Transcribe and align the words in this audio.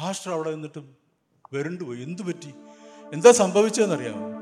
Pastor 0.00 0.32
അവിടെ 0.32 0.50
നിന്നിട്ട് 0.50 0.80
വരണ്ടുപോയി 1.52 2.02
എന്തു 2.02 2.22
പറ്റി? 2.22 2.50
എന്താ 3.12 3.32
സംഭവിച്ചതെന്നറിയാമോ? 3.32 4.39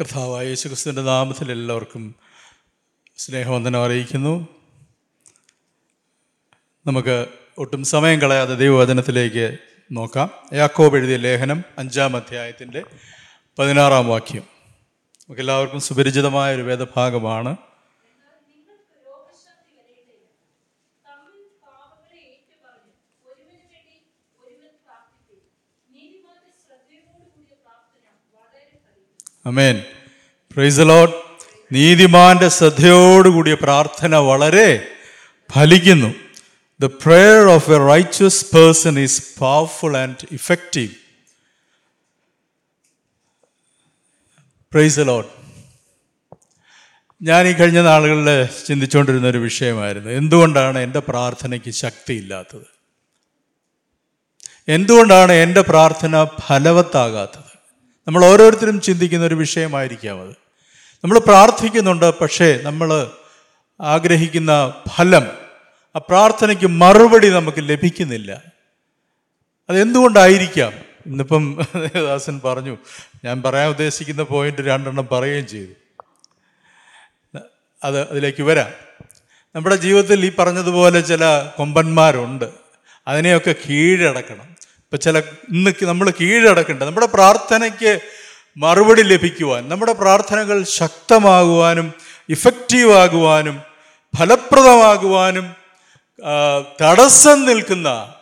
കർത്താവായ 0.00 0.46
യേശുക്രിസ്തുവിന്റെ 0.46 1.02
നാമത്തിൽ 1.02 1.52
എല്ലാവർക്കും 1.52 2.02
സ്നേഹവന്ദനം 3.16 3.84
അറിയിക്കുന്നു. 3.84 4.48
നമുക്ക് 6.86 7.16
ഒട്ടും 7.58 7.84
സമയം 7.84 8.20
കളയാതെ 8.20 8.54
ദൈവവചനത്തിലേക്ക് 8.54 9.46
നോക്കാം. 9.92 10.28
യാക്കോബ് 10.52 10.96
എഴുതിയ 10.96 11.16
ലേഖനം 11.16 11.64
അഞ്ചാം 11.78 12.16
അധ്യായത്തിന്റെ 12.16 12.82
പതിനാറാം 13.58 14.08
വാക്യം. 14.08 14.44
നമുക്കെല്ലാവർക്കും 15.22 15.80
സുപരിചിതമായ 15.80 16.54
ഒരു 16.54 16.62
വേദഭാഗമാണ് 16.62 17.52
നിങ്ങൾക്ക് 18.50 18.96
രോഗശാന്തി 19.06 19.72
വരേണ്ടതിന് 19.78 20.28
തമ്മിൽ 21.08 21.42
പാപങ്ങളെ 21.64 22.20
ഏറ്റുപറഞ്ഞ് 22.32 22.92
ഒരുവന് 23.30 23.66
വേണ്ടി 23.72 23.96
ഒരുവൻ 24.44 24.72
പ്രാർത്ഥിക്കും 24.86 25.40
നീതിമാന്റെ 25.94 26.52
ശ്രദ്ധയോടുകൂടിയ 26.64 27.54
പ്രാർത്ഥന 27.64 28.06
വളരെ 28.36 28.64
ഫലിക്കും 28.84 29.27
അമേൻ 29.46 29.82
പ്രൈസ് 30.54 30.80
ലോഡ് 30.80 31.12
നീതിമാന്റെ 31.72 32.48
ശ്രദ്ധയോടുകൂടിയ 32.48 33.54
പ്രാർത്ഥന 33.54 34.16
വളരെ 34.16 34.68
ഫലിക്കുന്നു. 35.52 36.14
The 36.80 36.84
prayer 36.84 37.46
of 37.54 37.70
a 37.70 37.78
righteous 37.88 38.46
person 38.56 38.98
is 38.98 39.22
powerful 39.40 39.96
and 39.96 40.26
effective 40.32 40.90
praise 44.72 44.98
Lord 44.98 45.30
ഞാൻ 47.22 47.48
ഈ 47.48 47.52
കഴിഞ്ഞ 47.52 47.80
നാളുകളിൽ 47.80 48.48
ചിന്തിച്ചുകൊണ്ടിരുന്ന 48.66 49.26
ഒരു 49.26 49.38
വിഷയമായിരുന്നു. 49.38 50.10
എന്തുകൊണ്ടാണ് 50.10 50.78
എന്റെ 50.78 50.98
പ്രാർത്ഥനയ്ക്ക് 50.98 51.70
ശക്തിയില്ലാത്തത്? 51.70 52.66
എന്തുകൊണ്ടാണ് 54.68 55.32
എന്റെ 55.32 55.60
പ്രാർത്ഥന 55.60 56.24
ഫലവത്താകാത്തത്? 56.46 57.47
നമ്മൾ 58.08 58.24
ഓരോരുത്തരും 58.24 58.80
ചിന്തിക്കുന്ന 58.80 59.26
ഒരു 59.26 59.34
വിഷയമായിരിക്കാം 59.34 60.20
അത്. 60.20 60.30
നമ്മൾ 61.04 61.18
പ്രാർത്ഥിക്കുന്നുണ്ട് 61.18 62.18
പക്ഷേ 62.18 62.60
നമ്മൾ 62.62 63.10
ആഗ്രഹിക്കുന്ന 63.80 64.74
ഫലം 64.88 65.26
ആ 65.96 65.98
പ്രാർത്ഥനയ്ക്ക് 65.98 66.66
മറുപടി 66.66 67.28
നമുക്ക് 67.30 67.58
ലഭിക്കുന്നില്ല. 67.58 68.42
അതെന്തുകൊണ്ടായിരിക്കാം? 69.70 70.72
ഇന്നിപ്പം 71.06 71.66
ദാസൻ 71.94 72.40
പറഞ്ഞു 72.44 72.78
ഞാൻ 73.24 73.42
പറയാൻ 73.42 73.68
ഉദ്ദേശിക്കുന്ന 73.68 74.22
പോയിന്റ് 74.22 74.62
രണ്ടെണ്ണം 74.62 75.08
പറയുകയും 75.12 75.46
ചെയ്തു. 75.46 75.72
അത് 77.84 78.10
അതിലേക്ക് 78.10 78.42
വരാം. 78.42 78.70
നമ്മുടെ 79.56 79.76
ജീവിതത്തിൽ 79.76 80.26
ഈ 80.26 80.32
പറഞ്ഞതുപോലെ 80.38 81.00
ചില 81.00 81.50
കൊമ്പന്മാരുണ്ട്. 81.56 82.50
അതിനെയൊക്കെ 83.08 83.54
കീഴടക്കണം. 83.68 84.57
ഇപ്പം 84.88 85.00
ചില 85.00 85.18
ഇന്ന് 85.52 85.84
നമ്മൾ 85.84 86.12
കീഴടക്കേണ്ട. 86.20 86.82
നമ്മുടെ 86.82 87.06
പ്രാർത്ഥനയ്ക്ക് 87.06 88.00
മറുപടി 88.56 89.02
ലഭിക്കുവാൻ 89.02 89.68
നമ്മുടെ 89.68 89.92
പ്രാർത്ഥനകൾ 89.92 90.62
ശക്തമാകുവാനും 90.62 91.92
ഇഫക്റ്റീവ് 92.28 92.92
ആകുവാനും 92.92 93.60
ഫലപ്രദമാകുവാനും 94.18 95.54
തടസ്സം 96.82 97.44
നിൽക്കുന്ന 97.44 98.14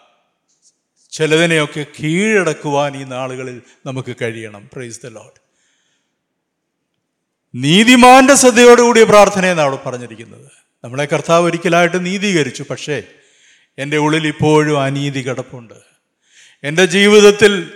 ചിലതിനെയൊക്കെ 1.10 1.86
കീഴടക്കുവാൻ 2.00 2.96
ഈ 2.96 3.04
നാളുകളിൽ 3.04 3.62
നമുക്ക് 3.86 4.16
കഴിയണം. 4.22 4.70
പ്രൈസ് 4.72 5.00
ദ 5.06 5.06
ലോഡ് 5.06 5.40
നീതിമാന്റെ 7.54 8.34
ശ്രദ്ധയോടുകൂടിയ 8.34 9.04
പ്രാർത്ഥനയെന്നാണ് 9.04 9.68
അവിടെ 9.68 9.88
പറഞ്ഞിരിക്കുന്നത്. 9.88 10.50
നമ്മളെ 10.84 11.04
കർത്താവ് 11.04 11.46
ഒരിക്കലായിട്ട് 11.46 12.06
നീതീകരിച്ചു 12.06 12.64
പക്ഷേ 12.70 13.02
എന്റെ 13.78 13.96
ഉള്ളിൽ 13.96 14.26
ഇപ്പോഴും 14.26 14.82
അനീതി 14.82 15.28
കിടപ്പുണ്ട്. 15.28 15.95
എന്റെ 16.66 16.84
ജീവിതത്തിൽ 16.84 17.72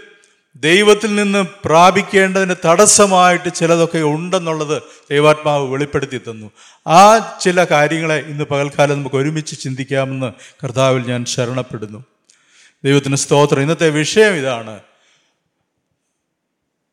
ദൈവത്തിൽ 0.56 1.14
നിന്ന് 1.14 1.46
പ്രാപിക്കേണ്ടതിന് 1.64 2.54
തടസ്സമായിട്ട് 2.64 3.54
ചിലതൊക്കെ 3.54 3.98
ഉണ്ടെന്നുള്ളത് 3.98 4.82
ദൈവാത്മാവ് 5.10 5.72
വെളിപ്പെടുത്തി 5.72 6.18
തന്നു. 6.18 6.50
ആ 6.88 7.18
ചില 7.40 7.64
കാര്യങ്ങളെ 7.64 8.16
ഇന്ന് 8.16 8.44
പകൽക്കാലം 8.44 8.98
നമുക്ക് 8.98 9.16
ഒരുമിച്ച് 9.16 9.60
ചിന്തിക്കാമെന്ന് 9.60 10.32
കർത്താവിൽ 10.64 11.02
ഞാൻ 11.02 11.24
ശരണപ്പെടുന്നു. 11.24 12.04
ദൈവത്തിന് 12.84 13.16
സ്തോത്രം. 13.16 13.62
ഇന്നത്തെ 13.62 13.90
വിഷയം 13.90 14.32
ഇതാണ് 14.32 14.80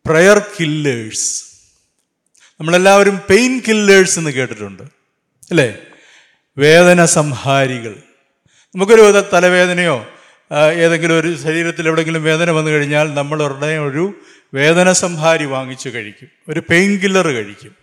പ്രയർ 0.06 0.40
കില്ലേഴ്സ് 0.60 1.46
നമ്മളെല്ലാവരും 2.60 3.22
പെയിൻ 3.30 3.62
കില്ലേഴ്സ് 3.68 4.20
എന്ന് 4.20 4.32
കേട്ടിട്ടുണ്ട്. 4.32 4.84
അല്ലേ? 5.50 5.78
വേദന 6.58 7.06
സംഹാരികൾ. 7.06 7.96
നമുക്കൊരു 8.76 9.02
വിധ 9.02 9.20
തലവേദനയോ 9.20 10.06
ഏതെങ്കിലും 10.56 11.20
ഒരു 11.20 11.38
ശരീരത്തിൽ 11.38 11.88
എവിടെയെങ്കിലും 11.88 12.24
വേദന 12.24 12.52
വന്നു 12.52 12.72
കഴിഞ്ഞാൽ 12.72 13.14
നമ്മൾ 13.14 13.44
ഉടനെ 13.44 13.80
ഒരു 13.80 14.14
വേദന 14.54 14.92
സംഹാരി 14.92 15.46
വാങ്ങിച്ചു 15.46 15.90
കഴിക്കും. 15.90 16.28
ഒരു 16.50 16.60
പെയിൻ 16.60 16.98
കില്ലർ 16.98 17.28
കഴിക്കും. 17.28 17.76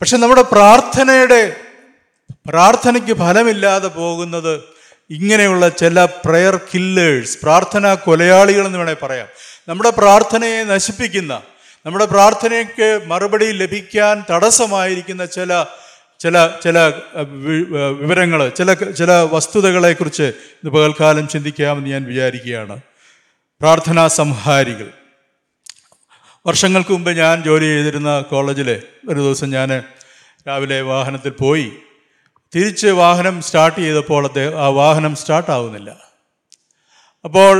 പക്ഷെ 0.00 0.16
നമ്മുടെ 0.16 0.42
പ്രാർത്ഥനയുടെ 0.42 1.56
പ്രാർത്ഥനയ്ക്ക് 2.48 3.12
ഫലമില്ലാതെ 3.12 3.88
പോകുന്നത് 3.88 4.60
ഇങ്ങനെയുള്ള 5.10 5.68
ചില 5.68 6.04
പ്രയർ 6.04 6.56
കില്ലേഴ്സ് 6.56 7.38
പ്രാർത്ഥനാ 7.42 7.94
കൊലയാളികൾ 7.94 8.66
എന്ന് 8.66 8.78
വേണേൽ 8.78 8.96
പറയാം. 9.02 9.28
നമ്മുടെ 9.68 9.90
പ്രാർത്ഥനയെ 9.90 10.64
നശിപ്പിക്കുന്ന 10.64 11.42
നമ്മുടെ 11.86 12.04
പ്രാർത്ഥനയ്ക്ക് 12.04 13.00
മറുപടി 13.06 13.44
ലഭിക്കാൻ 13.44 14.24
തടസ്സമായിരിക്കുന്ന 14.30 15.24
ചില 15.24 15.64
ചില 16.22 16.36
ചില 16.64 16.78
വിവരങ്ങൾ 18.00 18.48
ചില 18.48 18.72
ചില 18.72 19.12
വസ്തുതകളെക്കുറിച്ച് 19.32 20.22
ഇന്ന് 20.22 20.70
പകൽക്കാലം 20.70 21.28
ചിന്തിക്കാമെന്ന് 21.28 21.90
ഞാൻ 21.90 22.02
വിചാരിക്കുകയാണ്. 22.04 22.76
പ്രാർത്ഥനാ 23.60 24.04
സംഹാരികൾ. 24.08 24.88
വർഷങ്ങൾക്ക് 26.46 26.90
മുമ്പ് 26.90 27.10
ഞാൻ 27.10 27.42
ജോലി 27.42 27.64
ചെയ്തിരുന്ന 27.64 28.20
കോളേജിൽ 28.20 28.70
ഒരു 29.08 29.20
ദിവസം 29.20 29.50
ഞാൻ 29.50 29.70
രാവിലെ 30.48 30.80
വാഹനത്തിൽ 30.80 31.30
പോയി. 31.30 31.72
തിരിച്ച് 32.54 32.86
വാഹനം 32.86 33.42
സ്റ്റാർട്ട് 33.42 33.80
ചെയ്തപ്പോൾ 33.80 34.22
ആ 34.64 34.66
വാഹനം 34.80 35.16
സ്റ്റാർട്ടാവുന്നില്ല. 35.16 35.90
അപ്പോൾ 37.24 37.54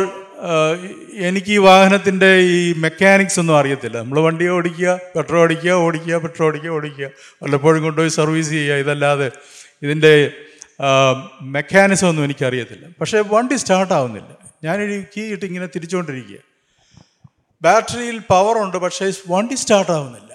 എനിക്ക് 1.28 1.52
ഈ 1.52 1.58
വാഹനത്തിന്റെ 1.58 2.36
ഈ 2.36 2.72
മെക്കാനിക്സ് 2.72 3.40
ഒന്നും 3.40 3.56
അറിയത്തില്ല. 3.58 3.98
നമ്മൾ 3.98 4.20
വണ്ടി 4.20 4.48
ഓടിക്കുക 4.48 5.00
പെട്രോൾ 5.16 5.40
ഓടിക്കുക 5.40 5.70
ഓടിക്കുക 5.70 6.14
പെട്രോൾ 6.16 6.46
ഓടിക്കുക 6.46 6.70
ഓടിക്കുക. 6.70 7.08
വല്ലപ്പോഴും 7.42 7.82
കൊണ്ടുപോയി 7.82 8.08
സർവീസ് 8.08 8.50
ചെയ്യുക. 8.50 8.74
ഇതല്ലാതെ 8.74 9.30
ഇതിന്റെ 9.82 10.32
മെക്കാനിസം 11.42 12.08
ഒന്നും 12.08 12.24
എനിക്കറിയത്തില്ല. 12.24 12.86
പക്ഷേ 13.00 13.18
വണ്ടി 13.20 13.54
സ്റ്റാർട്ടാവുന്നില്ല 13.54 14.36
ഞാനൊരു 14.64 15.04
കീ 15.16 15.22
ഇട്ട് 15.22 15.44
ഇങ്ങനെ 15.44 15.66
തിരിച്ചുകൊണ്ടിരിക്കുക. 15.66 16.38
ബാറ്ററിയിൽ 17.62 18.18
പവറുണ്ട് 18.18 18.76
പക്ഷേ 18.76 19.12
വണ്ടി 19.28 19.54
സ്റ്റാർട്ടാവുന്നില്ല 19.54 20.32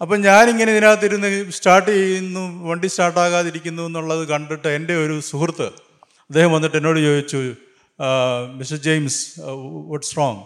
അപ്പം 0.00 0.20
ഞാനിങ്ങനെ 0.20 0.72
ഇതിനകത്തിരുന്ന് 0.72 1.50
സ്റ്റാർട്ട് 1.50 1.90
ചെയ്യുന്നു 1.90 2.64
വണ്ടി 2.64 2.86
സ്റ്റാർട്ടാകാതിരിക്കുന്നു 2.86 3.82
എന്നുള്ളത് 3.82 4.28
കണ്ടിട്ട് 4.28 4.68
എന്റെ 4.68 4.94
ഒരു 5.06 5.20
സുഹൃത്ത് 5.20 5.68
അദ്ദേഹം 6.30 6.52
വന്നിട്ട് 6.52 6.76
എന്നോട് 6.76 7.00
ചോദിച്ചു 7.00 7.54
മിസ്റ്റർ 8.58 8.76
ജെയിംസ് 8.76 9.40
വട്ട്സ് 9.90 10.16
റോങ് 10.16 10.42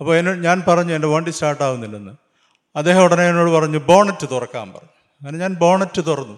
അപ്പോൾ 0.00 0.18
എന്നെ 0.18 0.32
ഞാൻ 0.34 0.64
പറഞ്ഞു 0.68 0.94
എന്റെ 0.94 1.08
വണ്ടി 1.08 1.30
സ്റ്റാർട്ടാവുന്നില്ലെന്ന് 1.30 2.14
അദ്ദേഹം 2.76 3.02
ഉടനെ 3.04 3.28
എന്നോട് 3.28 3.50
പറഞ്ഞു 3.50 3.78
ബോണറ്റ് 3.78 4.26
തുറക്കാൻ 4.30 4.72
പറഞ്ഞു. 4.72 4.90
അങ്ങനെ 5.20 5.38
ഞാൻ 5.38 5.54
ബോണറ്റ് 5.54 6.02
തുറന്നു. 6.06 6.36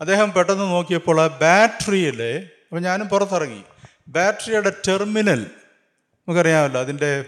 അദ്ദേഹം 0.00 0.32
പെട്ടെന്ന് 0.32 0.64
നോക്കിയപ്പോൾ 0.64 1.20
ആ 1.20 1.26
ബാറ്ററിയിലെ 1.26 2.32
അപ്പോൾ 2.68 2.80
ഞാനും 2.80 3.08
പുറത്തിറങ്ങി. 3.08 3.64
ബാറ്ററിയുടെ 4.08 4.72
ടെർമിനൽ 4.88 5.42
നമുക്കറിയാമല്ലോ 6.28 6.80
അതിന്റെ 6.80 7.24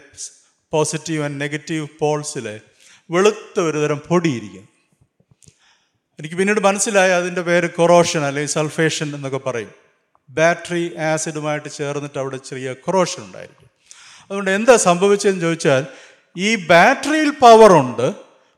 പോസിറ്റീവ് 0.73 1.23
ആൻഡ് 1.23 1.41
നെഗറ്റീവ് 1.41 1.87
പോൾസിൽ 2.00 2.61
വെളുത്ത 3.11 3.61
ഒരു 3.61 3.79
തരം 3.79 4.00
പൊടിയിരിക്കും 4.09 4.69
എനിക്ക് 6.19 6.37
പിന്നീട് 6.37 6.61
മനസ്സിലായി 6.61 7.11
അതിന്റെ 7.11 7.43
പേര് 7.43 7.70
കൊറോഷൻ 7.70 8.25
അല്ലെങ്കിൽ 8.25 8.53
സൾഫേഷൻ 8.53 9.15
എന്നൊക്കെ 9.17 9.38
പറയും. 9.38 9.86
ബാറ്ററി 10.28 10.96
ആസിഡുമായിട്ട് 10.99 11.69
ചേർന്നിട്ട് 11.69 12.19
അവിടെ 12.19 12.37
ചെറിയ 12.37 12.73
കൊറോഷൻ 12.73 13.23
ഉണ്ടായിരിക്കും. 13.23 13.70
അതുകൊണ്ട് 14.25 14.50
എന്താ 14.50 14.76
സംഭവിച്ചതെന്ന് 14.76 15.40
ചോദിച്ചാൽ 15.40 15.87
ഈ 16.37 16.55
ബാറ്ററിയിൽ 16.55 17.31
പവറുണ്ട് 17.31 18.14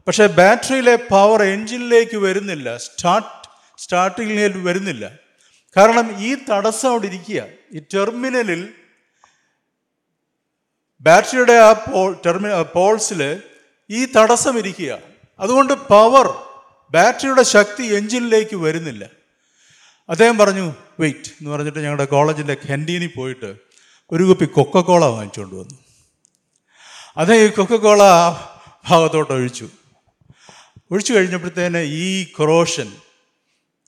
പക്ഷേ 0.06 0.26
ബാറ്ററിയിലെ 0.26 0.96
പവർ 0.96 1.42
എൻജിനിലേക്ക് 1.42 2.16
വരുന്നില്ല 2.16 2.76
സ്റ്റാർട്ട് 2.76 3.48
സ്റ്റാർട്ടിങ്ങിൽ 3.78 4.62
വരുന്നില്ല. 4.62 5.10
കാരണം 5.76 6.22
ഈ 6.22 6.36
തടസ്സം 6.50 6.90
അവിടെ 6.90 7.06
ഇരിക്കുക. 7.06 7.42
ഈ 7.72 7.78
ടെർമിനലിൽ 7.78 8.68
ബാറ്ററിയുടെ 11.00 11.52
ആ 11.52 11.72
പോൾ 11.72 12.16
ടെർമിനൽ 12.26 12.62
പോൾസിൽ 12.62 13.42
ഈ 13.90 14.04
തടസ്സം 14.04 14.58
ഇരിക്കുക. 14.58 14.98
അതുകൊണ്ട് 15.40 15.72
പവർ 15.72 16.34
ബാറ്ററിയുടെ 16.90 17.42
ശക്തി 17.42 17.82
എഞ്ചിനിലേക്ക് 17.82 18.56
വരുന്നില്ല. 18.56 19.10
അദ്ദേഹം 20.08 20.38
പറഞ്ഞു 20.38 20.74
വെയിറ്റ് 21.00 21.28
എന്ന് 21.28 21.50
പറഞ്ഞിട്ട് 21.50 21.78
ഞങ്ങളുടെ 21.78 22.04
കോളേജിന്റെ 22.04 22.54
ക്യാന്റീനിൽ 22.54 23.10
പോയിട്ട് 23.16 23.54
ഒരു 24.12 24.22
കുപ്പി 24.24 24.44
കൊക്കക്കോള 24.44 25.04
വാങ്ങിച്ചുകൊണ്ട് 25.04 25.54
വന്നു. 25.54 25.78
അതേ 27.16 27.46
ഈ 27.46 27.48
കൊക്കക്കോള 27.48 28.02
ഭാഗത്തോട്ട് 28.88 29.32
ഒഴിച്ചു. 29.32 29.68
ഒഴിച്ചു 30.90 31.12
കഴിഞ്ഞപ്പോഴത്തേന് 31.12 31.76
ഈ 31.76 32.24
ക്രോഷൻ 32.24 32.92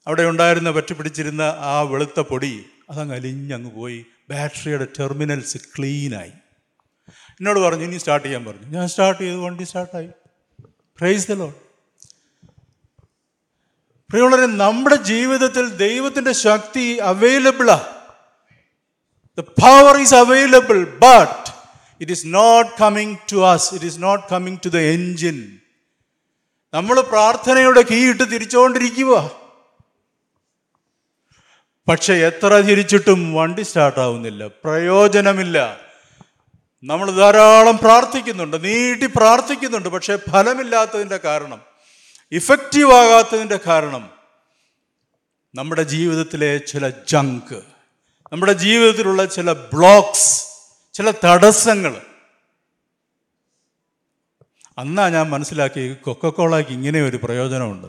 അവിടെ 0.06 0.22
ഉണ്ടായിരുന്ന 0.22 0.70
പറ്റി 0.70 0.92
പിടിച്ചിരുന്ന 0.94 1.42
ആ 1.58 1.80
വെളുത്ത 1.80 2.20
പൊടി 2.20 2.64
അതങ്ങ് 2.90 3.14
അലിഞ്ഞങ്ങ് 3.14 3.70
പോയി. 3.70 4.06
ബാറ്ററിയുടെ 4.30 4.86
ടെർമിനൽസ് 5.00 5.56
ക്ലീനായി 5.56 6.32
എന്നോട് 7.30 7.58
പറഞ്ഞു 7.58 7.84
ഇനി 7.84 7.98
സ്റ്റാർട്ട് 7.98 8.26
ചെയ്യാൻ 8.26 8.44
പറഞ്ഞു. 8.44 8.66
ഞാൻ 8.66 8.88
സ്റ്റാർട്ട് 8.88 9.22
ചെയ്തു 9.22 9.36
വണ്ടി 9.36 9.64
സ്റ്റാർട്ടായി 9.64 10.08
പ്രൈസ് 10.98 11.28
ദ 11.28 11.32
ലോഡ് 11.32 11.69
പ്രിയമുള്ളവരെ 14.10 14.46
നമ്മുടെ 14.46 14.96
ജീവിതത്തിൽ 14.96 15.68
ദൈവത്തിന്റെ 15.68 16.32
ശക്തി 16.32 16.98
അവൈലബിളാ 17.02 17.80
the 19.38 19.40
power 19.40 20.00
is 20.00 20.14
available 20.14 20.84
but 20.84 21.50
it 22.00 22.12
is 22.12 22.22
not 22.26 22.70
coming 22.80 23.16
to 23.32 23.52
us 23.52 23.74
it 23.74 23.84
is 23.84 24.02
not 24.02 24.26
coming 24.32 24.56
to 24.64 24.68
the 24.68 24.76
engine 24.76 25.58
നമ്മൾ 26.74 27.00
പ്രാർത്ഥനയുടെ 27.00 27.82
കീ 27.82 28.10
ഇട്ട് 28.10 28.22
തിരിച്ചുകൊണ്ടിരിക്കുക 28.22 29.30
പക്ഷെ 31.88 32.14
എത്ര 32.14 32.60
തിരിച്ചിട്ടും 32.60 33.34
വണ്ടി 33.34 33.62
സ്റ്റാർട്ടാവുന്നില്ല 33.62 34.46
പ്രയോജനമില്ല. 34.46 35.80
നമ്മൾ 36.82 37.10
ധാരാളം 37.10 37.78
പ്രാർത്ഥിക്കുന്നുണ്ട്. 37.78 38.64
നീട്ടി 38.64 39.06
പ്രാർത്ഥിക്കുന്നുണ്ട്. 39.06 39.88
പക്ഷെ 39.88 40.16
ഫലമില്ലാത്തതിന്റെ 40.16 41.16
കാരണം 41.16 41.69
ഇഫക്റ്റീവ് 42.32 42.92
ആകാത്തതിന്റെ 42.92 43.58
കാരണം 43.66 44.10
നമ്മുടെ 45.54 45.82
ജീവിതത്തിലെ 45.82 46.58
ചില 46.58 46.88
ജങ്ക് 46.88 47.62
നമ്മുടെ 48.32 48.52
ജീവിതത്തിലുള്ള 48.52 49.24
ചില 49.24 49.52
ബ്ലോക്സ് 49.52 50.44
ചില 50.92 51.12
തടസ്സങ്ങൾ. 51.24 52.00
അന്നാ 54.78 55.08
ഞാൻ 55.08 55.30
മനസ്സിലാക്കി 55.30 55.94
കൊക്കക്കോളയ്ക്ക് 55.94 56.72
ഇങ്ങനെ 56.72 57.02
ഒരു 57.02 57.16
പ്രയോജനമുണ്ട്. 57.16 57.86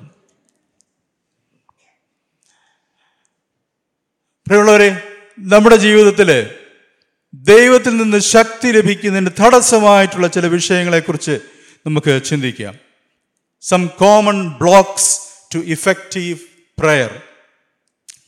പ്രിയമുള്ളവരെ 4.47 5.17
നമ്മുടെ 5.39 5.75
ജീവിതത്തിൽ 5.75 6.55
ദൈവത്തിൽ 7.33 7.97
നിന്ന് 7.97 8.17
ശക്തി 8.17 8.67
ലഭിക്കുന്നതിന് 8.67 9.29
തടസ്സമായിട്ടുള്ള 9.39 10.27
ചില 10.27 10.47
വിഷയങ്ങളെക്കുറിച്ച് 10.47 11.39
നമുക്ക് 11.85 12.21
ചിന്തിക്കാം. 12.25 12.90
Some 13.61 13.87
common 13.87 14.49
blocks 14.49 15.19
to 15.55 15.59
effective 15.59 16.39
prayer 16.79 17.21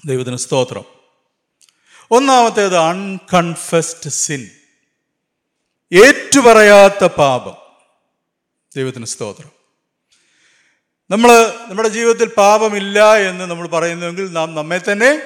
ദൈവത്തിന് 0.06 0.38
സ്തോത്രം. 0.38 0.86
ഒന്നാമത്തേത് 2.12 2.78
അൺകൺഫസ്ഡ് 2.78 4.10
സിൻ 4.10 4.50
ഏറ്റുപറയാത്ത 5.94 7.06
പാപം. 7.06 7.56
ദൈവത്തിന് 8.76 9.06
സ്തോത്രം. 9.06 9.50
നമ്മൾ 11.12 11.30
നമ്മുടെ 11.68 11.90
ജീവിതത്തിൽ 11.90 12.28
പാപമില്ല 12.28 13.16
എന്ന് 13.16 13.46
നമ്മൾ 13.46 13.68
പറയുന്നുവെങ്കിൽ 13.68 14.32
നാം 14.32 14.56
നമ്മെ 14.56 14.82
തന്നെ 14.92 15.22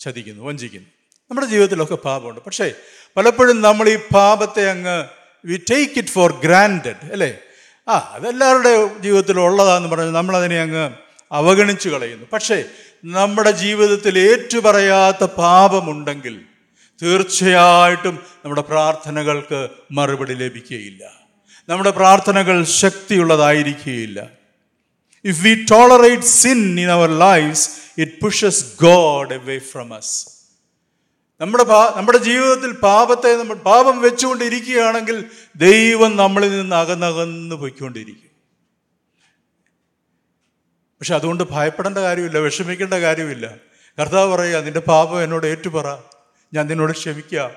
ചതിക്കുന്നു 0.00 0.44
വഞ്ചിക്കുന്നു. 0.44 0.88
നമ്മുടെ 1.30 1.46
ജീവിതത്തിലൊക്കെ 1.46 1.94
പാപമുണ്ട്. 1.94 2.40
പക്ഷേ 2.40 2.72
പലപ്പോഴും 3.16 3.60
നമ്മൾ 3.60 3.88
ഈ 3.88 3.96
പാപത്തെ 3.96 4.70
അങ്ങ് 4.70 5.04
we 5.44 5.56
take 5.70 5.98
it 5.98 6.08
for 6.08 6.32
granted 6.32 7.12
അല്ലേ? 7.12 7.38
ആ 7.88 8.10
അതെല്ലാവരുടെ 8.12 8.98
ജീവിതത്തിൽ 8.98 9.40
ഉള്ളതാന്ന് 9.40 9.88
പറഞ്ഞ് 9.88 10.10
നമ്മളതിനെ 10.10 10.60
അങ്ങ് 10.60 10.90
അവഗണിച്ചു 11.32 11.88
കളയുന്നു. 11.88 12.26
പക്ഷേ 12.32 12.64
നമ്മുടെ 13.04 13.50
ജീവിതത്തിൽ 13.50 14.18
ഏറ്റുപറയാത്ത 14.18 15.24
പാപമുണ്ടെങ്കിൽ 15.24 16.40
തീർച്ചയായിട്ടും 17.02 18.18
നമ്മുടെ 18.44 18.60
പ്രാർത്ഥനകൾക്ക് 18.60 19.68
മറുപടി 19.90 20.34
ലഭിക്കുകയില്ല. 20.34 21.04
നമ്മുടെ 21.68 21.90
പ്രാർത്ഥനകൾ 21.90 22.64
ശക്തിയുള്ളതായിരിക്കുകയില്ല. 22.64 24.30
If 25.24 25.44
we 25.44 25.66
tolerate 25.70 26.22
sin 26.22 26.80
in 26.80 26.90
our 26.90 27.10
lives 27.18 27.70
it 27.98 28.20
pushes 28.22 28.64
God 28.82 29.34
away 29.34 29.58
from 29.58 29.94
us 29.94 30.33
നമ്മുടെ 31.44 31.64
പാ 31.64 31.92
നമ്മുടെ 31.96 32.18
ജീവിതത്തിൽ 32.18 32.72
പാപത്തെ 32.72 33.36
നമ്മൾ 33.36 33.54
പാപം 33.54 34.00
വെച്ചുകൊണ്ടിരിക്കുകയാണെങ്കിൽ 34.00 35.24
ദൈവം 35.56 36.16
നമ്മളിൽ 36.16 36.60
നിന്ന് 36.60 36.76
അകന്നകന്ന് 36.76 37.56
പൊയ്ക്കൊണ്ടിരിക്കും. 37.56 38.30
പക്ഷെ 41.00 41.14
അതുകൊണ്ട് 41.14 41.44
ഭയപ്പെടേണ്ട 41.50 41.98
കാര്യമില്ല 41.98 42.38
വിഷമിക്കേണ്ട 42.38 42.94
കാര്യമില്ല. 42.94 43.54
കർത്താവ് 44.00 44.32
പറയുക 44.32 44.56
നിന്റെ 44.58 44.80
പാപം 44.80 45.22
എന്നോട് 45.22 45.46
ഏറ്റുപറ 45.46 45.96
ഞാൻ 46.54 46.66
നിന്നോട് 46.66 46.92
ക്ഷമിക്കാം. 46.92 47.50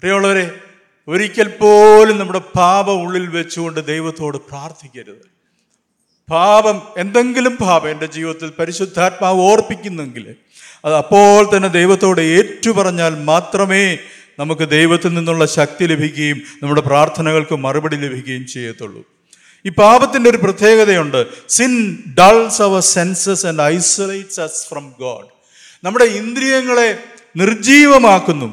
പ്രിയമുള്ളവരെ 0.00 0.60
ഒരിക്കൽ 1.08 1.48
പോലും 1.48 2.18
നമ്മുടെ 2.18 2.38
പാപം 2.38 3.02
ഉള്ളിൽ 3.02 3.26
വെച്ചുകൊണ്ട് 3.26 3.86
ദൈവത്തോട് 3.86 4.36
പ്രാർത്ഥിക്കരുത്. 4.36 5.36
പാപം 6.30 6.82
എന്തെങ്കിലും 6.96 7.56
പാപം 7.56 7.90
എന്റെ 7.90 8.06
ജീവിതത്തിൽ 8.06 8.50
പരിശുദ്ധാത്മാവ് 8.58 9.40
ഓർപ്പിക്കുന്നെങ്കിൽ 9.40 10.36
അത് 10.86 10.94
അപ്പോൾ 10.94 11.56
തന്നെ 11.56 11.68
ദൈവത്തോട് 11.68 12.20
ഏറ്റുപറഞ്ഞാൽ 12.20 13.14
മാത്രമേ 13.14 13.98
നമുക്ക് 14.38 14.68
ദൈവത്തിൽ 14.68 15.14
നിന്നുള്ള 15.14 15.46
ശക്തി 15.46 15.84
ലഭിക്കുകയും 15.84 16.42
നമ്മുടെ 16.62 16.80
പ്രാർത്ഥനകൾക്ക് 16.80 17.56
മറുപടി 17.56 17.96
ലഭിക്കുകയും 17.96 18.46
ചെയ്യത്തുള്ളൂ. 18.46 19.02
ഈ 19.66 19.68
പാപത്തിന്റെ 19.68 20.30
ഒരു 20.30 20.36
പ്രത്യേകതയുണ്ട്. 20.36 21.26
Sin 21.48 21.98
dulls 22.18 22.62
our 22.62 22.80
senses 22.80 23.46
and 23.46 23.62
isolates 23.62 24.40
us 24.40 24.68
from 24.68 24.92
God 25.00 25.26
നമ്മുടെ 25.84 26.04
ഇന്ദ്രിയങ്ങളെ 26.04 26.98
നിർജീവമാക്കുന്നു 27.36 28.48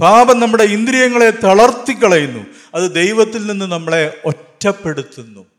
പാപം 0.00 0.40
നമ്മുടെ 0.40 0.64
ഇന്ദ്രിയങ്ങളെ 0.64 1.30
തളർത്തിക്കളയുന്നു. 1.30 2.46
അത് 2.74 2.94
ദൈവത്തിൽ 2.94 3.46
നിന്ന് 3.46 3.64
നമ്മളെ 3.64 4.16
ഒറ്റപ്പെടുത്തുന്നു. 4.24 5.51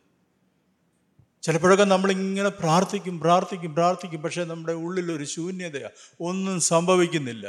ചിലപ്പോഴൊക്കെ 1.44 1.84
നമ്മളിങ്ങനെ 1.84 2.50
പ്രാർത്ഥിക്കും 2.50 3.20
പ്രാർത്ഥിക്കും 3.20 3.76
പ്രാർത്ഥിക്കും. 3.76 4.22
പക്ഷേ 4.22 4.44
നമ്മുടെ 4.44 4.74
ഉള്ളിലൊരു 4.74 5.24
ശൂന്യതയാണ് 5.24 5.92
ഒന്നും 6.20 6.62
സംഭവിക്കുന്നില്ല. 6.62 7.48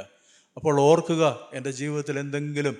അപ്പോൾ 0.57 0.81
ഓർക്കുക 0.81 1.39
എന്റെ 1.55 1.71
ജീവിതത്തിൽ 1.71 2.19
എന്തെങ്കിലും 2.19 2.77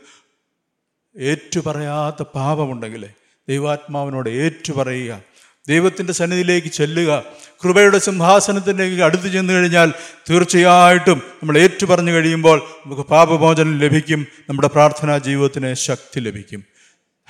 ഏറ്റുപറയാത്ത 1.19 2.23
പാപമുണ്ടെങ്കിൽ 2.23 3.07
ദൈവാത്മാവിനോട് 3.49 4.31
ഏറ്റുപറയുക. 4.31 5.23
ദൈവത്തിന്റെ 5.69 6.13
സന്നിധിയിലേക്ക് 6.13 6.69
ചെല്ലുക. 6.69 7.25
കൃപയുടെ 7.65 7.99
സിംഹാസനത്തിലേക്ക് 7.99 9.03
അടുത്ത് 9.03 9.33
ചെന്ന് 9.33 9.53
കഴിഞ്ഞാൽ 9.53 9.93
തീർച്ചയായിട്ടും 10.31 11.19
നമ്മൾ 11.19 11.59
ഏറ്റുപറഞ്ഞു 11.59 12.13
കഴിയുമ്പോൾ 12.13 12.59
നമുക്ക് 12.59 13.03
പാപമോചനം 13.03 13.79
ലഭിക്കും. 13.79 14.27
നമ്മുടെ 14.49 14.69
പ്രാർത്ഥനാ 14.69 15.19
ജീവിതത്തിന് 15.19 15.75
ശക്തി 15.75 16.21
ലഭിക്കും. 16.21 16.65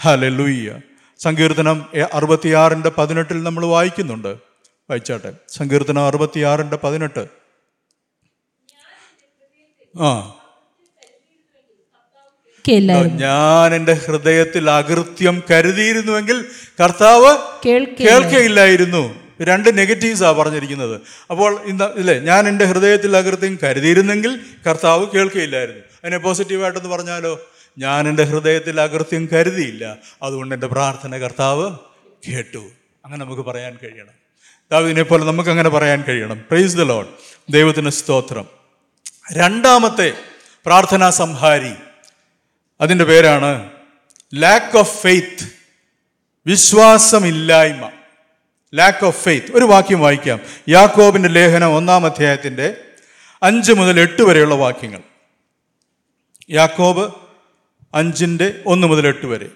ഹലൂയ്യ 0.00 0.80
സങ്കീർത്തനം 1.18 1.86
അറുപത്തിയാറിന്റെ 2.12 2.90
പതിനെട്ടിൽ 2.90 3.42
നമ്മൾ 3.42 3.66
വായിക്കുന്നുണ്ട്. 3.66 4.28
വായിച്ചാട്ടെ. 4.90 5.32
സങ്കീർത്തനം 5.48 6.02
അറുപത്തിയാറിന്റെ 6.02 6.76
പതിനെട്ട്. 6.76 7.26
ആ. 10.00 10.34
ഞാൻ 13.16 13.74
എന്റെ 13.74 13.92
ഹൃദയത്തിൽ 13.92 14.70
അകൃത്യം 14.70 15.42
കരുതിയിരുന്നുവെങ്കിൽ 15.50 16.44
കർത്താവ് 16.82 17.36
കേൾക്കയില്ലായിരുന്നു. 18.00 19.14
രണ്ട് 19.42 19.78
നെഗറ്റീവ്സാണ് 19.78 20.36
പറഞ്ഞിരിക്കുന്നത്. 20.36 21.00
അപ്പോൾ 21.30 21.60
ഇന്ന് 21.64 21.84
ഇല്ലേ 21.84 22.18
ഞാൻ 22.18 22.48
എന്റെ 22.48 22.64
ഹൃദയത്തിൽ 22.64 23.16
അകൃത്യം 23.16 23.58
കരുതിയിരുന്നെങ്കിൽ 23.62 24.40
കർത്താവ് 24.68 25.06
കേൾക്കയില്ലായിരുന്നു. 25.14 25.80
അതിനെ 25.80 26.18
പോസിറ്റീവായിട്ടെന്ന് 26.18 26.88
പറഞ്ഞാലോ? 26.88 27.40
ഞാൻ 27.78 28.08
എന്റെ 28.08 28.22
ഹൃദയത്തിൽ 28.22 28.80
അകൃത്യം 28.80 29.28
കരുതിയില്ല. 29.32 29.96
അതുകൊണ്ട് 30.22 30.54
എന്റെ 30.54 30.66
പ്രാർത്ഥന 30.66 31.16
കർത്താവ് 31.16 31.76
കേട്ടു. 32.28 32.70
അങ്ങനെ 33.04 33.24
നമുക്ക് 33.24 33.42
പറയാൻ 33.42 33.78
കഴിയണം. 33.82 34.24
ദാവിദിനെ 34.72 35.02
പോലെ 35.02 35.24
നമുക്ക് 35.24 35.50
അങ്ങനെ 35.50 35.68
പറയാൻ 35.68 36.04
കഴിയണം. 36.08 36.44
പ്രൈസ് 36.50 36.76
ദ 36.76 36.82
ലോഡ് 36.82 37.06
ദൈവത്തിന് 37.50 37.90
സ്തോത്രം. 37.90 38.48
രണ്ടാമത്തെ 39.32 40.12
പ്രാർത്ഥനാ 40.66 41.10
സംഹാരി 41.10 41.72
അതിന്റെ 42.80 43.04
പേരാണ് 43.04 43.70
ലാക്ക് 44.34 44.78
ഓഫ് 44.78 45.02
ഫെയ്ത്ത് 45.02 45.52
വിശ്വാസമില്ലായ്മ. 46.46 47.90
ലാക്ക് 48.74 49.04
ഓഫ് 49.04 49.24
ഫെയ്ത്ത് 49.24 49.52
ഒരു 49.52 49.64
വാക്യം 49.64 50.00
വായിക്കാം. 50.00 50.40
യാക്കോബിന്റെ 50.68 51.28
ലേഖനം 51.28 51.76
ഒന്നാം 51.76 52.06
അധ്യായത്തിന്റെ 52.06 52.76
അഞ്ച് 53.42 53.72
മുതൽ 53.72 54.00
എട്ട് 54.00 54.22
വരെയുള്ള 54.22 54.54
വാക്യങ്ങൾ. 54.54 55.00
യാക്കോബ് 56.50 57.23
അഞ്ചിന്റെ 57.94 58.62
ഒന്ന് 58.66 58.86
മുതൽ 58.86 59.06
എട്ട് 59.06 59.26
വരെ. 59.26 59.48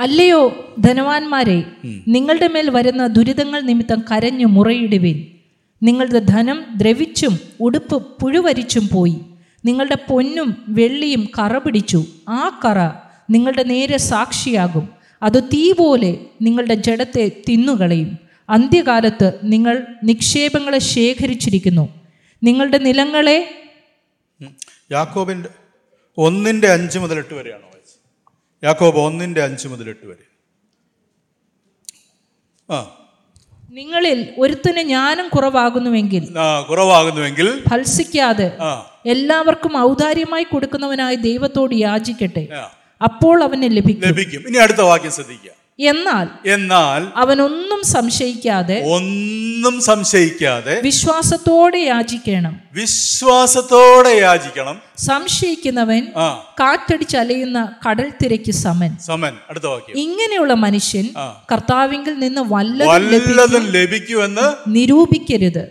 അല്ലയോ 0.00 0.74
ധനവാന്മാരെ 0.80 1.62
നിങ്ങളുടെ 2.08 2.48
മേൽ 2.48 2.70
വരുന്ന 2.70 3.06
ദുരിതങ്ങൾ 3.06 3.60
നിമിത്തം 3.60 4.00
കരഞ്ഞു 4.10 4.46
മുറയിടുവിൻ. 4.46 5.26
നിങ്ങളുടെ 5.82 6.18
ധനം 6.18 6.64
ദ്രവിച്ചും 6.76 7.38
ഉടുപ്പ് 7.60 7.96
പുഴുവരിച്ചും 8.20 8.88
പോയി. 8.92 9.16
നിങ്ങളുടെ 9.64 9.96
പൊന്നും 10.08 10.64
വെള്ളിയും 10.68 11.28
കറ 11.38 11.58
പിടിച്ചു 11.58 12.04
ആ 12.28 12.60
കറ 12.64 12.78
നിങ്ങളുടെ 13.30 13.62
നേരെ 13.62 13.96
സാക്ഷിയാകും. 13.96 14.88
അത് 15.22 15.42
തീ 15.42 15.72
പോലെ 15.72 16.18
നിങ്ങളുടെ 16.42 16.74
ജഡത്തെ 16.74 17.42
തിന്നുകളയും. 17.48 18.27
അന്ത്യകാലത്ത് 18.48 19.40
നിങ്ങൾ 19.42 19.86
നിക്ഷേപങ്ങളെ 20.04 20.78
ശേഖരിച്ചിരിക്കുന്നു. 20.78 21.88
നിങ്ങളുടെ 22.42 22.78
നിലങ്ങളെ 22.78 23.64
യാക്കോബിന്റെ 24.92 24.92
യാക്കോബിന്റെ 24.92 25.48
ഒന്നിന്റെ 26.18 26.68
അഞ്ച് 26.72 26.98
മുതൽ 26.98 27.18
എട്ട് 27.18 27.34
വരെയാണോ 27.34 27.68
യാക്കോബ് 28.64 28.96
ഒന്നിന്റെ 28.98 29.42
അഞ്ച് 29.42 29.68
മുതൽ 29.68 29.88
എട്ട് 29.88 30.06
വരെ. 30.06 30.24
ആ. 32.70 33.08
നിങ്ങളിൽ 33.70 34.34
ഒരുത്തിന് 34.38 34.82
ജ്ഞാനം 34.82 35.28
കുറവാകുന്നുവെങ്കിൽ 35.28 36.26
കുറവാകുന്നുവെങ്കിൽ 36.68 37.62
ഫൽസിക്കാതെ 37.70 38.56
എല്ലാവർക്കും 39.06 39.76
ഔദാര്യമായി 39.76 40.42
കൊടുക്കുന്നവനായ 40.44 41.14
ദൈവത്തോട് 41.14 41.74
യാചിക്കട്ടെ. 41.74 42.48
അപ്പോൾ 43.02 43.42
അവന് 43.42 43.62
ലഭിക്കും. 43.62 44.08
ലഭിക്കും. 44.08 44.48
ഇനി 44.48 44.56
അടുത്ത 44.56 44.80
വാക്യം 44.80 45.12
ശ്രദ്ധിക്കുക. 45.12 45.50
എന്നാൽ 45.80 46.48
എന്നാൽ 46.48 47.06
അവൻ 47.16 47.42
ഒന്നും 47.42 47.86
സംശയിക്കാതെ 47.86 48.82
ഒന്നും 48.92 49.80
സംശയിക്കാതെ 49.80 50.80
വിശ്വാസത്തോടെ 50.80 51.78
യാചിക്കണം. 51.78 52.60
വിശ്വാസത്തോടെ 52.72 54.08
യാചിക്കണം. 54.08 54.82
സംശയിക്കുന്നവൻ 54.98 56.06
കാറ്റടിച്ച് 56.60 57.16
അലയുന്ന 57.16 57.72
കടൽ 57.88 58.12
തിരക്ക് 58.22 58.52
സമൻ. 58.52 58.96
സമൻ. 58.96 59.32
അടുത്ത 59.50 59.64
വാക്യം. 59.64 59.98
ഇങ്ങനെയുള്ള 59.98 60.54
മനുഷ്യൻ. 60.54 61.08
കർത്താവിങ്കിൽ 61.52 62.18
നിന്ന് 62.18 62.40
വല്ലതും 62.44 62.96
ലഭി- 62.96 63.28
വല്ലതും 63.28 63.66
ലഭിക്കുമെന്ന് 63.66 64.54
നിരൂപിക്കരുത്. 64.68 65.70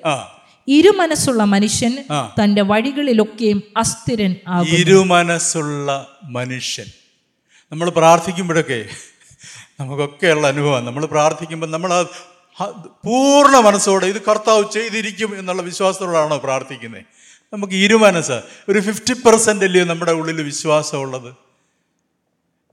ഇരുമനസ്സുള്ള 0.67 1.43
മനുഷ്യൻ 1.43 1.97
തന്റെ 2.43 2.61
വഴികളിലൊക്കെയും 2.61 3.63
അസ്ഥിരൻ 3.77 4.35
ആകും 4.47 4.67
ഇരുമനസ്സുള്ള 4.67 6.17
മനുഷ്യൻ. 6.23 6.85
നമ്മൾ 7.71 7.89
പ്രാർത്ഥിക്കുമ്പോഴൊക്കെ 7.89 8.85
നമുക്കൊക്കെയുള്ള 9.79 10.47
അനുഭവം. 10.47 10.85
നമ്മൾ 10.85 11.05
പ്രാർത്ഥിക്കുമ്പോൾ 11.05 11.69
നമ്മൾ 11.71 12.03
പൂർണ 13.05 13.55
മനസ്സോടെ 13.57 14.05
ഇത് 14.05 14.21
കർത്താവ് 14.21 14.63
ചെയ്തിരിക്കും 14.73 15.39
എന്നുള്ള 15.39 15.61
വിശ്വാസത്തോടാണോ 15.61 16.37
പ്രാർത്ഥിക്കുന്നത്? 16.37 17.03
നമുക്ക് 17.53 17.73
ഇരുമനസ് 17.73 18.41
ഒരു 18.69 18.79
ഫിഫ്റ്റി 18.79 19.13
പെർസെന്റ് 19.13 19.65
അല്ലയോ 19.65 19.85
നമ്മുടെ 19.85 20.11
ഉള്ളിൽ 20.11 20.41
വിശ്വാസമുള്ളത്? 20.41 21.35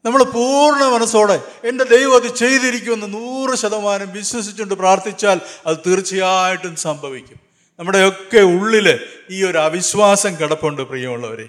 നമ്മൾ 0.04 0.22
പൂർണ 0.22 0.84
മനസ്സോടെ 0.84 1.42
എന്റെ 1.64 1.84
ദൈവം 1.84 2.14
അത് 2.16 2.34
ചെയ്തിരിക്കുമെന്ന് 2.34 3.14
നൂറ് 3.14 3.54
ശതമാനം 3.56 4.12
വിശ്വസിച്ചുകൊണ്ട് 4.12 4.74
പ്രാർത്ഥിച്ചാൽ 4.74 5.40
അത് 5.66 5.76
തീർച്ചയായിട്ടും 5.86 6.76
സംഭവിക്കും. 6.76 7.38
നമ്മുടെയൊക്കെ 7.78 8.38
ഉള്ളിൽ 8.38 8.98
ഈ 9.30 9.44
ഒരു 9.44 9.58
അവിശ്വാസം 9.58 10.32
കിടപ്പുണ്ട് 10.36 10.82
പ്രിയമുള്ളവരെ. 10.82 11.48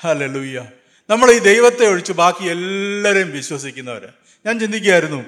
ഹലലൂയ്യ 0.00 0.66
നമ്മൾ 1.10 1.30
ഈ 1.30 1.38
ദൈവത്തെ 1.38 1.84
ഒഴിച്ച് 1.86 2.12
ബാക്കി 2.12 2.44
എല്ലാവരെയും 2.44 3.30
വിശ്വസിക്കുന്നവർ 3.30 4.04
ഞാൻ 4.46 4.58
ചിന്തിക്കുകയായിരുന്നു 4.58 5.24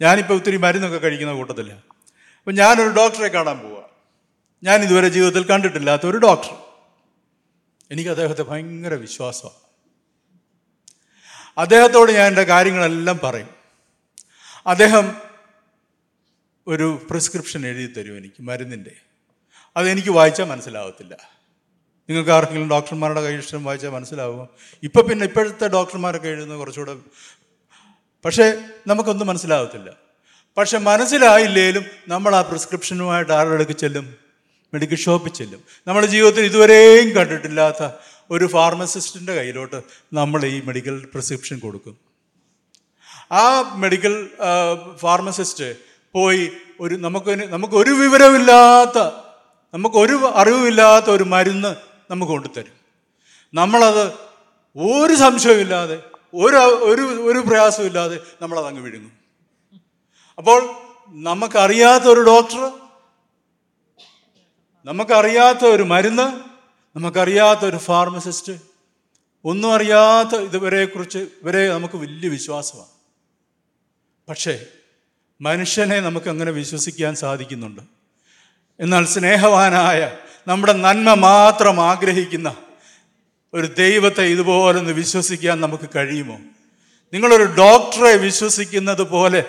ഞാനിപ്പോൾ 0.00 0.34
ഒത്തിരി 0.34 0.56
മരുന്നൊക്കെ 0.56 0.98
കഴിക്കുന്ന 0.98 1.32
കൂട്ടത്തില്ല 1.32 1.72
അപ്പം 2.38 2.54
ഞാനൊരു 2.54 2.88
ഡോക്ടറെ 2.88 3.28
കാണാൻ 3.28 3.58
പോവുക 3.58 3.90
ഞാൻ 4.62 4.82
ഇതുവരെ 4.82 5.08
ജീവിതത്തിൽ 5.08 5.44
കണ്ടിട്ടില്ലാത്ത 5.44 6.06
ഒരു 6.06 6.16
ഡോക്ടർ. 6.16 6.54
എനിക്ക് 7.90 8.10
അദ്ദേഹത്തെ 8.10 8.42
ഭയങ്കര 8.42 8.94
വിശ്വാസമാണ് 8.94 9.70
അദ്ദേഹത്തോട് 11.58 12.12
ഞാൻ 12.12 12.26
എന്റെ 12.26 12.42
കാര്യങ്ങളെല്ലാം 12.42 13.20
പറയും. 13.22 13.48
അദ്ദേഹം 14.66 15.16
ഒരു 16.66 17.06
പ്രിസ്ക്രിപ്ഷൻ 17.10 17.66
എഴുതി 17.66 17.92
തരും 17.92 18.18
എനിക്ക് 18.18 18.42
മരുന്നിന്റെ. 18.42 18.92
അതെനിക്ക് 19.76 20.08
വായിച്ചാൽ 20.08 20.44
മനസ്സിലാവത്തില്ല. 20.44 21.40
നിങ്ങൾക്ക് 22.08 22.30
ആർക്കെങ്കിലും 22.30 22.70
ഡോക്ടർമാരുടെ 22.70 23.22
കൈ 23.22 23.36
ഇഷ്ടം 23.36 23.64
വായിച്ചാൽ 23.64 23.90
മനസ്സിലാവുമോ 23.90 24.48
ഇപ്പം 24.82 25.08
പിന്നെ 25.08 25.26
ഇപ്പോഴത്തെ 25.26 25.68
ഡോക്ടർമാരൊക്കെ 25.68 26.28
എഴുതുന്നത് 26.28 26.58
കുറച്ചുകൂടെ 26.58 26.96
പക്ഷേ 28.24 28.54
നമുക്കൊന്നും 28.86 29.26
മനസ്സിലാവത്തില്ല. 29.26 29.90
പക്ഷെ 30.58 30.78
മനസ്സിലായില്ലേലും 30.78 31.84
നമ്മൾ 32.08 32.36
ആ 32.36 32.42
പ്രിസ്ക്രിപ്ഷനുമായിട്ട് 32.42 33.32
ആരുടെ 33.32 33.72
ചെല്ലും? 33.72 34.14
മെഡിക്കൽ 34.74 34.96
ഷോപ്പിൽ 34.96 35.32
ചെല്ലും. 35.32 35.64
നമ്മുടെ 35.86 36.06
ജീവിതത്തിൽ 36.06 36.44
ഇതുവരെയും 36.44 37.10
കണ്ടിട്ടില്ലാത്ത 37.10 37.88
ഒരു 38.30 38.46
ഫാർമസിസ്റ്റിന്റെ 38.46 39.34
കയ്യിലോട്ട് 39.34 39.82
നമ്മൾ 40.12 40.44
ഈ 40.44 40.60
മെഡിക്കൽ 40.60 41.04
പ്രിസ്ക്രിപ്ഷൻ 41.12 41.58
കൊടുക്കും. 41.58 41.96
ആ 43.32 43.74
മെഡിക്കൽ 43.76 44.28
ഫാർമസിസ്റ്റ് 44.96 45.76
പോയി 46.12 46.50
ഒരു 46.80 46.94
നമുക്ക് 46.94 47.30
നമുക്കൊരു 47.52 47.90
വിവരമില്ലാത്ത 47.90 48.98
നമുക്കൊരു 49.74 50.32
അറിവുമില്ലാത്ത 50.34 51.10
ഒരു 51.10 51.24
മരുന്ന് 51.24 51.76
നമുക്ക് 52.10 52.32
കൊണ്ടുതരും. 52.32 52.76
നമ്മളത് 53.54 54.04
ഒരു 54.76 55.14
സംശയമില്ലാതെ 55.14 56.09
ഒരു 56.34 56.56
ഒരു 56.56 57.02
ഒരു 57.02 57.38
പ്രയാസമില്ലാതെ 57.38 58.20
നമ്മളത് 58.42 58.66
അങ്ങ് 58.66 58.82
വിഴുങ്ങും. 58.82 59.12
അപ്പോൾ 60.38 60.74
നമുക്കറിയാത്ത 61.08 62.04
ഒരു 62.04 62.20
ഡോക്ടർ 62.20 62.72
നമുക്കറിയാത്ത 64.84 65.64
ഒരു 65.64 65.82
മരുന്ന് 65.82 66.50
നമുക്കറിയാത്ത 66.96 67.60
ഒരു 67.60 67.76
ഫാർമസിസ്റ്റ് 67.76 68.52
ഒന്നും 69.44 69.74
അറിയാത്ത 69.74 70.40
ഇതുവരെക്കുറിച്ച് 70.40 71.18
ഇവരെ 71.18 71.72
നമുക്ക് 71.72 71.94
വലിയ 71.94 72.30
വിശ്വാസമാണ്. 72.30 72.88
പക്ഷേ 74.28 74.66
മനുഷ്യനെ 75.40 76.00
നമുക്ക് 76.00 76.28
അങ്ങനെ 76.28 76.50
വിശ്വസിക്കാൻ 76.50 77.14
സാധിക്കുന്നുണ്ട്. 77.14 77.80
എന്നാൽ 78.80 79.04
സ്നേഹവാനായ 79.04 80.16
നമ്മുടെ 80.46 80.72
നന്മ 80.72 81.14
മാത്രം 81.14 81.80
ആഗ്രഹിക്കുന്ന 81.80 82.54
ഒരു 83.54 83.66
ദൈവത്തെ 83.66 84.22
ഇതുപോലെ 84.22 84.78
ഒന്ന് 84.78 84.92
വിശ്വസിക്കാൻ 84.92 85.60
നമുക്ക് 85.60 85.88
കഴിയുമോ? 85.96 86.38
നിങ്ങളൊരു 87.12 87.42
ഡോക്ടറെ 87.42 88.16
വിശ്വസിക്കുന്നത് 88.16 89.02
പോലെ 89.02 89.44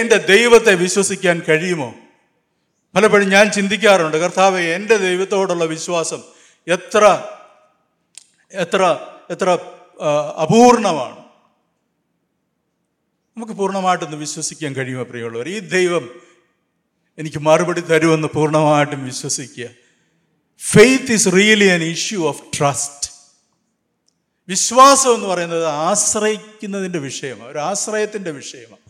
എന്റെ 0.00 0.16
ദൈവത്തെ 0.16 0.74
വിശ്വസിക്കാൻ 0.74 1.42
കഴിയുമോ? 1.48 1.94
പലപ്പോഴും 2.94 3.28
ഞാൻ 3.28 3.50
ചിന്തിക്കാറുണ്ട് 3.50 4.16
കർത്താവ് 4.16 4.60
എന്റെ 4.60 4.96
ദൈവത്തോടുള്ള 4.96 5.64
വിശ്വാസം 5.64 6.22
എത്ര 6.68 7.24
എത്ര 8.52 9.06
എത്ര 9.30 9.58
അപൂർണമാണ്. 10.42 11.16
നമുക്ക് 13.36 13.52
പൂർണമായിട്ടൊന്ന് 13.52 14.16
വിശ്വസിക്കാൻ 14.16 14.72
കഴിയുമോ 14.74 15.02
പ്രിയമുള്ളവർ? 15.02 15.48
ഈ 15.48 15.58
ദൈവം 15.58 16.20
എനിക്ക് 17.18 17.38
മറുപടി 17.38 17.80
തരുമെന്ന് 17.80 18.28
പൂർണമായിട്ടും 18.34 19.04
വിശ്വസിക്കുക. 19.04 19.68
Faith 20.58 21.12
is 21.12 21.28
really 21.36 21.64
an 21.64 21.82
issue 21.82 22.28
of 22.28 22.42
trust 22.58 23.13
വിശ്വാസം 24.48 25.14
എന്ന് 25.14 25.26
പറയുന്നത് 25.26 25.66
ആശ്രയിക്കുന്നതിന്റെ 25.66 26.98
വിഷയമാണ് 26.98 27.50
ഒരു 27.50 27.58
ആശ്രയത്തിന്റെ 27.58 28.30
വിഷയമാണ്. 28.30 28.84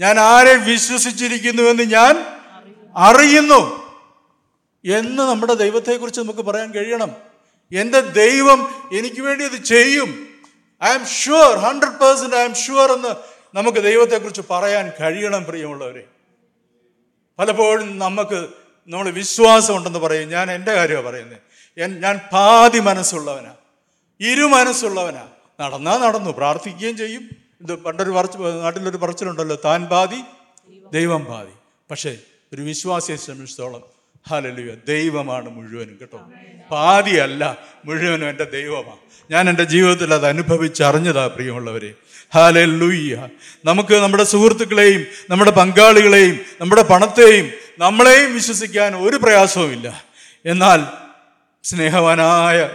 ഞാൻ 0.00 0.20
ആരെ 0.20 0.54
വിശ്വസിച്ചിരിക്കുന്നുവെന്ന് 0.54 1.82
ഞാൻ 1.82 2.26
അറിയുന്നു 2.96 3.80
എന്ന് 4.84 5.22
നമ്മുടെ 5.22 5.54
ദൈവത്തെക്കുറിച്ച് 5.54 6.20
നമുക്ക് 6.20 6.40
പറയാൻ 6.40 6.70
കഴിയണം. 6.70 7.16
എന്റെ 7.72 8.00
ദൈവം 8.00 8.74
എനിക്ക് 8.98 9.20
വേണ്ടി 9.20 9.44
അത് 9.44 9.64
ചെയ്യും. 9.64 10.28
I 10.84 10.88
am 10.88 11.06
sure 11.06 11.56
hundred 11.56 11.98
percent 11.98 12.36
I 12.36 12.42
am 12.42 12.54
sure 12.54 12.92
എന്ന് 12.92 13.08
നമുക്ക് 13.56 13.78
ദൈവത്തെക്കുറിച്ച് 13.78 14.42
പറയാൻ 14.50 14.92
കഴിയണം 15.00 15.44
പ്രിയമുള്ളവരെ. 15.44 16.04
പലപ്പോഴും 17.38 17.98
നമുക്ക് 17.98 18.48
നമ്മൾ 18.88 19.10
വിശ്വാസം 19.10 19.76
ഉണ്ടെന്ന് 19.76 19.98
പറയും. 19.98 20.28
ഞാൻ 20.28 20.52
എന്റെ 20.52 20.72
കാര്യമാണ് 20.72 21.06
പറയുന്നത്. 21.06 21.38
ഞാൻ 22.02 22.20
പാതി 22.32 22.78
മനസ്സുള്ളവനാ. 22.78 23.54
ഇരു 24.20 24.42
മനസ്സുള്ളവനാ 24.42 25.28
നടന്നാ 25.60 25.94
നടന്നു 25.98 26.30
പ്രാർത്ഥിക്കുകയും 26.30 26.96
ചെയ്യും. 26.96 27.22
ഇത് 27.60 27.74
പണ്ടൊരു 27.74 28.10
പറച്ച് 28.10 28.38
നാട്ടിലൊരു 28.38 28.96
പറച്ചിലുണ്ടല്ലോ 28.96 29.58
താൻ 29.64 29.84
ബാധി 29.84 30.20
ദൈവം 30.92 31.24
ബാധി. 31.24 31.54
പക്ഷേ 31.90 32.16
ഒരു 32.52 32.62
വിശ്വാസിയെ 32.62 33.16
സംബന്ധിച്ചോളം 33.16 33.82
ഹാലലുയ 34.30 34.74
ദൈവമാണ് 34.88 35.48
മുഴുവനും 35.48 35.98
കേട്ടോ. 36.00 36.18
പാതിയല്ല 36.70 37.56
മുഴുവനും 37.84 38.28
എന്റെ 38.28 38.44
ദൈവമാണ് 38.44 39.00
ഞാൻ 39.30 39.48
എന്റെ 39.48 39.64
ജീവിതത്തിൽ 39.64 40.14
അത് 40.14 40.26
അനുഭവിച്ചറിഞ്ഞതാ 40.26 41.26
പ്രിയമുള്ളവരെ. 41.26 41.94
ഹാലലുയ്യ 42.34 43.28
നമുക്ക് 43.64 43.94
നമ്മുടെ 43.94 44.24
സുഹൃത്തുക്കളെയും 44.24 45.06
നമ്മുടെ 45.30 45.50
പങ്കാളികളെയും 45.50 46.40
നമ്മുടെ 46.60 46.82
പണത്തെയും 46.82 47.50
നമ്മളെയും 47.78 48.34
വിശ്വസിക്കാൻ 48.34 48.96
ഒരു 48.96 49.16
പ്രയാസവുമില്ല. 49.16 50.04
എന്നാൽ 50.46 50.86
സ്നേഹവാനായ 51.64 52.70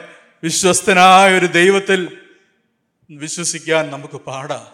വിശ്വസ്തനായ 0.46 1.38
ഒരു 1.38 1.46
ദൈവത്തിൽ 1.46 2.18
വിശ്വസിക്കാൻ 3.12 3.92
നമുക്ക് 3.92 4.14
പാടാ. 4.14 4.68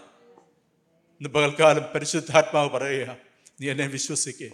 ഇന്ന് 1.22 1.30
പകൽക്കാലം 1.30 1.84
പരിശുദ്ധാത്മാവ് 1.96 2.70
പറയുക 2.70 3.16
നീ 3.62 3.70
എന്നെ 3.70 3.88
വിശ്വസിക്കേ. 3.88 4.50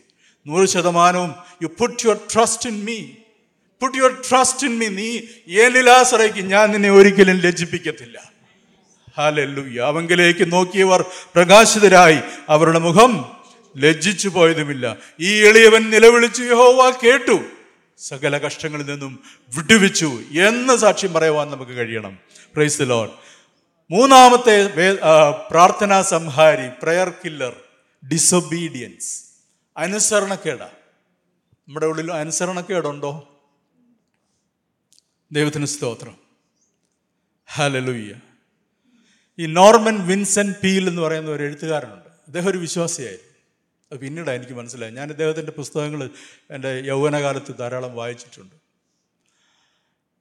നൂറ് 0.47 0.67
ശതമാനവും 0.69 1.36
you 1.62 1.67
put 1.67 2.05
your 2.05 2.19
trust 2.33 2.69
in 2.69 2.86
me 2.86 3.01
put 3.81 3.97
your 3.97 4.21
trust 4.29 4.67
in 4.67 4.77
me 4.79 4.88
നീ 4.88 5.19
ഏലിലാശ്രയിക്കും 5.47 6.47
ഞാൻ 6.47 6.71
നിന്നെ 6.71 6.91
ഒരിക്കലും 6.91 7.38
ലജ്ജിപ്പിക്കത്തില്ല. 7.38 8.31
ഹാലല്ലൂയ്യ 9.17 9.79
അവങ്കിലേക്ക് 9.79 10.51
നോക്കിയവർ 10.51 11.01
പ്രകാശിതരായി. 11.36 12.19
അവരുടെ 12.50 12.79
മുഖം 12.79 13.38
ലജ്ജിച്ചു 13.77 14.29
പോയതുമില്ല 14.29 14.97
ഈ 15.19 15.45
എളിയവൻ 15.45 15.89
നിലവിളിച്ചു 15.89 16.43
യഹോവ 16.43 16.89
കേട്ടു. 17.03 17.56
സകല 17.97 18.37
കഷ്ടങ്ങളിൽ 18.37 18.85
നിന്നും 18.85 19.23
വിടുവിച്ചു 19.55 20.09
എന്ന് 20.41 20.77
സാക്ഷ്യം 20.77 21.13
പറയുവാൻ 21.13 21.51
നമുക്ക് 21.51 21.71
കഴിയണം. 21.71 22.19
പ്രൈസ് 22.53 22.79
ദ 22.79 22.83
ലോഡ് 22.83 23.11
മൂന്നാമത്തെ 23.91 24.55
പ്രാർത്ഥനാ 25.49 26.01
സംഹാരി 26.01 26.67
പ്രയർ 26.81 27.09
കില്ലർ 27.09 27.55
ഡിസൊബീഡിയൻസ് 28.11 29.23
അനുസരണക്കേട. 29.77 30.63
നമ്മുടെ 31.67 31.85
ഉള്ളിൽ 31.85 32.11
അനുസരണക്കേടുണ്ടോ? 32.11 33.11
ദൈവത്തിന് 35.31 35.65
സ്തോത്രം. 35.65 36.15
ഹലലുയ്യ 37.53 38.13
ഈ 39.39 39.45
നോർമൻ 39.45 40.07
വിൻസെന്റ് 40.07 40.57
പീൽ 40.63 40.87
എന്ന് 40.87 41.01
പറയുന്ന 41.01 41.31
ഒരു 41.31 41.43
എഴുത്തുകാരനുണ്ട്. 41.43 42.09
അദ്ദേഹം 42.27 42.49
ഒരു 42.51 42.57
വിശ്വാസിയായിരുന്നു. 42.57 43.26
അത് 43.91 44.00
പിന്നീടാണ് 44.00 44.38
എനിക്ക് 44.38 44.53
മനസ്സിലായി 44.53 44.91
ഞാൻ 44.91 45.10
ഇദ്ദേഹത്തിന്റെ 45.10 45.51
പുസ്തകങ്ങൾ 45.51 46.10
എന്റെ 46.51 46.82
യൗവനകാലത്ത് 46.86 47.58
ധാരാളം 47.58 47.96
വായിച്ചിട്ടുണ്ട്. 47.96 48.56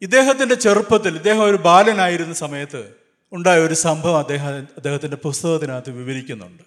ഇദ്ദേഹത്തിന്റെ 0.02 0.54
ചെറുപ്പത്തിൽ 0.54 1.16
ഇദ്ദേഹം 1.16 1.42
ഒരു 1.42 1.56
ബാലനായിരുന്ന 1.56 2.34
സമയത്ത് 2.34 2.94
ഉണ്ടായ 3.32 3.58
ഒരു 3.58 3.74
സംഭവം 3.74 4.18
അദ്ദേഹം 4.18 4.48
അദ്ദേഹത്തിന്റെ 4.48 5.16
പുസ്തകത്തിനകത്ത് 5.16 5.90
വിവരിക്കുന്നുണ്ട്. 5.90 6.62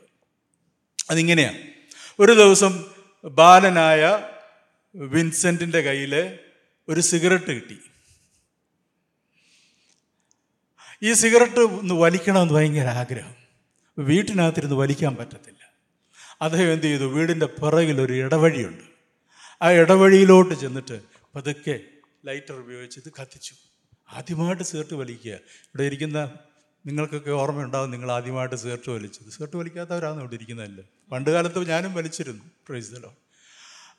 അതിങ്ങനെയാണ് 1.10 1.58
ഒരു 2.20 2.32
ദിവസം 2.32 2.86
ബാലനായ 3.26 4.28
വിൻസെന്റിന്റെ 4.96 5.82
കയ്യിൽ 5.82 6.40
ഒരു 6.90 7.02
സിഗരറ്റ് 7.02 7.52
കിട്ടി. 7.52 7.80
ഈ 11.04 11.14
സിഗരറ്റ് 11.14 11.60
ഒന്ന് 11.60 11.94
വലിക്കണമെന്ന് 11.94 12.54
ഭയങ്കര 12.54 12.88
ആഗ്രഹം. 12.88 13.36
വീട്ടിനകത്തിരുന്ന് 14.00 14.76
വലിക്കാൻ 14.76 15.16
പറ്റത്തില്ല. 15.16 15.59
അദ്ദേഹം 16.42 16.74
എന്ത് 16.74 16.86
ചെയ്തു? 16.86 17.04
വീടിന്റെ 17.04 17.46
പിറകിൽ 17.46 18.02
ഒരു 18.02 18.14
ഇടവഴിയുണ്ട്. 18.14 18.84
ആ 19.62 19.72
ഇടവഴിയിലോട്ട് 19.72 20.54
ചെന്നിട്ട് 20.54 21.02
പതുക്കെ 21.36 21.80
ലൈറ്റർ 22.26 22.54
ഉപയോഗിച്ച് 22.56 23.00
ഇത് 23.00 23.14
കത്തിച്ചു. 23.22 23.54
ആദ്യമായിട്ട് 24.10 24.64
സിഗരറ്റ് 24.64 24.96
വലിക്കുക. 24.96 25.32
ഇവിടെ 25.32 25.84
ഇരിക്കുന്ന 25.84 26.34
നിങ്ങൾക്കൊക്കെ 26.86 27.32
ഓർമ്മയുണ്ടാവും 27.32 27.92
നിങ്ങൾ 27.92 28.12
ആദ്യമായിട്ട് 28.12 28.56
സിഗരറ്റ് 28.56 28.92
വലിച്ചത്. 28.92 29.30
സിഗരറ്റ് 29.30 29.58
വലിക്കാത്തവരാണ് 29.58 30.20
ഇവിടെ 30.20 30.34
ഇരിക്കുന്നതല്ലേ? 30.34 30.84
പണ്ട് 31.12 31.30
കാലത്ത് 31.30 31.70
ഞാനും 31.70 31.94
വലിച്ചിരുന്നു. 31.94 32.44
പ്രൈസ്തലോ 32.68 33.16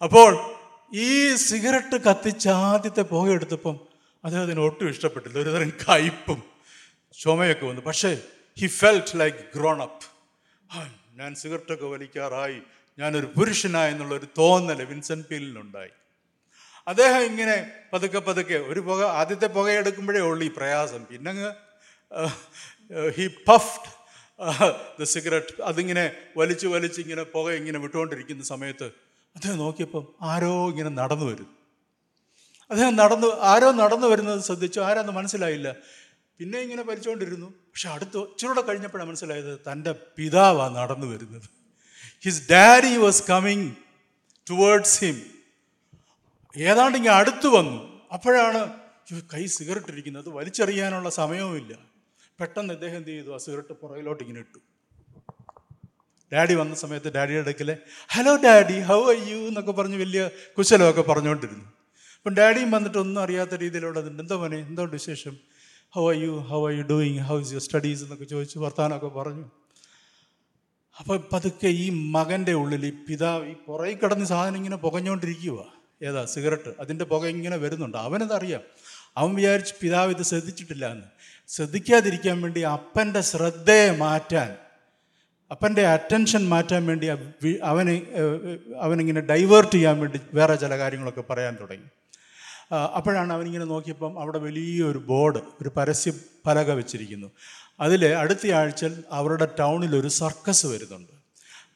അപ്പോൾ 0.02 0.40
ഈ 0.94 1.34
സിഗരറ്റ് 1.34 2.00
കത്തിച്ച 2.00 2.48
ആദ്യത്തെ 2.48 3.02
പുകയെടുത്തപ്പം 3.02 3.80
അദ്ദേഹത്തിന് 4.24 4.60
ഒട്ടും 4.60 4.88
ഇഷ്ടപ്പെട്ടില്ല. 4.88 5.38
ഒരുതരം 5.38 5.72
കയ്പും 5.88 6.42
ചുമയൊക്കെ 7.22 7.66
വന്നു. 7.66 7.80
പക്ഷേ 7.80 8.22
he 8.58 8.66
felt 8.66 9.20
like 9.20 9.38
grown 9.56 9.82
up 9.82 10.99
ഞാൻ 11.20 11.30
സിഗരറ്റൊക്കെ 11.34 11.86
വലിക്കാറായി. 11.86 12.60
ഞാനൊരു 12.98 13.28
പുരുഷനായി 13.36 13.92
എന്നുള്ളൊരു 13.92 14.26
തോന്നൽ 14.38 14.80
വിൻസെന്റ് 14.84 15.26
പീലിനുണ്ടായി. 15.26 15.92
അദ്ദേഹം 16.86 17.22
ഇങ്ങനെ 17.22 17.56
പതുക്കെ 17.92 18.18
പതുക്കെ 18.18 18.54
ഒരു 18.54 18.80
പുക 18.80 19.00
ആദ്യത്തെ 19.20 19.46
പുകയെടുക്കുമ്പോഴേ 19.46 20.20
ഉള്ളൂ 20.20 20.46
ഈ 20.46 20.50
പ്രയാസം. 20.56 21.04
പിന്നെ 21.04 21.32
ഹി 23.16 23.26
പഫ്ഡ് 23.48 23.88
ദ 25.00 25.02
സിഗരറ്റ് 25.02 25.62
അതിങ്ങനെ 25.62 26.04
വലിച്ചു 26.36 26.66
വലിച്ച് 26.66 27.00
ഇങ്ങനെ 27.00 27.22
പുക 27.22 27.50
ഇങ്ങനെ 27.50 27.78
വിട്ടുകൊണ്ടിരിക്കുന്ന 27.78 28.42
സമയത്ത് 28.42 28.86
അദ്ദേഹം 29.36 29.58
നോക്കിയപ്പം 29.58 30.04
ആരോ 30.22 30.52
ഇങ്ങനെ 30.70 30.90
നടന്നു 30.90 31.26
വരുന്നു 31.26 31.52
അദ്ദേഹം 32.70 32.96
നടന്നു 32.96 33.28
ആരോ 33.40 33.72
നടന്നു 33.72 34.06
വരുന്നത് 34.06 34.40
ശ്രദ്ധിച്ചു. 34.40 34.80
ആരാന്ന് 34.80 35.12
മനസ്സിലായില്ല. 35.12 35.76
പിന്നെ 36.38 36.58
ഇങ്ങനെ 36.58 36.82
വലിച്ചുകൊണ്ടിരുന്നു. 36.82 37.48
പക്ഷെ 37.72 37.88
അടുത്ത് 37.88 38.18
ഇച്ചിരൂടെ 38.18 38.60
കഴിഞ്ഞപ്പോഴാണ് 38.60 39.08
മനസ്സിലായത് 39.08 39.58
തന്റെ 39.72 39.92
പിതാവാണ് 40.16 40.76
നടന്നു 40.76 41.06
വരുന്നത്. 41.06 41.48
His 42.24 42.42
daddy 42.50 42.96
was 42.96 43.22
coming 43.30 43.68
towards 44.50 45.04
him 45.04 45.16
ഏതാണ്ട് 46.56 46.96
ഇങ്ങനെ 46.98 47.14
അടുത്ത് 47.14 47.46
വന്നു. 47.46 47.78
അപ്പോഴാണ് 48.12 48.60
കൈ 49.34 49.46
സിഗരറ്റ് 49.46 49.90
ഇരിക്കുന്നത് 49.92 50.28
അത് 50.28 50.34
വലിച്ചെറിയാനുള്ള 50.34 51.10
സമയവുമില്ല. 51.10 51.72
പെട്ടെന്ന് 52.40 52.74
അദ്ദേഹം 52.74 52.96
എന്ത് 52.96 53.10
ചെയ്തു? 53.10 53.30
ആ 53.30 53.36
സിഗരറ്റ് 53.36 53.72
പുറകിലോട്ട് 53.72 54.22
ഇങ്ങനെ 54.24 54.40
ഇട്ടു. 54.40 54.58
ഡാഡി 56.32 56.54
വന്ന 56.54 56.74
സമയത്ത് 56.74 57.08
ഡാഡിയുടെ 57.12 57.50
അടുക്കലെ 57.50 57.76
hello 58.08 58.36
daddy 58.36 58.80
how 58.80 58.98
are 59.12 59.16
you 59.30 59.38
എന്നൊക്കെ 59.50 59.72
പറഞ്ഞ് 59.72 59.96
വലിയ 59.96 60.30
കുശലമൊക്കെ 60.58 61.02
പറഞ്ഞുകൊണ്ടിരുന്നു. 61.02 61.64
അപ്പം 62.16 62.34
ഡാഡിയും 62.34 62.70
വന്നിട്ട് 62.70 62.98
ഒന്നും 62.98 63.22
അറിയാത്ത 63.22 63.54
രീതിയിലുള്ളതുണ്ട് 63.54 64.22
എന്താ 64.22 64.36
മോനെ 64.36 64.56
എന്തോ 64.56 64.84
വിശേഷം? 64.84 65.34
How 65.94 66.12
are 66.12 66.16
you 66.22 66.30
how 66.50 66.58
are 66.68 66.72
you 66.72 66.82
doing 66.82 67.18
how 67.18 67.40
is 67.40 67.50
your 67.52 67.62
studies 67.62 68.02
എന്നൊക്കെ 68.02 68.24
ചോദിച്ച് 68.24 68.58
വർത്താനമൊക്കെ 68.58 69.06
പറഞ്ഞു. 69.06 69.44
അപ്പോൾ 70.98 71.18
പതുക്കെ 71.32 71.66
ഈ 71.66 71.90
മകന്റെ 71.90 72.52
ഉള്ളിൽ 72.52 72.86
ഈ 72.86 72.92
പിതാവ് 73.08 73.48
ഈ 73.50 73.54
പുറകിൽ 73.66 73.98
കിടന്ന് 73.98 74.24
സാധനം 74.24 74.56
ഇങ്ങനെ 74.56 74.76
പുകഞ്ഞുകൊണ്ടിരിക്കുക 74.76 75.60
ഏതാ? 76.02 76.24
സിഗരറ്റ്. 76.24 76.72
അതിന്റെ 76.80 77.04
പുക 77.04 77.26
ഇങ്ങനെ 77.26 77.56
വരുന്നുണ്ട്. 77.56 77.98
അവനതറിയാം. 77.98 78.60
അവൻ 79.16 79.34
വിചാരിച്ച് 79.34 79.74
പിതാവ് 79.82 80.10
ഇത് 80.10 80.22
ശ്രദ്ധിച്ചിട്ടില്ല 80.22 80.92
എന്ന്. 80.92 81.06
ശ്രദ്ധിക്കാതിരിക്കാൻ 81.48 82.42
വേണ്ടി 82.42 82.60
അപ്പന്റെ 82.60 83.20
ശ്രദ്ധയെ 83.20 83.90
മാറ്റാൻ 83.96 84.50
അപ്പന്റെ 85.50 85.86
അറ്റൻഷൻ 85.86 86.48
മാറ്റാൻ 86.48 86.86
വേണ്ടി 86.86 87.06
അവനെ 87.62 87.94
അവനിങ്ങനെ 88.78 89.20
ഡൈവേർട്ട് 89.20 89.72
ചെയ്യാൻ 89.72 89.96
വേണ്ടി 90.00 90.20
വേറെ 90.34 90.54
ചില 90.54 90.78
കാര്യങ്ങളൊക്കെ 90.78 91.24
പറയാൻ 91.30 91.56
തുടങ്ങി. 91.60 91.88
അപ്പോഴാണ് 92.70 93.32
അവനിങ്ങനെ 93.32 93.64
നോക്കിയപ്പം 93.64 94.20
അവിടെ 94.20 94.38
വലിയൊരു 94.38 94.98
ബോർഡ് 94.98 95.40
ഒരു 95.62 95.70
പരസ്യ 95.76 96.12
പലക 96.46 96.70
വെച്ചിരിക്കുന്നു. 96.70 97.30
അതിൽ 97.80 98.14
അടുത്ത 98.14 98.52
ആഴ്ച 98.52 98.84
അവരുടെ 99.10 99.48
ടൗണിൽ 99.60 99.96
ഒരു 99.96 100.08
സർക്കസ് 100.08 100.66
വരുന്നുണ്ട്. 100.66 101.12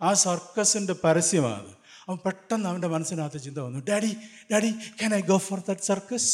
ആ 0.02 0.14
സർക്കസിന്റെ 0.14 0.92
പരസ്യമാണ് 0.92 1.74
അവൻ 2.08 2.18
പെട്ടെന്ന് 2.26 2.68
അവന്റെ 2.68 2.88
മനസ്സിനകത്ത് 2.88 3.38
ചിന്ത 3.42 3.58
വന്നു 3.58 3.78
daddy 3.78 4.16
daddy 4.52 4.70
can 4.70 5.14
I 5.14 5.20
go 5.20 5.38
for 5.38 5.60
that 5.68 5.80
circus 5.80 6.30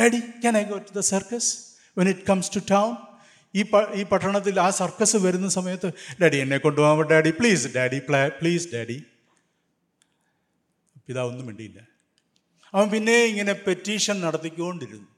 daddy 0.00 0.18
can 0.18 0.58
I 0.58 0.62
go 0.62 0.78
to 0.78 0.92
the 0.92 0.98
circus 0.98 1.76
when 1.98 2.08
it 2.08 2.20
comes 2.20 2.50
to 2.56 2.60
town 2.70 2.96
ഈ 3.54 3.64
ഈ 3.94 4.02
പട്ടണത്തിൽ 4.02 4.60
ആ 4.60 4.70
സർക്കസ് 4.70 5.16
വരുന്ന 5.16 5.48
സമയത്ത് 5.48 5.92
ഡാഡി 6.22 6.36
എന്നെ 6.36 6.58
കൊണ്ടുപോകാൻ 6.58 7.06
daddy 7.06 7.30
please 7.30 7.68
daddy 7.68 7.98
play 7.98 8.28
please 8.28 8.68
daddy 8.74 9.04
പിതാവൊന്നും 11.06 11.46
മിണ്ടിയില്ല. 11.46 11.89
അവൻ 12.74 12.90
പിന്നെ 12.90 13.16
ഇങ്ങനെ 13.24 13.52
petition 13.52 14.20
നടത്തിക്കൊണ്ടിരുന്നു. 14.20 15.08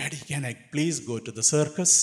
Daddy 0.00 0.16
can 0.16 0.46
I 0.46 0.52
please 0.52 1.02
go 1.04 1.18
to 1.18 1.30
the 1.30 1.40
circus 1.40 1.98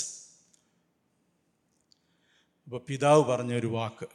അപ്പോൾ 2.66 2.82
പിതാവ് 2.90 3.24
പറഞ്ഞ 3.24 3.54
ഒരു 3.54 3.68
വാക്ക്. 3.68 4.08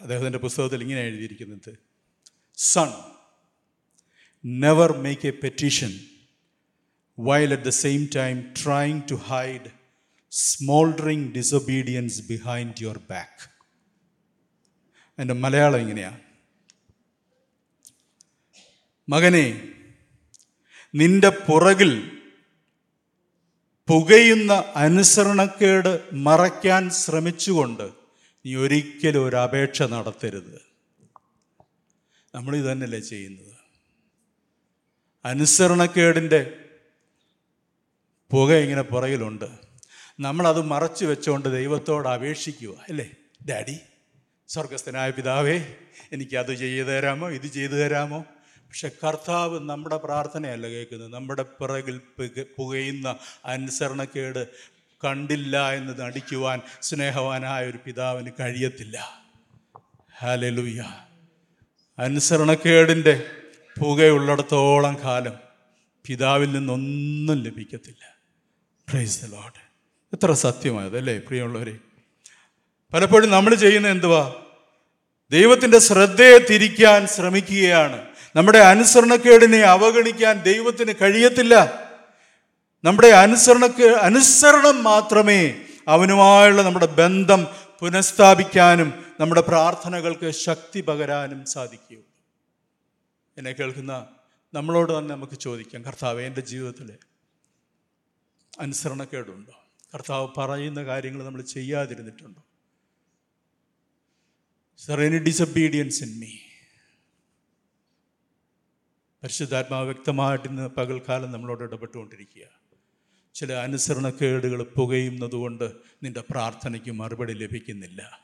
അദ്ദേഹത്തിന്റെ 0.00 0.38
പുസ്തകത്തിൽ 0.38 0.82
ഇങ്ങനെ 0.82 1.00
എഴുതിയിരിക്കുന്നത്. 1.00 1.78
Son 2.56 2.90
never 4.46 4.92
make 4.98 5.26
a 5.26 5.30
petition 5.30 5.92
while 7.18 7.52
at 7.52 7.62
the 7.62 7.68
same 7.68 8.08
time 8.16 8.54
trying 8.64 9.00
to 9.10 9.14
hide 9.14 9.70
smoldering 10.30 11.32
disobedience 11.32 12.22
behind 12.22 12.82
your 12.82 12.98
back 12.98 13.42
എന്റെ 15.18 15.34
മലയാളം 15.34 15.80
ഇങ്ങനെയാണ് 15.80 16.20
മകനെ 19.08 19.68
നിന്റെ 20.94 21.28
പുറകിൽ 21.28 22.10
പുകയുന്ന 23.88 24.64
അനുസരണക്കേട് 24.76 26.00
മറയ്ക്കാൻ 26.12 26.90
ശ്രമിച്ചുകൊണ്ട് 26.90 27.90
നീ 28.46 28.54
ഒരിക്കലും 28.54 29.24
ഒരു 29.24 29.36
അപേക്ഷ 29.36 29.82
നടത്തരുത്. 29.82 30.62
നമ്മൾ 32.34 32.56
ഇത് 32.56 32.64
തന്നെയല്ലേ 32.64 32.98
ചെയ്യുന്നത്? 32.98 33.52
അനുസരണക്കേടിന്റെ 35.24 36.64
പുക 38.32 38.54
ഇങ്ങനെ 38.54 38.82
പുറകിലുണ്ട്. 38.82 39.44
നമ്മളത് 40.20 40.62
മറച്ചു 40.62 41.04
വെച്ചുകൊണ്ട് 41.04 41.48
ദൈവത്തോട് 41.48 42.08
അപേക്ഷിക്കുക 42.08 42.74
അല്ലേ? 42.88 43.10
ഡാഡി 43.48 43.78
സ്വർഗസ്ഥനായ 44.48 45.10
പിതാവേ 45.10 45.74
എനിക്കത് 46.12 46.54
ചെയ്തു 46.54 46.86
തരാമോ? 46.86 47.30
ഇത് 47.30 47.46
ചെയ്തു 47.46 47.72
തരാമോ? 47.72 48.24
പക്ഷെ 48.72 48.90
കർത്താവ് 49.04 49.60
നമ്മുടെ 49.60 49.96
പ്രാർത്ഥനയല്ല 49.96 50.66
കേൾക്കുന്നത്. 50.66 51.12
നമ്മുടെ 51.12 51.42
പിറകിൽ 51.42 52.00
പുകയുന്ന 52.58 53.16
അനുസരണക്കേട് 53.44 54.46
കണ്ടില്ല 55.04 55.72
എന്ന് 55.72 56.00
നടിക്കുവാൻ 56.00 56.60
സ്നേഹവാനായ 56.82 57.66
ഒരു 57.66 57.78
പിതാവിന് 57.86 58.30
കഴിയത്തില്ല. 58.40 59.22
ഹാലലൂയ 60.18 60.84
അനുസരണക്കേടിന്റെ 61.98 63.30
പുകയുള്ളിടത്തോളം 63.80 64.96
കാലം 65.04 65.34
പിതാവിൽ 66.06 66.52
നിന്നൊന്നും 66.52 67.42
ലഭിക്കത്തില്ല. 67.42 68.16
പ്രൈസ് 68.90 69.24
ദ 69.24 69.34
ലോഡ് 69.34 69.60
എത്ര 70.12 70.32
സത്യമായത് 70.32 70.98
അല്ലേ 70.98 71.18
പ്രിയമുള്ളവരെ? 71.18 71.76
പലപ്പോഴും 72.92 73.30
നമ്മൾ 73.30 73.54
ചെയ്യുന്ന 73.54 73.88
എന്തുവാ? 73.88 74.34
ദൈവത്തിന്റെ 75.30 75.78
ശ്രദ്ധയെ 75.78 76.38
തിരിക്കാൻ 76.38 77.06
ശ്രമിക്കുകയാണ്. 77.06 78.11
നമ്മുടെ 78.36 78.58
അനുസരണക്കേടിനെ 78.58 79.58
അവഗണിക്കാൻ 79.58 80.42
ദൈവത്തിന് 80.42 80.92
കഴിയത്തില്ല. 81.02 81.54
നമ്മുടെ 82.84 83.08
അനുസരണക്ക് 83.08 83.82
അനുസരണം 83.82 84.82
മാത്രമേ 84.82 85.64
അവനുമായുള്ള 85.88 86.62
നമ്മുടെ 86.62 86.86
ബന്ധം 86.86 87.46
പുനഃസ്ഥാപിക്കാനും 87.80 89.04
നമ്മുടെ 89.20 89.40
പ്രാർത്ഥനകൾക്ക് 89.40 90.30
ശക്തി 90.30 90.80
പകരാനും 90.80 91.44
സാധിക്കൂ. 91.44 92.00
എന്നെ 93.38 93.52
കേൾക്കുന്ന 93.52 94.06
നമ്മളോട് 94.54 94.98
തന്നെ 94.98 95.14
നമുക്ക് 95.14 95.38
ചോദിക്കാം 95.38 95.82
കർത്താവ് 95.82 96.22
എന്റെ 96.22 96.40
ജീവിതത്തിൽ 96.40 96.98
അനുസരണക്കേടുണ്ടോ? 98.60 99.52
കർത്താവ് 99.94 100.28
പറയുന്ന 100.38 100.84
കാര്യങ്ങൾ 100.84 101.24
നമ്മൾ 101.24 101.42
ചെയ്യാതിരുന്നിട്ടുണ്ടോ? 101.42 102.42
Sir 104.78 105.00
any 105.00 105.18
disobedience 105.18 106.02
in 106.02 106.20
me 106.20 106.30
പരിശുദ്ധാത്മാവ് 109.22 109.84
വ്യക്തമായിട്ട് 109.84 110.48
ഇന്ന് 110.48 110.68
പകൽക്കാലം 110.68 111.32
നമ്മളോട് 111.32 111.62
ഇടപെട്ടുകൊണ്ടിരിക്കുക. 111.62 112.62
ചില 113.34 113.52
അനുസരണക്കേടുകൾ 113.52 114.62
പുകയുന്നതുകൊണ്ട് 114.62 115.72
നിന്റെ 116.02 116.22
പ്രാർത്ഥനയ്ക്ക് 116.30 116.90
മറുപടി 116.90 117.32
ലഭിക്കുന്നില്ല. 117.32 118.20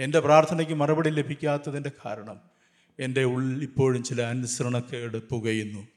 എന്റെ 0.00 0.20
പ്രാർത്ഥനയ്ക്ക് 0.20 0.74
മറുപടി 0.74 1.10
ലഭിക്കാത്തതിന്റെ 1.10 1.90
കാരണം 2.04 2.40
എന്റെ 3.00 3.24
ഉള്ളിൽ 3.24 3.62
ഇപ്പോഴും 3.62 4.04
ചില 4.04 4.22
അനുസരണക്കേട് 4.22 5.28
പുകയുന്നു. 5.28 5.88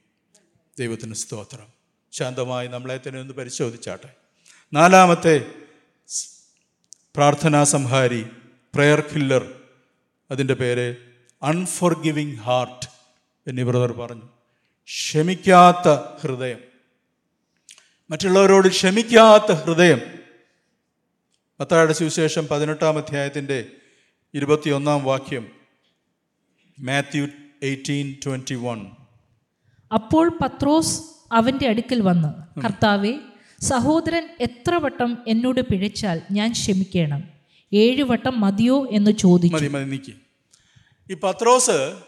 ദൈവത്തിന് 0.80 1.14
സ്തോത്രം. 1.14 1.68
ശാന്തമായി 2.12 2.68
നമ്മളെ 2.68 3.00
തന്നെ 3.08 3.20
ഒന്ന് 3.20 3.34
പരിശോധിച്ചാട്ടെ. 3.34 4.14
നാലാമത്തെ 4.74 5.46
പ്രാർത്ഥനാ 7.16 7.64
സംഹാരി 7.64 8.24
പ്രെയർ 8.76 9.00
കില്ലർ 9.00 9.62
അതിന്റെ 10.32 10.54
പേര് 10.54 10.96
അൺഫോർഗിവിങ് 11.44 12.36
ഹാർട്ട്. 12.36 12.93
എന്നീ 13.48 13.64
ബ്രദർ 13.64 13.92
പറഞ്ഞു. 13.92 14.22
ക്ഷമിക്കാത്ത 14.86 15.90
ഹൃദയം. 16.22 16.58
മറ്റുള്ളവരോട് 18.10 18.68
ക്ഷമിക്കാത്ത 18.68 19.52
ഹൃദയം. 19.52 20.02
മത്തായുടെ 21.60 21.94
സുവിശേഷം 21.94 22.48
പതിനെട്ടാം 22.48 22.98
അധ്യായത്തിന്റെ 22.98 23.66
ഇരുപത്തിയൊന്നാം 24.34 25.04
വാക്യം 25.04 25.48
മാത്യു 26.80 27.28
എയ്റ്റീൻ 27.64 28.16
ട്വന്റി 28.26 28.54
വൺ. 28.54 28.86
അപ്പോൾ 29.94 30.30
പത്രോസ് 30.30 31.02
അവന്റെ 31.32 31.68
അടുക്കൽ 31.68 32.02
വന്ന് 32.02 32.62
കർത്താവെ 32.62 33.14
സഹോദരൻ 33.62 34.30
എത്ര 34.40 34.76
വട്ടം 34.76 35.18
എന്നോട് 35.28 35.62
പിഴച്ചാൽ 35.62 36.22
ഞാൻ 36.32 36.52
ക്ഷമിക്കണം. 36.52 37.24
ഏഴ് 37.74 38.04
വട്ടം 38.04 38.42
മതിയോ? 38.42 38.88
എന്ന് 38.92 39.12
ചോദിച്ചു. 39.12 39.56
മതി 39.56 39.68
മതി 39.68 39.84
നിൽക്കി 39.84 40.16
ഈ 41.12 41.14
പത്രോസ് 41.14 42.04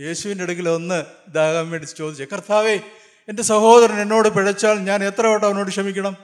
യേശുവിന്റെ 0.00 0.44
അടുക്കൽ 0.44 0.68
ഒന്ന് 0.68 1.04
ഇതാകാൻ 1.28 1.70
വേണ്ടി 1.70 1.86
ചോദിച്ചു 1.86 2.26
കർത്താവേ 2.32 2.80
എന്റെ 3.28 3.42
സഹോദരൻ 3.42 4.00
എന്നോട് 4.00 4.28
പിഴച്ചാൽ 4.28 4.78
ഞാൻ 4.78 5.04
എത്ര 5.04 5.26
വട്ടം 5.26 5.46
അവനോട് 5.46 5.68
ക്ഷമിക്കണം? 5.68 6.16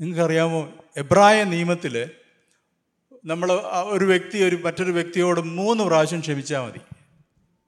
നിങ്ങൾക്കറിയാമോ 0.00 0.72
എബ്രായ 0.96 1.44
നിയമത്തിൽ 1.44 2.10
നമ്മൾ 3.24 3.52
ഒരു 3.84 4.04
വ്യക്തി 4.04 4.38
ഒരു 4.38 4.56
മറ്റൊരു 4.56 4.90
വ്യക്തിയോട് 4.90 5.40
മൂന്ന് 5.40 5.84
പ്രാവശ്യം 5.84 6.20
ക്ഷമിച്ചാൽ 6.20 6.60
മതി. 6.60 6.78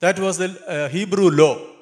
That 0.03 0.21
was 0.21 0.41
the 0.41 0.47
Hebrew 0.87 1.29
law 1.29 1.77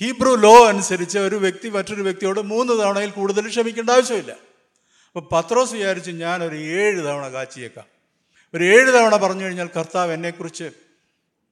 Hebrew 0.00 0.34
law 0.34 0.66
അനുസരിച്ച് 0.66 1.18
ഒരു 1.18 1.36
വ്യക്തി 1.36 1.68
മറ്റൊരു 1.68 2.02
വ്യക്തിയോട് 2.02 2.40
മൂന്ന് 2.40 2.72
തവണയിൽ 2.72 3.10
കൂടുതൽ 3.10 3.48
ക്ഷമിക്കേണ്ട 3.48 3.90
ആവശ്യമില്ല. 3.90 4.32
അപ്പോൾ 4.32 5.28
പത്രോസ് 5.32 5.72
വിചാരിച്ച് 5.72 6.10
ഞാനൊരു 6.10 6.56
ഏഴ് 6.56 6.98
തവണ 6.98 7.28
കാച്ചിയേക്കാം. 7.28 7.86
ഒരു 8.54 8.64
ഏഴ് 8.64 8.88
തവണ 8.88 9.16
പറഞ്ഞു 9.16 9.44
കഴിഞ്ഞാൽ 9.44 9.68
കർത്താവ് 9.76 10.12
എന്നെക്കുറിച്ച് 10.12 10.70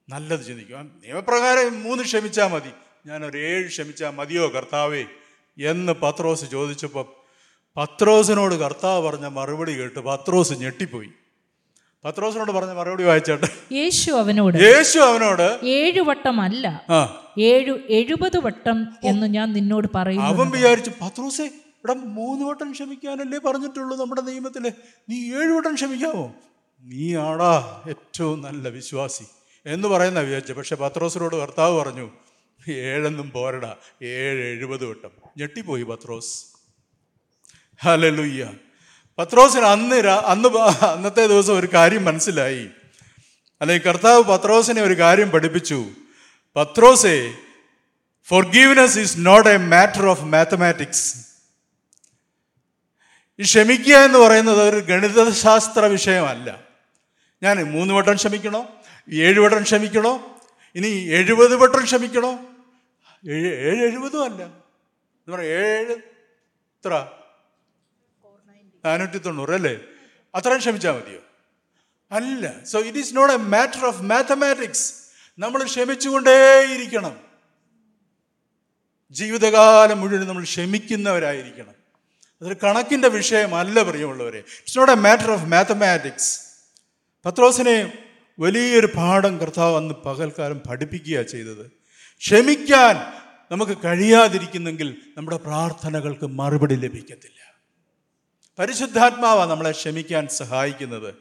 നല്ലത് 0.09 0.45
ചിന്തിക്കും. 0.45 0.91
നിയമപ്രകാരം 1.03 1.83
മൂന്ന് 1.83 2.03
ക്ഷമിച്ചാൽ 2.03 2.47
മതി. 2.47 2.71
ഞാൻ 3.07 3.25
ഒരു 3.25 3.37
ഏഴ് 3.37 3.67
ക്ഷമിച്ചാൽ 3.67 4.09
മതിയോ 4.09 4.45
കർത്താവേ? 4.47 5.03
എന്ന് 5.57 5.93
പത്രോസ് 6.01 6.45
ചോദിച്ചപ്പോൾ 6.51 7.05
പത്രോസിനോട് 7.77 8.55
കർത്താവ് 8.55 9.07
പറഞ്ഞ 9.07 9.27
മറുപടി 9.27 9.73
കേട്ട് 9.79 9.99
പത്രോസ് 9.99 10.53
ഞെട്ടിപ്പോയി. 10.53 11.09
പത്രോസിനോട് 12.05 12.51
പറഞ്ഞ 12.51 12.71
മറുപടി 12.71 13.03
വായിച്ചോട്ടെ. 13.03 13.49
യേശു 13.71 14.11
അവനോട് 14.11 14.57
യേശു 14.57 14.99
അവനോട് 14.99 15.59
ഏഴു 15.65 16.01
വട്ടം 16.01 16.41
അല്ല 16.41 16.85
ഏഴു 17.39 17.79
എഴുപത് 17.89 18.37
വട്ടം 18.37 18.87
എന്ന് 19.03 19.27
ഞാൻ 19.27 19.53
നിന്നോട് 19.53 19.87
പറയും 19.95 20.21
അവൻ 20.21 20.49
വിചാരിച്ചു 20.49 20.91
പത്രോസേ 21.01 21.45
ഇവിടെ 21.45 21.93
മൂന്ന് 21.93 22.45
വട്ടം 22.45 22.71
ക്ഷമിക്കാനല്ലേ 22.71 23.39
പറഞ്ഞിട്ടുള്ളൂ 23.39 23.97
നമ്മുടെ 23.97 24.21
നിയമത്തിൽ 24.21 24.73
നീ 25.09 25.17
ഏഴ് 25.39 25.51
വട്ടം 25.51 25.75
ക്ഷമിക്കാമോ 25.75 26.33
നീ 26.83 27.15
ആടാ 27.15 27.81
ഏറ്റവും 27.89 28.41
നല്ല 28.41 28.69
വിശ്വാസി. 28.69 29.25
എന്ന് 29.69 29.87
പറയുന്ന 29.87 30.19
വിചാരിച്ചു. 30.19 30.53
പക്ഷെ 30.53 30.75
പത്രോസിനോട് 30.75 31.35
ഭർത്താവ് 31.35 31.79
പറഞ്ഞു 31.79 32.11
ഏഴെന്നും 32.69 33.31
പോരട 33.31 33.65
ഏഴ് 34.03 34.45
എഴുപത് 34.45 34.85
വട്ടം. 34.85 35.09
ഞെട്ടിപ്പോയി 35.37 35.83
പത്രോസ്. 35.83 36.45
ഹലലുയ്യ 37.81 38.53
പത്രോസിന് 39.19 39.65
അന്ന് 39.65 39.95
അന്ന് 40.07 40.49
അന്നത്തെ 40.85 41.27
ദിവസം 41.27 41.59
ഒരു 41.59 41.67
കാര്യം 41.73 42.05
മനസ്സിലായി. 42.05 42.69
അല്ലെങ്കിൽ 43.61 43.87
കർത്താവ് 43.87 44.23
പത്രോസിനെ 44.23 44.81
ഒരു 44.81 44.93
കാര്യം 44.93 45.29
പഠിപ്പിച്ചു. 45.29 45.85
പത്രോസെ 46.55 47.33
forgiveness 48.23 48.99
is 48.99 49.15
not 49.17 49.49
a 49.49 49.57
matter 49.57 50.05
of 50.05 50.23
mathematics 50.23 51.27
ഈ 53.39 53.43
ക്ഷമിക്കുക 53.43 53.95
എന്ന് 53.95 54.19
പറയുന്നത് 54.19 54.69
ഒരു 54.69 54.75
ഗണിതശാസ്ത്ര 54.75 55.85
വിഷയമല്ല. 55.85 56.59
ഞാൻ 57.43 57.63
മൂന്ന് 57.63 57.93
വട്ടം 57.93 58.15
ക്ഷമിക്കണോ? 58.15 58.67
ഏഴ് 59.13 59.39
വട്ടം 59.39 59.63
ക്ഷമിക്കണോ? 59.63 60.41
ഇനി 60.75 60.87
എഴുപത് 60.87 61.55
വട്ടം 61.55 61.83
ക്ഷമിക്കണോ? 61.83 62.31
ഏഴ് 63.29 63.55
ഏഴ് 63.55 63.85
എഴുപതും 63.85 64.23
അല്ല. 64.23 64.43
എന്ന് 64.43 65.35
പറയാം 65.35 65.51
ഏഴ് 65.51 65.91
എത്ര? 65.91 67.07
നാനൂറ്റി 68.85 69.17
തൊണ്ണൂറ് 69.17 69.49
അല്ലേ? 69.49 69.79
അത്രയും 70.35 70.57
ക്ഷമിച്ചാൽ 70.57 70.91
മതിയോ? 70.91 71.19
അല്ല. 72.11 72.63
So 72.63 72.79
it 72.79 72.97
is 72.97 73.15
not 73.15 73.33
a 73.33 73.37
matter 73.37 73.85
of 73.85 74.01
mathematics 74.01 74.93
നമ്മൾ 75.39 75.63
ക്ഷമിച്ചുകൊണ്ടേയിരിക്കണം. 75.63 77.19
ജീവിതകാലം 79.11 80.01
മുഴുവൻ 80.01 80.27
നമ്മൾ 80.27 80.43
ക്ഷമിക്കുന്നവരായിരിക്കണം. 80.43 81.73
അതൊരു 82.41 82.55
കണക്കിന്റെ 82.63 83.07
വിഷയമല്ല 83.07 83.83
പ്രിയമുള്ളവരെ. 83.83 84.39
It's 84.39 84.77
not 84.77 84.91
a 84.91 84.95
matter 84.95 85.31
of 85.31 85.45
mathematics 85.45 86.39
പത്രോസിനെ 87.25 88.08
വലിയൊരു 88.39 88.85
പാഠം 88.85 89.37
കർത്താവ് 89.37 89.77
അന്ന് 89.77 89.93
പകൽക്കാലം 89.93 90.61
പഠിപ്പിക്കുക 90.69 91.21
ചെയ്തത്. 91.21 91.71
ക്ഷമിക്കാൻ 92.17 92.95
നമുക്ക് 93.51 93.77
കഴിയാതിരിക്കുന്നെങ്കിൽ 93.85 94.95
നമ്മുടെ 95.17 95.37
പ്രാർത്ഥനകൾക്ക് 95.37 96.25
മറുപടി 96.25 96.75
ലഭിക്കത്തില്ല. 96.75 97.53
പരിശുദ്ധാത്മാവാണ് 98.59 99.49
നമ്മളെ 99.49 99.71
ക്ഷമിക്കാൻ 99.71 100.27
സഹായിക്കുന്നത്. 100.27 101.13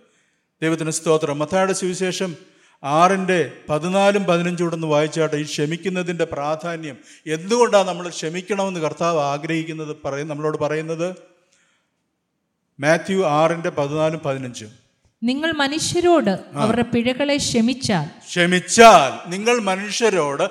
ദൈവത്തിന് 0.62 0.90
സ്തോത്രം. 0.90 1.38
മത്തായുടെ 1.38 1.72
സുവിശേഷം 1.72 2.36
ആറിന്റെ 2.84 3.52
പതിനാലും 3.68 4.24
പതിനഞ്ചും 4.24 4.66
കൂടെ 4.66 4.74
ഒന്ന് 4.74 4.86
വായിച്ചാട്ടെ. 4.86 5.36
ഈ 5.36 5.42
ക്ഷമിക്കുന്നതിന്റെ 5.42 6.24
പ്രാധാന്യം 6.24 6.96
എന്തുകൊണ്ടാണ് 7.26 7.88
നമ്മൾ 7.88 8.08
ക്ഷമിക്കണമെന്ന് 8.08 8.80
കർത്താവ് 8.80 9.20
ആഗ്രഹിക്കുന്നത് 9.20 9.96
പറയും 10.04 10.28
നമ്മളോട് 10.28 10.58
പറയുന്നത്? 10.58 11.16
മാത്യു 12.80 13.24
ആറിന്റെ 13.24 13.70
പതിനാലും 13.70 14.20
പതിനഞ്ചും. 14.20 14.87
നിങ്ങൾ 15.22 15.52
മനുഷ്യരോട് 15.52 16.38
അവരുടെ 16.54 16.82
പിഴകളെ 16.82 17.36
ക്ഷമിച്ചാൽ. 17.36 18.04
ക്ഷമിച്ചാൽ. 18.28 19.30
നിങ്ങൾ 19.30 19.58
മനുഷ്യരോട് 19.58 20.48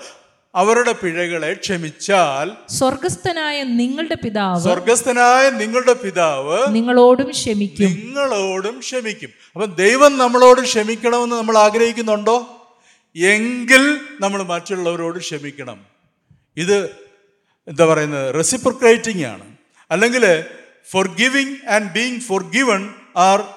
അവരുടെ 0.56 0.92
പിഴകളെ 0.92 1.54
ക്ഷമിച്ചാൽ. 1.54 2.52
സ്വർഗസ്ഥനായ 2.70 3.64
നിങ്ങളുടെ 3.64 4.16
പിതാവ് 4.16 4.62
സ്വർഗസ്ഥനായ 4.62 5.50
നിങ്ങളുടെ 5.50 5.94
പിതാവ് 5.94 6.76
നിങ്ങളോടും 6.76 7.30
ക്ഷമിക്കും. 7.30 7.90
നിങ്ങളോടും 7.90 8.80
ക്ഷമിക്കും. 8.80 9.30
അപ്പം 9.54 9.76
ദൈവം 9.76 10.18
നമ്മളോട് 10.18 10.62
ക്ഷമിക്കണമെന്ന് 10.62 11.36
നമ്മൾ 11.36 11.58
ആഗ്രഹിക്കുന്നുണ്ടോ? 11.58 12.68
എങ്കിൽ 13.16 14.00
നമ്മൾ 14.20 14.44
മറ്റുള്ളവരോട് 14.44 15.20
ക്ഷമിക്കണം. 15.20 15.86
ഇത് 16.58 16.86
എന്താ 17.68 17.86
പറയുന്നത്? 17.86 18.36
റെസിപ്രിക്കേറ്റിംഗ് 18.36 19.26
ആണ്. 19.26 19.44
അല്ലെങ്കിൽ 19.92 20.44
forgiving 21.08 21.56
and 21.70 21.92
being 21.92 22.20
forgiven 22.44 22.94
are 23.18 23.57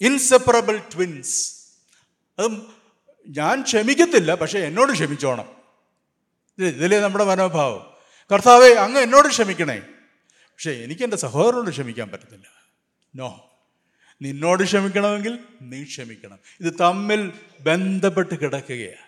inseparable 0.00 0.76
twins 0.94 1.54
അത് 2.38 2.50
ഞാൻ 3.28 3.62
ക്ഷമിക്കത്തില്ല 3.62 4.34
പക്ഷേ 4.34 4.58
എന്നോട് 4.58 4.92
ക്ഷമിച്ചോണം. 4.92 5.48
ഇത് 6.58 6.66
ഇതിലേ 6.66 7.00
നമ്മുടെ 7.00 7.24
മനോഭാവം. 7.24 7.96
കർത്താവെ 8.32 8.68
അങ്ങ് 8.68 9.00
എന്നോട് 9.00 9.28
ക്ഷമിക്കണേ. 9.28 9.82
പക്ഷേ 10.34 10.70
എനിക്ക് 10.70 11.02
എന്റെ 11.02 11.16
സഹോദരനോട് 11.16 11.70
ക്ഷമിക്കാൻ 11.70 12.08
പറ്റത്തില്ല. 12.08 12.46
നോ. 13.16 13.50
നിന്നോട് 14.22 14.62
ക്ഷമിക്കണമെങ്കിൽ 14.62 15.38
നീ 15.62 15.84
ക്ഷമിക്കണം. 15.84 16.38
ഇത് 16.60 16.74
തമ്മിൽ 16.80 17.32
ബന്ധപ്പെട്ട് 17.60 18.34
കിടക്കുകയാണ്. 18.34 19.05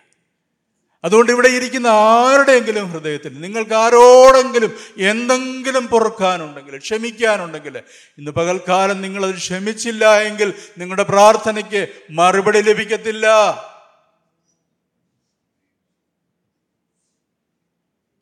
അതുകൊണ്ട് 1.03 1.31
ഇവിടെ 1.31 1.47
ഇരിക്കുന്ന 1.47 1.87
ആരുടെയെങ്കിലും 1.87 2.91
ഹൃദയത്തിൽ 2.91 3.41
നിങ്ങൾക്ക് 3.41 3.73
ആരോടെങ്കിലും 3.73 4.77
എന്തെങ്കിലും 4.97 5.87
പൊറുക്കാനുണ്ടെങ്കിൽ 5.87 6.77
ക്ഷമിക്കാനുണ്ടെങ്കിൽ 6.77 7.77
ഇന്ന് 8.17 8.31
പകൽക്കാലം 8.31 9.01
നിങ്ങളത് 9.01 9.35
ക്ഷമിച്ചില്ല 9.35 10.21
എങ്കിൽ 10.21 10.53
നിങ്ങളുടെ 10.77 11.03
പ്രാർത്ഥനയ്ക്ക് 11.03 11.87
മറുപടി 12.11 12.61
ലഭിക്കത്തില്ല. 12.61 13.27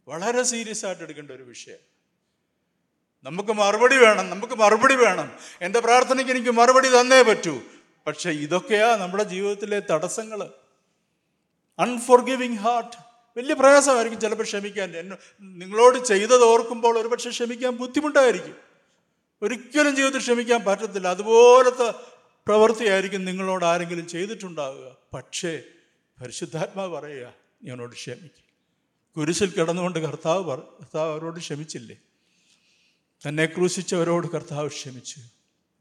വളരെ 0.08 0.44
സീരിയസ് 0.44 0.86
ആയിട്ട് 0.86 1.04
എടുക്കേണ്ട 1.04 1.32
ഒരു 1.32 1.44
വിഷയം. 1.44 1.78
നമുക്ക് 3.24 3.54
മറുപടി 3.54 3.98
വേണം 3.98 4.30
നമുക്ക് 4.30 4.54
മറുപടി 4.54 4.96
വേണം. 4.96 5.32
എന്റെ 5.62 5.80
പ്രാർത്ഥനയ്ക്ക് 5.80 6.32
എനിക്ക് 6.32 6.52
മറുപടി 6.52 6.88
തന്നേ 6.88 7.22
പറ്റൂ. 7.22 7.60
പക്ഷേ 8.08 8.30
ഇതൊക്കെയാ 8.30 8.96
നമ്മുടെ 8.96 9.24
ജീവിതത്തിലെ 9.24 9.80
തടസ്സങ്ങൾ 9.80 10.50
അൺഫോർഗിവിങ് 11.80 12.58
ഹാർട്ട് 12.58 12.96
വലിയ 13.38 13.54
പ്രയാസമായിരിക്കും 13.54 14.22
ചിലപ്പോൾ 14.22 14.44
ക്ഷമിക്കാൻ. 14.44 15.18
നിങ്ങളോട് 15.42 16.06
ചെയ്തത് 16.06 16.44
ഓർക്കുമ്പോൾ 16.44 17.00
ഒരുപക്ഷെ 17.00 17.30
ക്ഷമിക്കാൻ 17.30 17.76
ബുദ്ധിമുട്ടായിരിക്കും. 17.76 18.56
ഒരിക്കലും 19.42 19.96
ജീവിതത്തിൽ 19.96 20.20
ക്ഷമിക്കാൻ 20.20 20.64
പറ്റത്തില്ല. 20.64 21.08
അതുപോലത്തെ 21.08 21.92
പ്രവൃത്തിയായിരിക്കും 22.48 23.26
നിങ്ങളോട് 23.26 23.66
ആരെങ്കിലും 23.66 24.08
ചെയ്തിട്ടുണ്ടാവുക. 24.08 24.96
പക്ഷേ 25.14 25.64
പരിശുദ്ധാത്മാവ് 26.22 26.94
പറയുക 26.94 27.34
ഞാനോട് 27.64 27.94
ക്ഷമിക്കും. 27.94 28.48
കുരിശിൽ 29.18 29.50
കിടന്നുകൊണ്ട് 29.50 30.00
കർത്താവ് 30.00 30.44
പറ 30.44 30.58
കർത്താവ് 30.58 31.12
അവരോട് 31.12 31.40
ക്ഷമിച്ചില്ലേ? 31.40 31.98
തന്നെ 33.28 33.46
ക്രൂശിച്ചവരോട് 33.46 34.28
കർത്താവ് 34.28 34.68
ക്ഷമിച്ചു. 34.68 35.20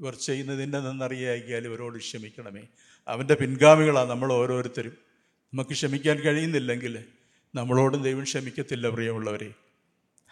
ഇവർ 0.01 0.15
ചെയ്യുന്നതിന്റെ 0.15 0.79
നിന്നറിയാക്കിയാൽ 0.81 1.65
ഇവരോട് 1.65 1.99
ക്ഷമിക്കണമേ. 1.99 2.63
അവന്റെ 3.09 3.35
പിൻഗാമികളാണ് 3.35 4.11
നമ്മൾ 4.11 4.33
ഓരോരുത്തരും. 4.33 5.06
നമുക്ക് 5.55 5.71
ക്ഷമിക്കാൻ 5.71 6.17
കഴിയുന്നില്ലെങ്കിൽ 6.17 7.05
നമ്മളോടും 7.55 8.03
ദൈവം 8.03 8.23
ക്ഷമിക്കത്തില്ല 8.23 8.89
പ്രിയമുള്ളവരെ. 8.89 9.55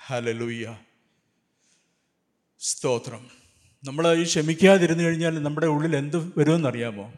ഹലലൂയ്യ 0.07 0.79
സ്തോത്രം. 2.61 3.31
നമ്മൾ 3.85 4.15
ഈ 4.15 4.23
ക്ഷമിക്കാതിരുന്നു 4.23 5.05
കഴിഞ്ഞാൽ 5.05 5.43
നമ്മുടെ 5.43 5.67
ഉള്ളിൽ 5.67 5.97
എന്ത് 5.97 6.17
വരുമെന്നറിയാമോ? 6.39 7.13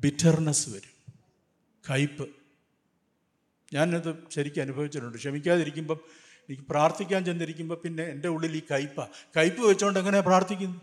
ബിറ്റർനെസ് 0.00 0.70
വരും. 0.70 1.12
കയ്പ് 1.90 2.28
ഞാനത് 3.72 4.14
ശരിക്കും 4.30 4.62
അനുഭവിച്ചിട്ടുണ്ട്. 4.62 5.18
ക്ഷമിക്കാതിരിക്കുമ്പം 5.18 6.00
എനിക്ക് 6.48 6.62
പ്രാർത്ഥിക്കാൻ 6.62 7.24
ചെന്നിരിക്കുമ്പോൾ 7.24 7.80
പിന്നെ 7.84 8.04
എന്റെ 8.04 8.28
ഉള്ളിൽ 8.28 8.56
ഈ 8.56 8.62
കയ്പ 8.70 9.04
കയ്പ് 9.36 9.60
വെച്ചുകൊണ്ട് 9.60 9.98
എങ്ങനെയാണ് 9.98 10.26
പ്രാർത്ഥിക്കുന്നത്? 10.26 10.80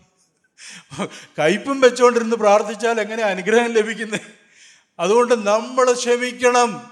കയ്പും 1.39 1.81
വെച്ചുകൊണ്ടിരുന്ന് 1.81 2.35
പ്രാർത്ഥിച്ചാൽ 2.35 3.01
എങ്ങനെയാണ് 3.01 3.31
അനുഗ്രഹം 3.31 3.73
ലഭിക്കുന്നത്? 3.73 4.40
അതുകൊണ്ട് 4.99 5.47
നമ്മൾ 5.47 5.93
ക്ഷമിക്കണം. 5.93 6.91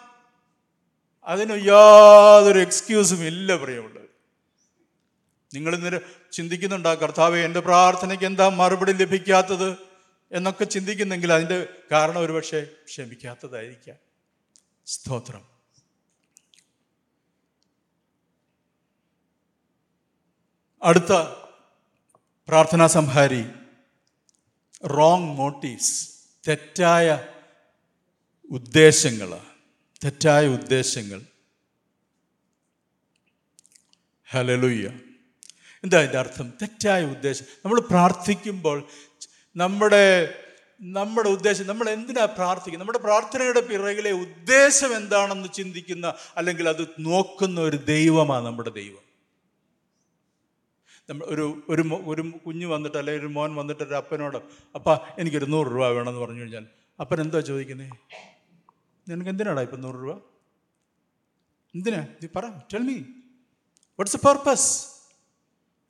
അതിന് 1.25 1.65
യാതൊരു 1.65 2.59
എക്സ്ക്യൂസും 2.59 3.23
ഇല്ല 3.23 3.55
പ്രിയമുള്ളത് 3.55 4.09
നിങ്ങൾ 5.55 5.75
ഇന്നലെ 5.75 6.01
ചിന്തിക്കുന്നുണ്ടാ 6.31 6.93
കർത്താവ് 6.93 7.37
എന്റെ 7.37 7.59
പ്രാർത്ഥനയ്ക്ക് 7.59 8.25
എന്താ 8.25 8.49
മറുപടി 8.49 8.91
ലഭിക്കാത്തത്? 8.91 9.77
എന്നൊക്കെ 10.31 10.63
ചിന്തിക്കുന്നെങ്കിൽ 10.63 11.33
അതിന്റെ 11.33 11.67
കാരണം 11.91 12.19
ഒരുപക്ഷെ 12.19 12.67
ക്ഷമിക്കാത്തതായിരിക്കാം. 12.87 13.95
സ്തോത്രം. 14.85 15.59
അടുത്ത 20.83 21.13
പ്രാർത്ഥനാ 22.47 22.87
സംഹാരി 22.87 23.45
റോങ് 24.87 25.37
മോട്ടീവ്സ് 25.37 26.09
തെറ്റായ 26.47 27.27
ഉദ്ദേശങ്ങൾ 28.51 29.39
തെറ്റായ 30.03 30.47
ഉദ്ദേശങ്ങൾ. 30.47 31.21
ഹലലുയ്യ 34.31 34.87
എന്താ 35.83 35.97
അതിന്റെ 35.99 36.19
അർത്ഥം? 36.19 36.53
തെറ്റായ 36.61 37.05
ഉദ്ദേശം. 37.05 37.45
നമ്മൾ 37.65 37.79
പ്രാർത്ഥിക്കുമ്പോൾ 37.79 38.87
നമ്മുടെ 39.55 40.33
നമ്മുടെ 40.81 41.29
ഉദ്ദേശം 41.29 41.67
നമ്മൾ 41.67 41.89
എന്തിനാ 41.89 42.25
പ്രാർത്ഥിക്കുന്നത് 42.25 42.87
നമ്മുടെ 42.87 43.03
പ്രാർത്ഥനയുടെ 43.05 43.61
പിറകിലെ 43.61 44.11
ഉദ്ദേശം 44.11 44.95
എന്താണെന്ന് 44.95 45.49
ചിന്തിക്കുന്ന 45.53 46.13
അല്ലെങ്കിൽ 46.37 46.69
അത് 46.69 46.87
നോക്കുന്ന 46.99 47.61
ഒരു 47.61 47.77
ദൈവമാണ് 47.77 48.45
നമ്മുടെ 48.45 48.69
ദൈവം. 48.69 49.03
നമ്മൾ 51.09 51.25
ഒരു 51.25 51.63
ഒരു 51.69 51.83
ഒരു 52.05 52.31
കുഞ്ഞ് 52.45 52.65
വന്നിട്ട് 52.65 52.97
അല്ലെങ്കിൽ 52.97 53.21
ഒരു 53.21 53.27
മോൻ 53.27 53.55
വന്നിട്ട് 53.55 53.83
ഒരു 53.83 53.95
അപ്പനോട് 53.95 54.37
അപ്പ 54.75 54.97
എനിക്കൊരു 55.19 55.45
നൂറ് 55.45 55.67
രൂപ 55.67 55.87
വേണമെന്ന് 55.87 56.21
പറഞ്ഞു 56.21 56.41
കഴിഞ്ഞാൽ 56.41 56.65
അപ്പൻ 56.99 57.21
എന്താ 57.21 57.39
ചോദിക്കുന്നത് 57.39 57.89
നിനക്ക് 59.09 59.29
എന്തിനാടാ 59.29 59.61
ഇപ്പം 59.61 59.81
നൂറ് 59.81 59.95
രൂപ? 59.95 60.17
എന്തിനാ? 61.75 61.97
നീ 61.97 62.27
പറ 62.35 62.47
tell 62.47 62.81
me 62.81 62.93
what's 63.99 64.15
a 64.15 64.19
purpose 64.19 64.87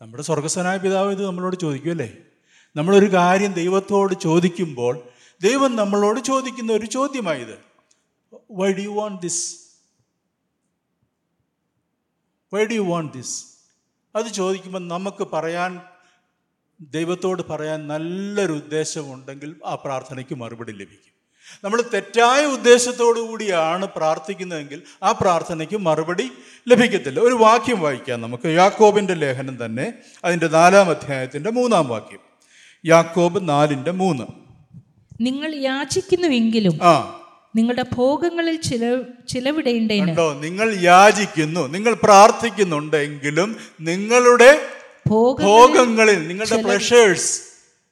നമ്മുടെ 0.01 0.23
സ്വർഗസ്വനായ 0.23 0.77
പിതാവ് 0.77 1.11
ഇത് 1.11 1.25
നമ്മളോട് 1.25 1.55
ചോദിക്കുമല്ലേ 1.55 2.17
നമ്മളൊരു 2.75 3.13
കാര്യം 3.13 3.53
ദൈവത്തോട് 3.53 4.13
ചോദിക്കുമ്പോൾ 4.13 4.99
ദൈവം 5.41 5.75
നമ്മളോട് 5.75 6.19
ചോദിക്കുന്ന 6.19 6.73
ഒരു 6.73 6.85
ചോദ്യമായത്. 6.85 7.59
Why 8.51 8.73
do 8.73 8.81
you 8.81 8.89
want 8.89 9.21
this 9.21 9.59
why 12.53 12.65
do 12.65 12.73
you 12.73 12.81
want 12.81 13.13
this 13.13 13.45
അത് 14.15 14.25
ചോദിക്കുമ്പോൾ 14.25 14.87
നമുക്ക് 14.87 15.23
പറയാൻ 15.23 15.81
ദൈവത്തോട് 16.81 17.41
പറയാൻ 17.41 17.87
നല്ലൊരു 17.87 18.53
ഉദ്ദേശമുണ്ടെങ്കിൽ 18.53 19.61
ആ 19.65 19.75
പ്രാർത്ഥനയ്ക്ക് 19.75 20.35
മറുപടി 20.35 20.71
ലഭിക്കും. 20.71 21.18
നമ്മൾ 21.63 21.83
തെറ്റായ 21.93 22.45
ഉദ്ദേശത്തോടു 22.45 23.19
കൂടിയാണ് 23.19 23.85
പ്രാർത്ഥിക്കുന്നതെങ്കിൽ 23.95 24.81
ആ 25.03 25.11
പ്രാർത്ഥനയ്ക്ക് 25.11 25.77
മറുപടി 25.77 26.31
ലഭിക്കത്തില്ല. 26.67 27.19
ഒരു 27.19 27.33
വാക്യം 27.33 27.79
വായിക്കാം 27.79 28.21
നമുക്ക്. 28.21 28.47
യാക്കോബിന്റെ 28.47 29.13
ലേഖനം 29.13 29.65
തന്നെ 29.65 29.93
അതിന്റെ 30.25 30.47
നാലാം 30.47 30.89
അധ്യായത്തിന്റെ 30.89 31.49
മൂന്നാം 31.51 31.87
വാക്യം. 31.87 32.19
യാക്കോബ് 32.85 33.49
നാലിന്റെ 33.49 33.91
മൂന്ന്. 33.91 34.23
നിങ്ങൾ 35.21 35.55
യാചിക്കുന്നുവെങ്കിലും 35.55 36.79
ആ. 36.83 37.15
നിങ്ങളുടെ 37.55 37.85
ഭോഗങ്ങളിൽ 37.93 38.61
ചില 38.61 39.01
ചിലവിടേണ്ടോ 39.29 40.33
നിങ്ങൾ 40.33 40.79
യാചിക്കുന്നു. 40.81 41.67
നിങ്ങൾ 41.67 41.93
പ്രാർത്ഥിക്കുന്നുണ്ടെങ്കിലും 41.93 43.55
നിങ്ങളുടെ 43.81 44.61
ഭോഗങ്ങളിൽ 45.09 46.27
നിങ്ങളുടെ 46.27 46.61
പ്രഷേഴ്സ് 46.61 47.41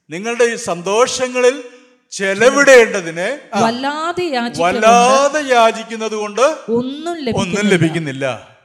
നിങ്ങളുടെ 0.09 0.55
സന്തോഷങ്ങളിൽ 0.55 1.63
ചെലവിടേണ്ടതിന് 2.11 3.39
വല്ലാതെ 3.55 4.27
വല്ലാതെ 4.59 5.53
യാചിക്കുന്നത് 5.53 6.15
കൊണ്ട് 6.15 6.41
ഒന്നും 6.41 7.29
ഒന്നും 7.35 7.67
ലഭിക്കുന്നില്ല. 7.67 8.57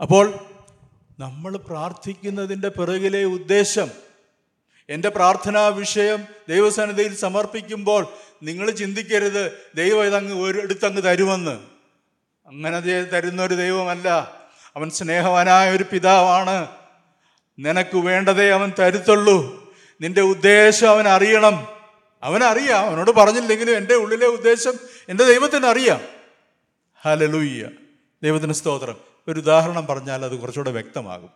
അപ്പോൾ 0.00 0.34
നമ്മൾ 1.18 1.56
പ്രാർത്ഥിക്കുന്നതിന്റെ 1.56 2.68
പിറകിലെ 2.68 3.24
ഉദ്ദേശം 3.24 3.88
എന്റെ 4.88 5.08
പ്രാർത്ഥനാ 5.08 5.66
വിഷയം 5.66 6.24
ദൈവസന്നിധിയിൽ 6.48 7.16
സമർപ്പിക്കുമ്പോൾ 7.16 8.06
നിങ്ങൾ 8.42 8.70
ചിന്തിക്കരുത് 8.70 9.52
ദൈവം 9.74 10.06
ഇതങ്ങ് 10.06 10.42
ഒരു 10.42 10.58
എടുത്തങ്ങ് 10.58 11.02
തരുമെന്ന്. 11.02 11.58
അങ്ങനെ 12.46 12.80
തരുന്ന 12.80 13.42
ഒരു 13.42 13.54
ദൈവമല്ല. 13.54 14.08
അവൻ 14.76 14.90
സ്നേഹവാനായ 14.90 15.70
ഒരു 15.70 15.84
പിതാവാണ്. 15.92 16.68
നിനക്ക് 17.58 17.96
വേണ്ടതേ 17.96 18.50
അവൻ 18.50 18.72
തരുത്തുള്ളൂ. 18.78 19.68
നിന്റെ 20.00 20.20
ഉദ്ദേശം 20.20 20.90
അവൻ 20.90 21.08
അറിയണം. 21.08 21.77
അവനറിയാം 22.22 22.78
അവനോട് 22.78 23.10
പറഞ്ഞില്ലെങ്കിലും 23.10 23.76
എന്റെ 23.76 23.94
ഉള്ളിലെ 23.94 24.26
ഉദ്ദേശം 24.26 24.72
എന്റെ 25.08 25.24
ദൈവത്തിന് 25.24 25.66
അറിയാം. 25.66 26.00
ഹലലൂയ്യ 27.04 27.70
ദൈവത്തിന് 28.22 28.52
സ്തോത്രം. 28.52 28.96
ഒരു 29.28 29.40
ഉദാഹരണം 29.40 29.86
പറഞ്ഞാൽ 29.86 30.24
അത് 30.24 30.40
കുറച്ചുകൂടെ 30.40 30.70
വ്യക്തമാകും. 30.70 31.30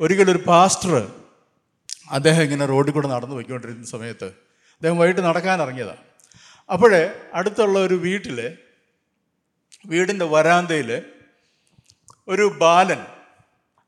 ഒരിക്കലൊരു 0.00 0.42
പാസ്റ്റർ 0.46 1.12
അദ്ദേഹം 2.10 2.42
ഇങ്ങനെ 2.42 2.66
റോഡിൽ 2.66 2.90
കൂടെ 2.90 3.08
നടന്നു 3.08 3.34
പോയിക്കൊണ്ടിരുന്ന 3.34 3.86
സമയത്ത് 3.86 4.24
അദ്ദേഹം 4.24 4.98
വൈകിട്ട് 4.98 5.20
നടക്കാൻ 5.20 5.62
ഇറങ്ങിയതാണ് 5.62 6.02
അപ്പോഴേ 6.72 7.12
അടുത്തുള്ള 7.34 7.78
ഒരു 7.78 7.94
വീട്ടിൽ 7.94 8.58
വീടിന്റെ 9.86 10.24
വരാന്തയിൽ 10.24 11.02
ഒരു 12.28 12.58
ബാലൻ 12.60 13.04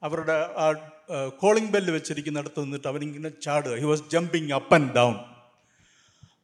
അവരുടെ 0.03 0.33
ആ 0.33 0.73
കോളിംഗ് 1.29 1.71
ബെല്ല് 1.71 1.93
വെച്ചിരിക്കുന്നിടത്ത് 1.93 2.61
നിന്നിട്ട് 2.61 2.89
അവനിങ്ങനെ 2.89 3.29
ചാടുക. 3.43 3.79
He 3.79 3.85
was 3.85 4.03
jumping 4.13 4.53
up 4.53 4.75
and 4.75 4.95
down 4.95 5.32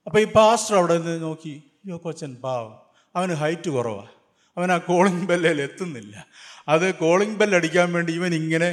അപ്പോൾ 0.08 0.20
ഈ 0.24 0.26
പാസ്റ്റർ 0.36 0.74
അവിടെ 0.76 0.94
നിന്ന് 0.98 1.14
നോക്കി 1.22 1.54
യോ 1.88 1.96
കൊച്ചൻ 2.04 2.30
പാവം. 2.44 2.74
അവന് 3.14 3.34
ഹൈറ്റ് 3.42 3.70
കുറവാണ് 3.74 4.12
അവൻ 4.56 4.68
ആ 4.74 4.78
കോളിംഗ് 4.90 5.26
ബെല്ലിൽ 5.30 5.58
എത്തുന്നില്ല. 5.64 6.14
അത് 6.72 6.86
കോളിംഗ് 7.02 7.36
ബെല്ല് 7.40 7.56
അടിക്കാൻ 7.60 7.88
വേണ്ടി 7.96 8.12
ഇവൻ 8.20 8.32
ഇങ്ങനെ 8.34 8.68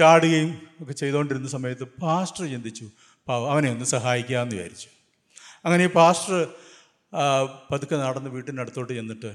ചാടുകയും 0.00 0.50
ഒക്കെ 0.82 0.94
ചെയ്തുകൊണ്ടിരുന്ന 1.02 1.48
സമയത്ത് 1.54 1.86
പാസ്റ്റർ 2.02 2.44
ചിന്തിച്ചു 2.52 2.86
പാവം 3.28 3.46
അവനെ 3.52 3.68
ഒന്ന് 3.74 3.86
സഹായിക്കാമെന്ന് 3.94 4.56
വിചാരിച്ചു. 4.56 4.88
അങ്ങനെ 5.64 5.84
ഈ 5.88 5.90
പാസ്റ്റർ 5.98 6.36
പതുക്കെ 7.70 7.96
നടന്ന് 8.04 8.30
വീട്ടിന്റെ 8.36 8.62
അടുത്തോട്ട് 8.62 8.92
ചെന്നിട്ട് 8.98 9.32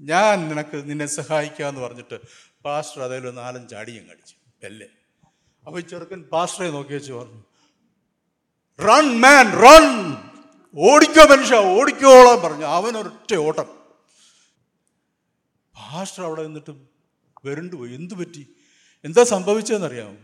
ഞാൻ 0.00 0.36
നിനക്ക് 0.50 0.76
നിന്നെ 0.90 1.06
സഹായിക്കാമെന്ന് 1.20 1.82
പറഞ്ഞിട്ട് 1.86 2.16
പാസ്റ്റർ 2.66 3.00
അതേലും 3.06 3.28
ഒരു 3.28 3.36
നാലഞ്ച് 3.42 3.74
അടിയും 3.80 4.04
കടിച്ചു 4.10 4.36
ബെല്ല് 4.62 4.88
അപ്പോൾ 5.66 5.78
ഈ 5.82 5.84
ചെറുക്കൻ 5.92 6.22
പാസ്റ്ററെ 6.34 6.70
നോക്കി 6.76 6.94
വെച്ച് 6.98 7.12
പറഞ്ഞു 7.12 7.40
റൺ 8.80 9.20
മാൻ 9.20 9.52
റൺ 9.52 10.16
ഓടിക്കോ 10.76 11.24
മനുഷ്യ 11.24 11.56
ഓടിക്കോളാൻ 11.56 12.40
പറഞ്ഞു. 12.42 12.64
അവനൊരൊറ്റ 12.64 13.34
ഓട്ടം. 13.34 13.66
പാസ്റ്റർ 15.76 16.24
അവിടെ 16.24 16.42
നിന്നിട്ട് 16.42 16.70
വരണ്ടു 17.44 17.76
പോയി. 17.76 17.94
എന്തു 17.94 18.14
പറ്റി? 18.14 18.46
എന്താ 19.04 19.24
സംഭവിച്ചതെന്നറിയാമോ? 19.24 20.16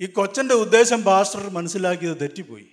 ഈ 0.00 0.06
കൊച്ചന്റെ 0.06 0.54
ഉദ്ദേശം 0.54 1.02
പാസ്റ്റർ 1.02 1.50
മനസ്സിലാക്കിയത് 1.50 2.20
തെറ്റിപ്പോയി. 2.20 2.68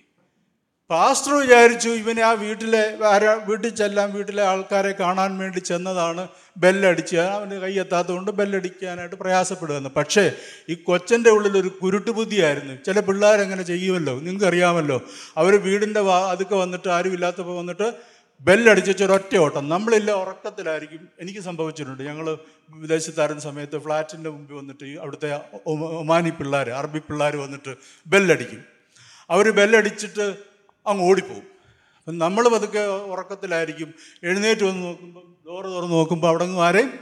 പാസ്റ്റർ 0.90 1.32
വിചാരിച്ചു 1.34 1.88
ഇവനെ 1.88 2.22
ആ 2.22 2.30
വീട്ടിലെ 2.32 3.04
ആരാ 3.06 3.32
വീട്ടിൽ 3.32 3.68
ചെല്ലാൻ 3.68 4.12
വീട്ടിലെ 4.12 4.42
ആൾക്കാരെ 4.42 4.92
കാണാൻ 4.92 5.38
വേണ്ടി 5.38 5.58
ചെന്നതാണ് 5.58 6.28
ബെല്ലടിച്ച്. 6.56 7.16
അവന് 7.16 7.60
കൈയെത്താത്തതുകൊണ്ട് 7.60 8.30
ബെല്ലടിക്കാനായിട്ട് 8.30 9.16
പ്രയാസപ്പെടുകയെന്ന് 9.16 9.90
പക്ഷേ 9.90 10.32
ഈ 10.68 10.74
കൊച്ചന്റെ 10.74 11.30
ഉള്ളിൽ 11.30 11.58
ഒരു 11.58 11.68
കുരുട്ട് 11.68 12.10
ബുദ്ധിയായിരുന്നു 12.10 12.74
ചില 12.86 13.00
പിള്ളേരങ്ങനെ 13.00 13.62
ചെയ്യുമല്ലോ? 13.62 14.14
നിങ്ങൾക്ക് 14.18 14.46
അറിയാമല്ലോ 14.46 15.00
അവർ 15.36 15.56
വീടിന്റെ 15.62 16.00
വാ 16.00 16.30
അതൊക്കെ 16.30 16.54
വന്നിട്ട് 16.54 16.88
ആരും 16.88 17.12
ഇല്ലാത്തപ്പോൾ 17.12 17.56
വന്നിട്ട് 17.56 17.92
ബെല്ലടിച്ച് 18.40 19.04
ഒരൊറ്റ 19.04 19.36
ഓട്ടം. 19.36 19.68
നമ്മളില്ല 19.68 20.10
ഉറക്കത്തിലായിരിക്കും. 20.12 21.08
എനിക്ക് 21.20 21.40
സംഭവിച്ചിട്ടുണ്ട്. 21.40 22.02
ഞങ്ങൾ 22.02 22.38
വിദേശത്തായിരുന്ന 22.70 23.40
സമയത്ത് 23.40 23.78
ഫ്ലാറ്റിന്റെ 23.78 24.30
മുമ്പിൽ 24.30 24.54
വന്നിട്ട് 24.54 24.84
അവിടുത്തെ 24.84 25.40
ഒമാനി 26.00 26.30
പിള്ളേർ 26.30 26.70
അറബി 26.70 26.98
പിള്ളേർ 26.98 27.36
വന്നിട്ട് 27.36 27.74
ബെല്ലടിക്കും. 28.06 28.64
അവർ 29.30 29.50
ബെല്ലടിച്ചിട്ട് 29.50 30.47
അങ്ങ് 30.88 31.04
ഓടിപ്പോവും. 31.04 31.42
അപ്പം 31.98 32.18
നമ്മൾ 32.18 32.48
പതുക്കെ 32.48 32.78
ഉറക്കത്തിലായിരിക്കും. 32.78 33.94
എഴുന്നേറ്റ് 34.22 34.64
വന്ന് 34.64 34.82
നോക്കുമ്പോൾ 34.82 35.48
ഡോറ് 35.48 35.64
തുറന്ന് 35.64 35.92
നോക്കുമ്പോൾ 35.92 36.28
അവിടെ 36.28 36.44
അങ്ങ് 36.44 36.60
ആരെയും 36.60 36.92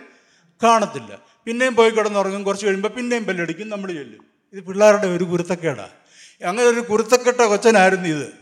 കാണത്തില്ല. 0.64 1.18
പിന്നെയും 1.44 1.76
പോയി 1.76 1.90
കിടന്നുറങ്ങും. 1.90 2.42
കുറച്ച് 2.42 2.66
കഴിയുമ്പോൾ 2.66 2.88
പിന്നെയും 2.88 3.24
ബെല്ലടിക്കും 3.24 3.68
നമ്മൾ 3.68 3.92
ചെല്ലും. 3.92 4.24
ഇത് 4.52 4.64
പിള്ളേരുടെ 4.64 5.06
ഒരു 5.06 5.24
കുരുത്തക്കേടാ. 5.24 5.88
അങ്ങനെ 6.44 6.68
ഒരു 6.68 6.80
കുരുത്തക്കെട്ട 6.80 7.40
കൊച്ചനായിരുന്നു 7.40 8.08
ഇത്. 8.08 8.32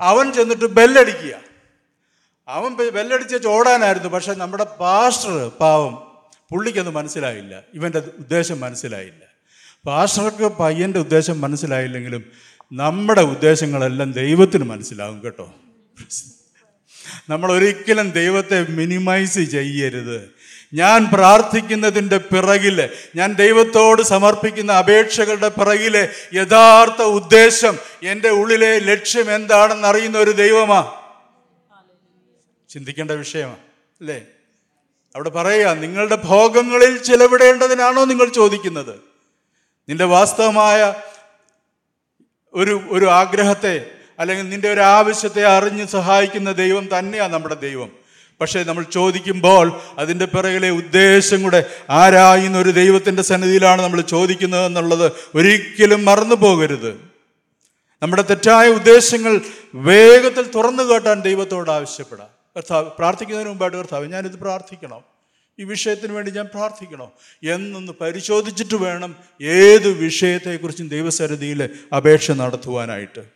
അവൻ 0.00 0.32
ചെന്നിട്ട് 0.32 0.64
ബെല്ലടിക്കുക. 0.64 1.36
അവൻ 2.48 2.74
ബെല്ലടിച്ച് 2.74 3.36
ചോടാനായിരുന്നു. 3.36 4.08
പക്ഷെ 4.08 4.34
നമ്മുടെ 4.34 4.64
പാസ്റ്റർ 4.64 5.48
പാവം 5.60 5.94
പുള്ളിക്കത് 6.50 6.90
മനസ്സിലായില്ല. 6.90 7.62
ഇവന്റെ 7.74 7.98
ഉദ്ദേശം 7.98 8.60
മനസ്സിലായില്ല. 8.60 9.34
പാസ്റ്റർക്ക് 9.86 10.56
പയ്യന്റെ 10.56 10.98
ഉദ്ദേശം 10.98 11.40
മനസ്സിലായില്ലെങ്കിലും 11.40 12.24
നമ്മുടെ 12.76 13.20
ഉദ്ദേശങ്ങളെല്ലാം 13.20 14.12
ദൈവത്തിന് 14.12 14.64
മനസ്സിലാകും 14.64 15.24
കേട്ടോ. 15.24 15.54
നമ്മൾ 17.28 17.52
ഒരിക്കലും 17.52 18.10
ദൈവത്തെ 18.10 18.66
മിനിമൈസ് 18.68 19.38
ചെയ്യരുത്. 19.38 20.30
ഞാൻ 20.74 21.06
പ്രാർത്ഥിക്കുന്നതിന്റെ 21.12 22.18
പിറകിൽ 22.18 22.88
ഞാൻ 23.16 23.34
ദൈവത്തോട് 23.34 24.02
സമർപ്പിക്കുന്ന 24.02 24.72
അപേക്ഷകളുടെ 24.72 25.48
പിറകിലെ 25.48 26.08
യഥാർത്ഥ 26.34 27.02
ഉദ്ദേശം 27.02 27.78
എന്റെ 28.02 28.28
ഉള്ളിലെ 28.28 28.78
ലക്ഷ്യം 28.78 29.34
എന്താണെന്ന് 29.34 29.88
അറിയുന്ന 29.88 30.18
ഒരു 30.18 30.30
ദൈവമാ. 30.30 30.92
ചിന്തിക്കേണ്ട 32.68 33.10
വിഷയമാ 33.10 33.56
അല്ലേ? 34.00 34.22
അവിടെ 35.16 35.30
പറയുക 35.30 35.68
നിങ്ങളുടെ 35.68 36.18
ഭോഗങ്ങളിൽ 36.24 36.98
ചിലവിടേണ്ടതിനാണോ 36.98 38.04
നിങ്ങൾ 38.04 38.28
ചോദിക്കുന്നത്? 38.28 38.94
നിന്റെ 39.88 40.04
വാസ്തവമായ 40.04 40.94
ഒരു 42.54 42.82
ഒരു 42.90 43.04
ആഗ്രഹത്തെ 43.04 43.86
അല്ലെങ്കിൽ 44.18 44.48
നിന്റെ 44.48 44.72
ഒരു 44.72 44.80
ആവശ്യത്തെ 44.80 45.46
അറിഞ്ഞ് 45.46 45.86
സഹായിക്കുന്ന 45.86 46.52
ദൈവം 46.52 46.98
തന്നെയാണ് 46.98 47.32
നമ്മുടെ 47.32 47.54
ദൈവം. 47.54 47.90
പക്ഷേ 48.40 48.62
നമ്മൾ 48.62 48.84
ചോദിക്കുമ്പോൾ 48.84 49.80
അതിന്റെ 49.98 50.24
പിറകിലെ 50.24 50.70
ഉദ്ദേശം 50.70 51.42
കൂടെ 51.42 51.64
ആരായുന്ന 51.90 52.58
ഒരു 52.58 52.70
ദൈവത്തിന്റെ 52.70 53.22
സന്നിധിയിലാണ് 53.22 53.82
നമ്മൾ 53.82 54.00
ചോദിക്കുന്നത് 54.00 54.66
എന്നുള്ളത് 54.66 55.12
ഒരിക്കലും 55.34 56.04
മറന്നു 56.04 56.34
പോകരുത്. 56.34 57.00
നമ്മുടെ 58.02 58.22
തെറ്റായ 58.22 58.68
ഉദ്ദേശങ്ങൾ 58.68 59.40
വേഗത്തിൽ 59.74 60.50
തുറന്നു 60.50 60.82
കേട്ടാൻ 60.82 61.20
ദൈവത്തോട് 61.20 61.70
ആവശ്യപ്പെടാം. 61.70 62.26
കർത്താവ് 62.56 62.90
പ്രാർത്ഥിക്കുന്നതിന് 62.98 63.48
മുമ്പായിട്ട് 63.48 63.76
കർത്താവ് 63.76 64.06
ഞാനിത് 64.06 64.38
പ്രാർത്ഥിക്കണം. 64.38 65.13
ഈ 65.58 65.64
വിഷയത്തിന് 65.64 66.12
വേണ്ടി 66.12 66.30
ഞാൻ 66.30 66.44
പ്രാർത്ഥിക്കണോ? 66.44 67.12
എന്നൊന്ന് 67.44 67.92
പരിശോധിച്ചിട്ട് 67.92 68.74
വേണം 68.74 69.16
ഏത് 69.42 69.88
വിഷയത്തെക്കുറിച്ചും 69.88 70.88
ദൈവസരതിയിൽ 70.88 71.70
അപേക്ഷ 71.96 72.30
നടത്തുവാനായിട്ട്. 72.30 73.30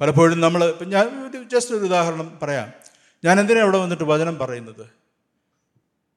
പലപ്പോഴും 0.00 0.40
നമ്മൾ 0.40 0.64
ഇപ്പം 0.64 0.90
ഞാൻ 0.90 1.32
ജസ്റ്റ് 1.52 1.74
ഒരു 1.74 1.84
ഉദാഹരണം 1.84 2.38
പറയാം. 2.42 2.72
ഞാൻ 3.24 3.40
എന്തിനാണ് 3.40 3.64
ഇവിടെ 3.64 3.78
വന്നിട്ട് 3.78 4.04
വചനം 4.04 4.38
പറയുന്നത്? 4.38 4.86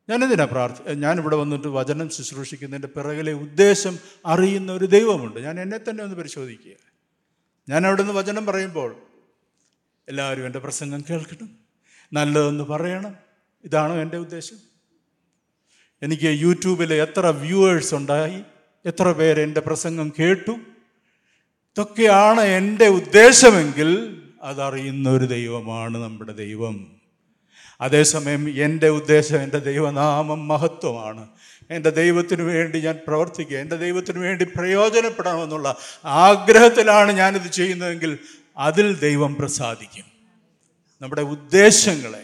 ഞാൻ 0.09 0.23
എന്തിനാ 0.23 0.45
പ്രാർത്ഥി 0.45 0.93
ഞാൻ 0.93 1.19
ഇവിടെ 1.19 1.35
വന്നിട്ട് 1.35 1.67
വചനം 1.67 2.09
ശുശ്രൂഷിക്കുന്നതിന്റെ 2.09 2.87
പിറകിലെ 2.87 3.33
ഉദ്ദേശം 3.33 3.99
അറിയുന്ന 4.25 4.71
ഒരു 4.71 4.85
ദൈവമുണ്ട്. 4.85 5.39
ഞാൻ 5.39 5.59
എന്നെ 5.59 5.77
തന്നെ 5.77 6.03
ഒന്ന് 6.03 6.15
പരിശോധിക്കുക. 6.15 6.73
ഞാൻ 7.69 7.87
അവിടെ 7.87 8.01
നിന്ന് 8.01 8.19
വചനം 8.19 8.45
പറയുമ്പോൾ 8.45 8.95
എല്ലാവരും 10.09 10.45
എന്റെ 10.45 10.59
പ്രസംഗം 10.59 11.03
കേൾക്കണം. 11.09 11.49
നല്ലതെന്ന് 12.13 12.63
പറയണം. 12.63 13.15
ഇതാണോ 13.63 13.95
എന്റെ 13.95 14.17
ഉദ്ദേശം. 14.17 14.70
എനിക്ക് 16.03 16.23
യൂട്യൂബിൽ 16.23 16.93
എത്ര 16.93 17.25
വ്യൂവേഴ്സ് 17.25 17.95
ഉണ്ടായി 17.95 18.41
എത്ര 18.85 19.11
പേര് 19.11 19.41
എന്റെ 19.41 19.59
പ്രസംഗം 19.59 20.13
കേട്ടു 20.19 20.51
ഇതൊക്കെയാണ് 20.51 22.41
എന്റെ 22.41 22.87
ഉദ്ദേശമെങ്കിൽ 22.87 24.21
അതറിയുന്ന 24.43 25.09
ഒരു 25.09 25.25
ദൈവമാണ് 25.25 25.97
നമ്മുടെ 25.97 26.31
ദൈവം. 26.31 26.91
അതേസമയം 27.81 28.49
എന്റെ 28.49 28.89
ഉദ്ദേശം 28.89 29.43
എന്റെ 29.43 29.59
ദൈവനാമം 29.59 30.47
മഹത്വമാണ്. 30.47 31.27
എന്റെ 31.69 31.89
ദൈവത്തിനു 31.89 32.43
വേണ്ടി 32.43 32.79
ഞാൻ 32.79 32.99
പ്രവർത്തിക്കുക 33.07 33.57
എന്റെ 33.57 33.75
ദൈവത്തിനു 33.75 34.19
വേണ്ടി 34.19 34.43
പ്രയോജനപ്പെടണമെന്നുള്ള 34.43 35.77
ആഗ്രഹത്തിലാണ് 36.05 37.11
ഞാനിത് 37.11 37.51
ചെയ്യുന്നതെങ്കിൽ 37.51 38.17
അതിൽ 38.57 38.99
ദൈവം 38.99 39.35
പ്രസാദിക്കും. 39.35 40.05
നമ്മുടെ 41.01 41.21
ഉദ്ദേശങ്ങളെ 41.21 42.23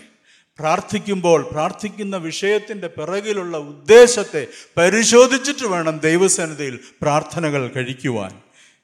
പ്രാർത്ഥിക്കുമ്പോൾ 0.60 1.50
പ്രാർത്ഥിക്കുന്ന 1.52 2.18
വിഷയത്തിന്റെ 2.18 2.88
പിറകിലുള്ള 2.88 3.58
ഉദ്ദേശത്തെ 3.58 4.48
പരിശോധിച്ചിട്ട് 4.78 5.68
വേണം 5.68 5.98
ദൈവസന്നിധിയിൽ 5.98 6.80
പ്രാർത്ഥനകൾ 7.02 7.68
കഴിക്കുവാൻ. 7.68 8.42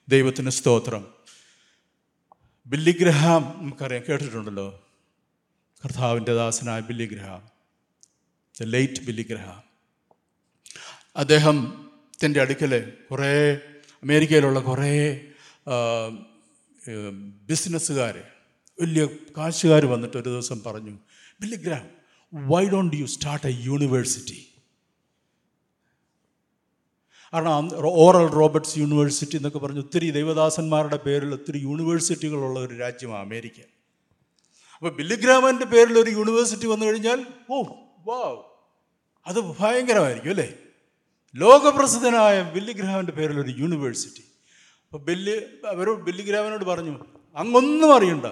ദൈവത്തിന് 0.07 0.49
സ്തോത്രം. 0.49 1.07
ബില്ലിഗ്രഹാം 2.65 3.55
നമുക്കറിയാം 3.57 4.03
കേട്ടിട്ടുണ്ടല്ലോ. 4.09 4.83
കർത്താവിന്റെ 5.85 6.33
ദാസനായ 6.33 6.79
ബില്ലിഗ്രഹാം. 6.79 7.49
The 8.61 8.63
late 8.63 9.01
Billy Graham. 9.01 9.63
അദ്ദേഹത്തിന്റെ 11.15 12.41
അടുക്കൽ 12.41 12.93
കുറേ 13.11 13.53
അമേരിക്കയിലുള്ള 14.03 14.59
കുറേ 14.59 15.21
ബിസിനസ്സുകാർ 17.45 18.23
വലിയ 18.81 19.05
കാശുകാർ 19.05 19.85
വന്നിട്ട് 19.85 20.17
ഒരു 20.17 20.29
ദിവസം 20.29 20.63
പറഞ്ഞു 20.63 20.97
Billy Graham 21.43 21.85
why 22.33 22.63
don't 22.69 22.97
you 22.97 23.05
start 23.05 23.47
a 23.47 23.53
university 23.59 24.39
കാരണം 27.33 27.69
ഓറൽ 27.85 28.27
റോബർട്ട്സ് 28.27 28.77
യൂണിവേഴ്സിറ്റി 28.77 29.35
എന്നൊക്കെ 29.35 29.59
പറഞ്ഞ് 29.59 29.79
ഒത്തിരി 29.79 30.09
ദൈവദാസന്മാരുടെ 30.09 30.97
പേരിൽ 30.97 31.33
ഒത്തിരി 31.33 31.57
യൂണിവേഴ്സിറ്റികളുള്ള 31.57 32.59
ഒരു 32.59 32.73
രാജ്യമാണ് 32.75 33.25
അമേരിക്ക. 33.25 33.59
അപ്പോൾ 34.75 34.91
ബില്ലിഗ്രാമന്റെ 34.95 35.65
പേരിൽ 35.65 35.99
ഒരു 35.99 36.09
യൂണിവേഴ്സിറ്റി 36.09 36.67
വന്നു 36.67 36.85
കഴിഞ്ഞാൽ 36.85 37.19
ഓ 37.49 37.63
വാ 38.07 38.19
അത് 39.27 39.39
ഭയങ്കരമായിരിക്കും 39.59 40.29
അല്ലേ? 40.29 40.47
ലോകപ്രസിദ്ധനായ 41.35 42.51
ബില്ലിഗ്രാമന്റെ 42.55 43.11
പേരിൽ 43.11 43.39
ഒരു 43.39 43.51
യൂണിവേഴ്സിറ്റി. 43.57 44.23
അപ്പോൾ 44.87 45.01
ബില്ല് 45.03 45.35
അവർ 45.67 45.89
ബില്ലിഗ്രാമനോട് 45.91 46.65
പറഞ്ഞു 46.65 46.95
അങ്ങൊന്നും 47.35 47.95
അറിയണ്ട. 47.95 48.25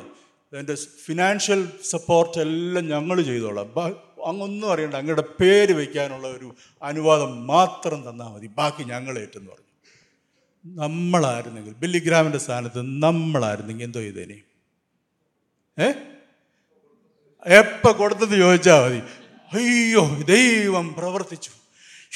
അതിന്റെ 0.54 0.76
ഫിനാൻഷ്യൽ 0.76 1.70
സപ്പോർട്ട് 1.84 2.42
എല്ലാം 2.42 2.88
ഞങ്ങൾ 2.88 3.22
ചെയ്തോളാം. 3.22 3.88
അങ്ങൊന്നും 4.26 4.72
അറിയണ്ട. 4.72 4.94
അങ്ങയുടെ 4.94 5.24
പേര് 5.42 5.74
വയ്ക്കാനുള്ള 5.74 6.28
ഒരു 6.28 6.56
അനുവാദം 6.84 7.48
മാത്രം 7.48 8.10
തന്നാൽ 8.10 8.28
മതി. 8.28 8.48
ബാക്കി 8.48 8.84
ഞങ്ങൾ 8.84 9.20
ഏറ്റെന്ന് 9.20 9.52
പറഞ്ഞു. 9.52 9.72
നമ്മളായിരുന്നെങ്കിൽ 10.86 11.74
ബില്ലിഗ്രാമിന്റെ 11.74 12.38
സ്ഥാനത്ത് 12.38 12.82
നമ്മളായിരുന്നെങ്കിൽ 12.82 13.84
എന്തോ 13.84 14.00
ചെയ്തേനെ? 14.00 14.42
ഏ? 15.82 15.92
എപ്പോൾ 17.46 17.92
കൊടുത്തെന്ന് 17.92 18.36
ചോദിച്ചാൽ 18.36 18.84
മതി. 18.86 19.02
അയ്യോ 19.54 20.20
ദൈവം 20.28 20.94
പ്രവർത്തിച്ചു. 20.94 21.52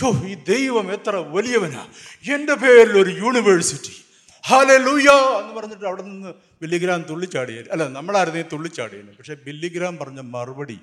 യോ 0.04 0.28
ഈ 0.28 0.34
ദൈവം 0.34 0.94
എത്ര 0.94 1.16
വലിയവനാ. 1.16 1.88
എന്റെ 2.34 2.54
പേരിൽ 2.54 3.00
ഒരു 3.00 3.10
യൂണിവേഴ്സിറ്റി 3.10 4.05
ഹാലെ 4.46 4.78
ലൂയ 4.78 5.10
എന്ന് 5.42 5.54
പറഞ്ഞിട്ട് 5.54 5.86
അവിടെ 5.86 6.02
നിന്ന് 6.02 6.34
ബില്ലിഗ്രാം 6.62 7.02
തുള്ളിച്ചാടിയ 7.02 7.64
അല്ല 7.72 7.88
നമ്മളായിരുന്നെങ്കിൽ 7.88 8.52
തുള്ളിച്ചാടിയല്ലോ 8.52 9.14
പക്ഷേ 9.14 9.34
ബില്ലിഗ്രാം 9.34 9.98
പറഞ്ഞ 9.98 10.20
മറുപടി 10.20 10.80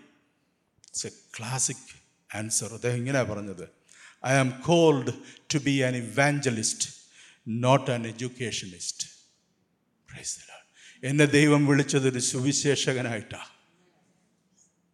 ഇറ്റ്സ് 0.86 1.06
എ 1.06 1.10
ക്ലാസിക് 1.10 1.92
ആൻസർ 2.36 2.74
അദ്ദേഹം 2.74 2.96
ഇങ്ങനെയാണ് 2.96 3.28
പറഞ്ഞത്. 3.28 3.68
I 4.26 4.32
am 4.32 4.50
called 4.50 5.12
to 5.54 5.58
be 5.58 5.80
an 5.80 5.96
evangelist 5.96 6.88
not 7.48 7.90
an 7.90 8.06
educationist 8.06 9.08
എന്നെ 11.04 11.24
ദൈവം 11.24 11.66
വിളിച്ചത് 11.66 12.08
ഒരു 12.08 12.18
സുവിശേഷകനായിട്ടാണ് 12.18 13.50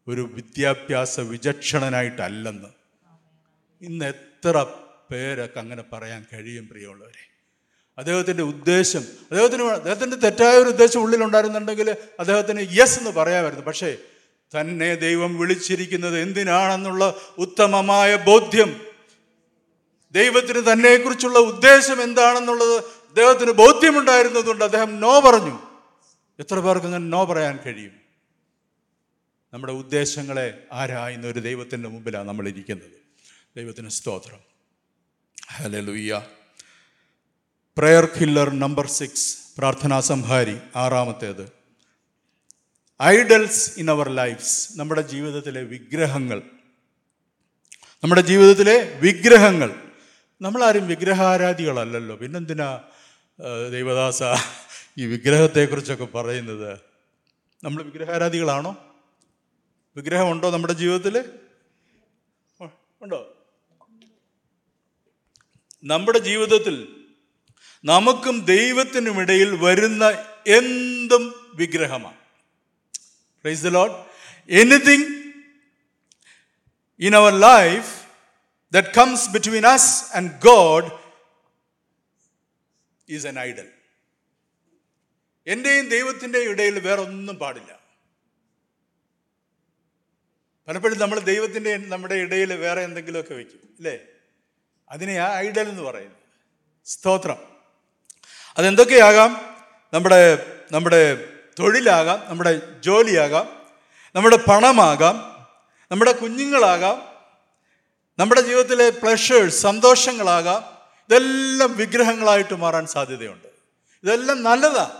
ഒരു 0.07 0.21
വിദ്യാഭ്യാസ 0.21 1.21
വിചക്ഷണനായിട്ടല്ലെന്ന്. 1.21 2.69
ഇന്ന് 3.83 4.05
എത്ര 4.05 4.67
പേരൊക്കെ 5.11 5.61
അങ്ങനെ 5.61 5.83
പറയാൻ 5.83 6.27
കഴിയും 6.33 6.69
പ്രിയമുള്ളവരെ? 6.69 7.28
അദ്ദേഹത്തിന്റെ 7.99 8.43
ഉദ്ദേശം 8.43 9.01
അദ്ദേഹത്തിന് 9.01 9.63
അദ്ദേഹത്തിന്റെ 9.63 10.17
തെറ്റായ 10.17 10.57
ഒരു 10.57 10.69
ഉദ്ദേശം 10.69 11.01
ഉള്ളിലുണ്ടായിരുന്നുണ്ടെങ്കിൽ 11.01 11.91
അദ്ദേഹത്തിന് 11.91 12.67
യെസ് 12.81 12.99
എന്ന് 12.99 13.11
പറയാമായിരുന്നു. 13.11 13.65
പക്ഷേ 13.65 13.97
തന്നെ 14.61 14.95
ദൈവം 14.95 15.39
വിളിച്ചിരിക്കുന്നത് 15.39 16.21
എന്തിനാണെന്നുള്ള 16.21 17.15
ഉത്തമമായ 17.39 18.17
ബോധ്യം 18.17 18.87
ദൈവത്തിന് 20.13 20.73
തന്നെക്കുറിച്ചുള്ള 20.73 21.39
ഉദ്ദേശം 21.39 22.03
എന്താണെന്നുള്ളത് 22.03 22.77
അദ്ദേഹത്തിന് 22.79 23.51
ബോധ്യമുണ്ടായിരുന്നതുകൊണ്ട് 23.51 24.65
അദ്ദേഹം 24.65 25.01
നോ 25.01 25.21
പറഞ്ഞു. 25.21 25.59
എത്ര 26.39 26.59
പേർക്ക് 26.59 26.87
അങ്ങനെ 26.87 27.05
നോ 27.05 27.25
പറയാൻ 27.25 27.59
കഴിയും? 27.67 27.93
നമ്മുടെ 29.55 29.73
ഉദ്ദേശങ്ങളെ 29.73 30.63
ആരായുന്ന 30.73 31.27
ഒരു 31.27 31.39
ദൈവത്തിന്റെ 31.39 31.89
മുമ്പിലാണ് 31.89 32.29
നമ്മളിരിക്കുന്നത്. 32.29 32.91
ദൈവത്തിന് 33.57 33.89
സ്തോത്രം. 33.89 34.39
Hallelujah 35.53 36.23
prayer 37.79 38.05
killer 38.05 38.51
number 38.51 38.87
six 38.87 39.39
പ്രാർത്ഥനാ 39.59 40.01
സംഹാരി 40.01 40.59
ആറാമത്തേത്. 40.77 41.53
ഐഡൽസ് 43.03 43.79
ഇൻ 43.79 43.91
അവർ 43.91 44.09
ലൈഫ്സ് 44.09 44.79
നമ്മുടെ 44.79 45.01
ജീവിതത്തിലെ 45.01 45.63
വിഗ്രഹങ്ങൾ. 45.63 46.43
നമ്മുടെ 48.03 48.21
ജീവിതത്തിലെ 48.21 48.99
വിഗ്രഹങ്ങൾ. 49.03 49.75
നമ്മളാരും 50.41 50.89
വിഗ്രഹാരാധികളല്ലല്ലോ. 50.89 52.17
പിന്നെന്തിനാ 52.17 52.81
ദൈവദാസ 53.73 54.23
ഈ 54.99 55.07
വിഗ്രഹത്തെക്കുറിച്ചൊക്കെ 55.07 56.05
പറയുന്നത്? 56.05 56.79
നമ്മൾ 57.65 57.83
വിഗ്രഹാരാധികളാണോ? 57.83 58.77
വിഗ്രഹമുണ്ടോ 59.97 60.51
നമ്മുടെ 60.51 60.73
ജീവിതത്തിൽ? 60.73 61.25
ഉണ്ടോ? 63.03 63.35
നമ്മുടെ 65.85 66.19
ജീവിതത്തിൽ 66.19 66.98
നമുക്കും 67.89 68.45
ദൈവത്തിനുമിടയിൽ 68.45 69.57
വരുന്ന 69.57 70.05
എന്തും 70.47 71.53
വിഗ്രഹമാണ്. 71.55 72.17
Praise 73.43 73.63
the 73.63 73.69
Lord 73.69 73.93
anything 74.49 75.07
in 77.01 77.17
our 77.17 77.33
life 77.33 78.07
that 78.73 78.89
comes 78.89 79.31
between 79.31 79.67
us 79.67 80.17
and 80.17 80.33
God 80.33 80.93
is 83.09 83.27
an 83.27 83.39
idol 83.41 83.69
എന്റെയും 85.47 85.89
ദൈവത്തിന്റെയും 85.89 86.51
ഇടയിൽ 86.51 86.79
വേറെ 86.79 87.03
ഒന്നും 87.03 87.37
പാടില്ല. 87.37 87.79
പലപ്പോഴും 90.69 90.99
നമ്മൾ 90.99 91.19
ദൈവത്തിന്റെ 91.19 91.77
നമ്മുടെ 91.77 92.15
ഇടയിൽ 92.15 92.55
വേറെ 92.55 92.81
എന്തെങ്കിലുമൊക്കെ 92.81 93.35
വയ്ക്കും 93.35 93.61
അല്ലേ? 93.77 93.99
അതിനെ 94.91 95.15
ആ 95.19 95.39
ഐഡൽ 95.39 95.69
എന്ന് 95.69 95.83
പറയുന്നത് 95.83 96.17
സ്തോത്രം. 96.87 97.58
അതെന്തൊക്കെയാകാം? 98.59 99.57
നമ്മുടെ 99.95 100.47
നമ്മുടെ 100.73 101.29
തൊഴിലാകാം 101.59 102.23
നമ്മുടെ 102.29 102.81
ജോലിയാകാം 102.81 103.63
നമ്മുടെ 104.15 104.37
പണമാകാം 104.37 105.47
നമ്മുടെ 105.91 106.13
കുഞ്ഞുങ്ങളാകാം 106.13 107.03
നമ്മുടെ 108.19 108.41
ജീവിതത്തിലെ 108.41 108.91
പ്ലഷേഴ്സ് 108.91 109.63
സന്തോഷങ്ങളാകാം. 109.63 110.65
ഇതെല്ലാം 111.09 111.77
വിഗ്രഹങ്ങളായിട്ട് 111.77 112.55
മാറാൻ 112.55 112.87
സാധ്യതയുണ്ട്. 112.87 113.49
ഇതെല്ലാം 114.05 114.43
നല്ലതാണ് 114.43 114.93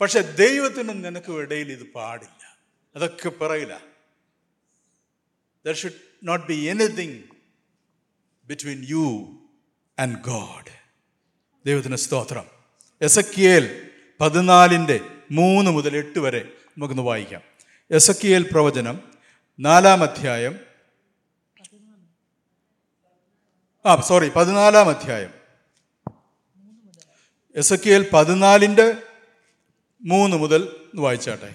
പക്ഷെ 0.00 0.20
ദൈവത്തിനും 0.20 1.02
നിനക്കും 1.02 1.40
ഇടയിൽ 1.40 1.72
ഇത് 1.72 1.92
പാടില്ല. 1.94 2.56
അതൊക്കെ 2.96 3.28
പറയില്ല. 3.28 3.80
There 5.66 5.74
should 5.74 6.00
not 6.22 6.46
be 6.46 6.54
anything 6.54 7.22
between 8.44 8.86
you 8.88 9.06
and 9.98 10.18
God 10.18 10.72
ദൈവത്തിന് 11.66 11.96
സ്തോത്രം. 11.96 12.61
എസക്കിയേൽ 13.02 13.88
പതിനാലിന്റെ 14.20 15.00
മൂന്ന് 15.30 15.70
മുതൽ 15.70 15.96
എട്ട് 15.96 16.18
വരെ 16.18 16.48
നമുക്കൊന്ന് 16.68 17.02
വായിക്കാം. 17.02 17.40
എസക്കിയേൽ 17.90 18.48
പ്രവചനം 18.52 19.00
നാലാം 19.60 20.02
അധ്യായം. 20.02 20.58
ആ 23.86 24.00
സോറി 24.00 24.28
പതിനാലാം 24.28 24.88
അധ്യായം. 24.88 25.30
എസക്കിയേൽ 27.56 28.06
പതിനാലിന്റെ 28.12 28.94
മൂന്ന് 30.02 30.36
മുതൽ 30.36 30.76
വായിച്ചാട്ടെ. 30.94 31.54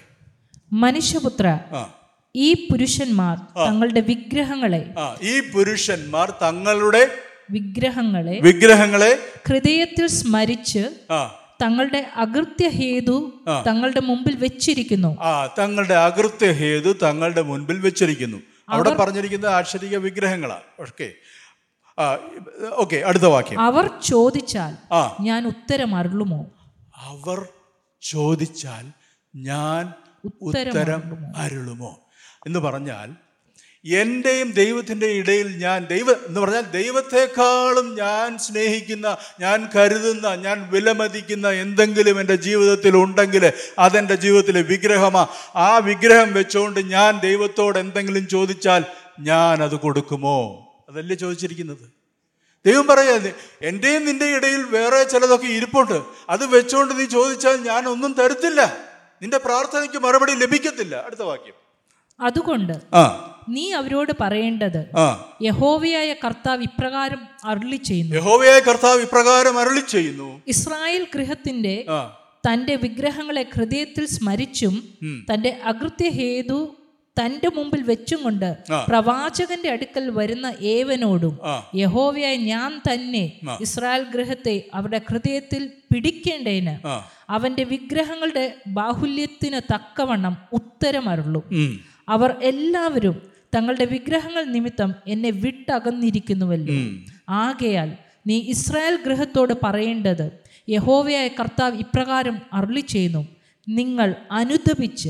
മനുഷ്യപുത്ര 0.72 1.46
ആ. 1.48 1.94
ഈ 2.36 2.68
പുരുഷന്മാർ 2.68 3.38
തങ്ങളുടെ 3.38 4.00
വിഗ്രഹങ്ങളെ 4.00 4.94
ഈ 5.22 5.52
പുരുഷന്മാർ 5.52 6.30
തങ്ങളുടെ 6.42 7.10
വിഗ്രഹങ്ങളെ 7.50 8.40
വിഗ്രഹങ്ങളെ 8.40 9.12
ഹൃദയത്തിൽ 9.48 10.06
സ്മരിച്ച് 10.06 10.84
തങ്ങളുടെ 11.62 12.06
അകൃത്യ 12.14 12.68
ഹേതു 12.68 13.32
തങ്ങളുടെ 13.66 14.00
മുമ്പിൽ 14.00 14.36
വെച്ചിരിക്കുന്നു. 14.36 15.20
ആ 15.20 15.46
തങ്ങളുടെ 15.58 15.94
അകൃത്യ 15.94 16.52
ഹേതു 16.52 16.92
തങ്ങളുടെ 17.02 17.42
മുൻപിൽ 17.42 17.78
വെച്ചിരിക്കുന്നു. 17.78 18.38
അവിടെ 18.68 18.90
പറഞ്ഞിരിക്കുന്ന 18.94 19.46
ആക്ഷരിക 19.46 19.96
വിഗ്രഹങ്ങളാണ് 19.96 20.66
ഓക്കെ. 20.80 21.08
ആ 21.98 22.18
ഓക്കെ 22.72 22.96
അടുത്ത 23.06 23.24
വാക്യം. 23.24 23.60
അവർ 23.60 23.90
ചോദിച്ചാൽ 24.02 24.74
ഞാൻ 25.20 25.46
ഉത്തരം 25.46 25.94
അരുളുമോ? 25.94 26.40
അവർ 26.96 27.48
ചോദിച്ചാൽ 28.02 28.84
ഞാൻ 29.36 29.92
ഉത്തരം 30.24 31.02
അരുളുമോ? 31.36 31.92
എന്ന് 32.46 32.58
പറഞ്ഞാൽ 32.58 33.08
എന്റെയും 33.84 34.50
ദൈവത്തിന്റെ 34.50 35.06
ഇടയിൽ 35.06 35.48
ഞാൻ 35.48 35.86
ദൈവ 35.86 36.10
എന്ന് 36.10 36.40
പറഞ്ഞാൽ 36.40 36.60
ദൈവത്തെക്കാളും 36.60 37.94
ഞാൻ 37.94 38.38
സ്നേഹിക്കുന്ന 38.38 39.16
ഞാൻ 39.40 39.68
കരുതുന്ന 39.76 40.34
ഞാൻ 40.34 40.70
വിലമതിക്കുന്ന 40.70 41.48
എന്തെങ്കിലും 41.48 42.20
എന്റെ 42.20 42.36
ജീവിതത്തിൽ 42.36 42.96
ഉണ്ടെങ്കിൽ 42.96 43.52
അതെന്റെ 43.78 44.14
ജീവിതത്തിലെ 44.14 44.62
വിഗ്രഹമാ. 44.62 45.26
ആ 45.56 45.78
വിഗ്രഹം 45.78 46.34
വെച്ചുകൊണ്ട് 46.34 46.80
ഞാൻ 46.80 47.20
ദൈവത്തോട് 47.20 47.78
എന്തെങ്കിലും 47.78 48.28
ചോദിച്ചാൽ 48.28 48.84
ഞാൻ 49.20 49.62
അത് 49.62 49.74
കൊടുക്കുമോ? 49.74 50.64
അതല്ലേ 50.88 51.16
ചോദിച്ചിരിക്കുന്നത്. 51.16 51.98
ദൈവം 52.66 52.86
പറയാ 52.86 53.32
എന്റെയും 53.62 54.04
നിന്റെ 54.04 54.24
ഇടയിൽ 54.24 54.62
വേറെ 54.62 55.04
ചിലതൊക്കെ 55.04 55.46
ഇരിപ്പുണ്ട്. 55.46 56.02
അത് 56.30 56.46
വെച്ചുകൊണ്ട് 56.46 56.98
നീ 56.98 57.04
ചോദിച്ചാൽ 57.04 57.56
ഞാൻ 57.56 57.88
ഒന്നും 57.88 58.12
തരത്തില്ല. 58.12 58.76
നിന്റെ 59.22 59.38
പ്രാർത്ഥനയ്ക്ക് 59.38 59.96
മറുപടി 59.96 60.32
ലഭിക്കത്തില്ല. 60.32 60.96
അടുത്ത 61.06 61.20
വാക്യം. 61.20 61.54
അതുകൊണ്ട് 62.20 62.96
ആ. 62.96 63.34
നീ 63.54 63.64
അവരോട് 63.78 64.12
പറയേണ്ടത് 64.22 64.80
യഹോവയായ 65.48 66.10
കർത്താവ് 66.24 66.62
ഇപ്രകാരം 66.68 67.20
അരുളി 67.50 67.78
ചെയ്യുന്നു. 67.88 68.14
യഹോവയായ 68.18 68.58
കർത്താവ് 68.68 69.00
ഇപ്രകാരം 69.06 69.54
അരുളി 69.62 69.84
ചെയ്യുന്നു. 69.94 70.28
ഇസ്രായേൽ 70.54 71.04
ഗൃഹത്തിന്റെ 71.14 71.76
തന്റെ 72.44 72.74
വിഗ്രഹങ്ങളെ 72.82 73.44
ഹൃദയത്തിൽ 73.54 74.04
സ്മരിച്ചും 74.16 74.74
തന്റെ 75.30 75.50
അകൃത്യ 75.70 76.08
ഹേതു 76.18 76.58
തന്റെ 77.16 77.48
മുമ്പിൽ 77.56 77.80
വെച്ചും 77.82 78.20
കൊണ്ട് 78.22 78.48
പ്രവാചകന്റെ 78.88 79.68
അടുക്കൽ 79.70 80.04
വരുന്ന 80.18 80.46
ഏവനോടും 80.74 81.34
യഹോവയായ 81.80 82.34
ഞാൻ 82.52 82.72
തന്നെ 82.88 83.22
ഇസ്രായേൽ 83.66 84.04
ഗൃഹത്തെ 84.14 84.54
അവരുടെ 84.74 85.00
ഹൃദയത്തിൽ 85.08 85.62
പിടിക്കേണ്ടതിന് 85.92 86.74
അവന്റെ 87.36 87.64
വിഗ്രഹങ്ങളുടെ 87.72 88.44
ബാഹുല്യത്തിന് 88.78 89.60
തക്കവണ്ണം 89.72 90.36
ഉത്തരമരുള്ളൂ 90.58 91.42
അവർ 92.08 92.30
എല്ലാവരും 92.42 93.16
തങ്ങളുടെ 93.54 93.84
വിഗ്രഹങ്ങൾ 93.84 94.44
നിമിത്തം 94.44 94.94
എന്നെ 95.06 95.30
വിട്ടകന്നിരിക്കുന്നുവല്ലോ. 95.30 96.74
ആകയാൽ 97.28 97.96
നീ 98.26 98.38
ഇസ്രായേൽ 98.38 98.98
ഗൃഹത്തോട് 99.06 99.54
പറയേണ്ടത് 99.62 100.30
യഹോവയായ 100.68 101.28
കർത്താവ് 101.28 101.78
ഇപ്രകാരം 101.78 102.38
അരുളി 102.52 102.80
ചെയ്യുന്നു 102.80 103.26
നിങ്ങൾ 103.68 104.14
അനുദപിച്ച് 104.30 105.08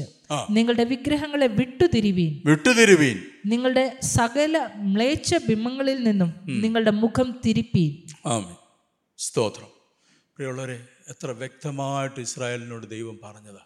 നിങ്ങളുടെ 0.51 0.85
വിഗ്രഹങ്ങളെ 0.85 1.47
വിട്ടുതിരിവീൻ. 1.47 2.43
വിട്ടുതിരിവീൻ. 2.45 3.19
നിങ്ങളുടെ 3.47 3.99
സകല 4.03 4.69
മ്ലേച്ഛ 4.77 5.35
ബിംബങ്ങളിൽ 5.49 6.03
നിന്നും 6.03 6.35
നിങ്ങളുടെ 6.47 6.91
മുഖം 6.91 7.41
തിരിപ്പീൻ. 7.47 7.93
സ്തോത്രം. 9.19 9.71
പ്രിയമുള്ളവരെ 10.37 10.81
എത്ര 11.09 11.31
വ്യക്തമായിട്ട് 11.31 12.21
ഇസ്രായേലിനോട് 12.21 12.87
ദൈവം 12.91 13.19
പറഞ്ഞതാ. 13.25 13.63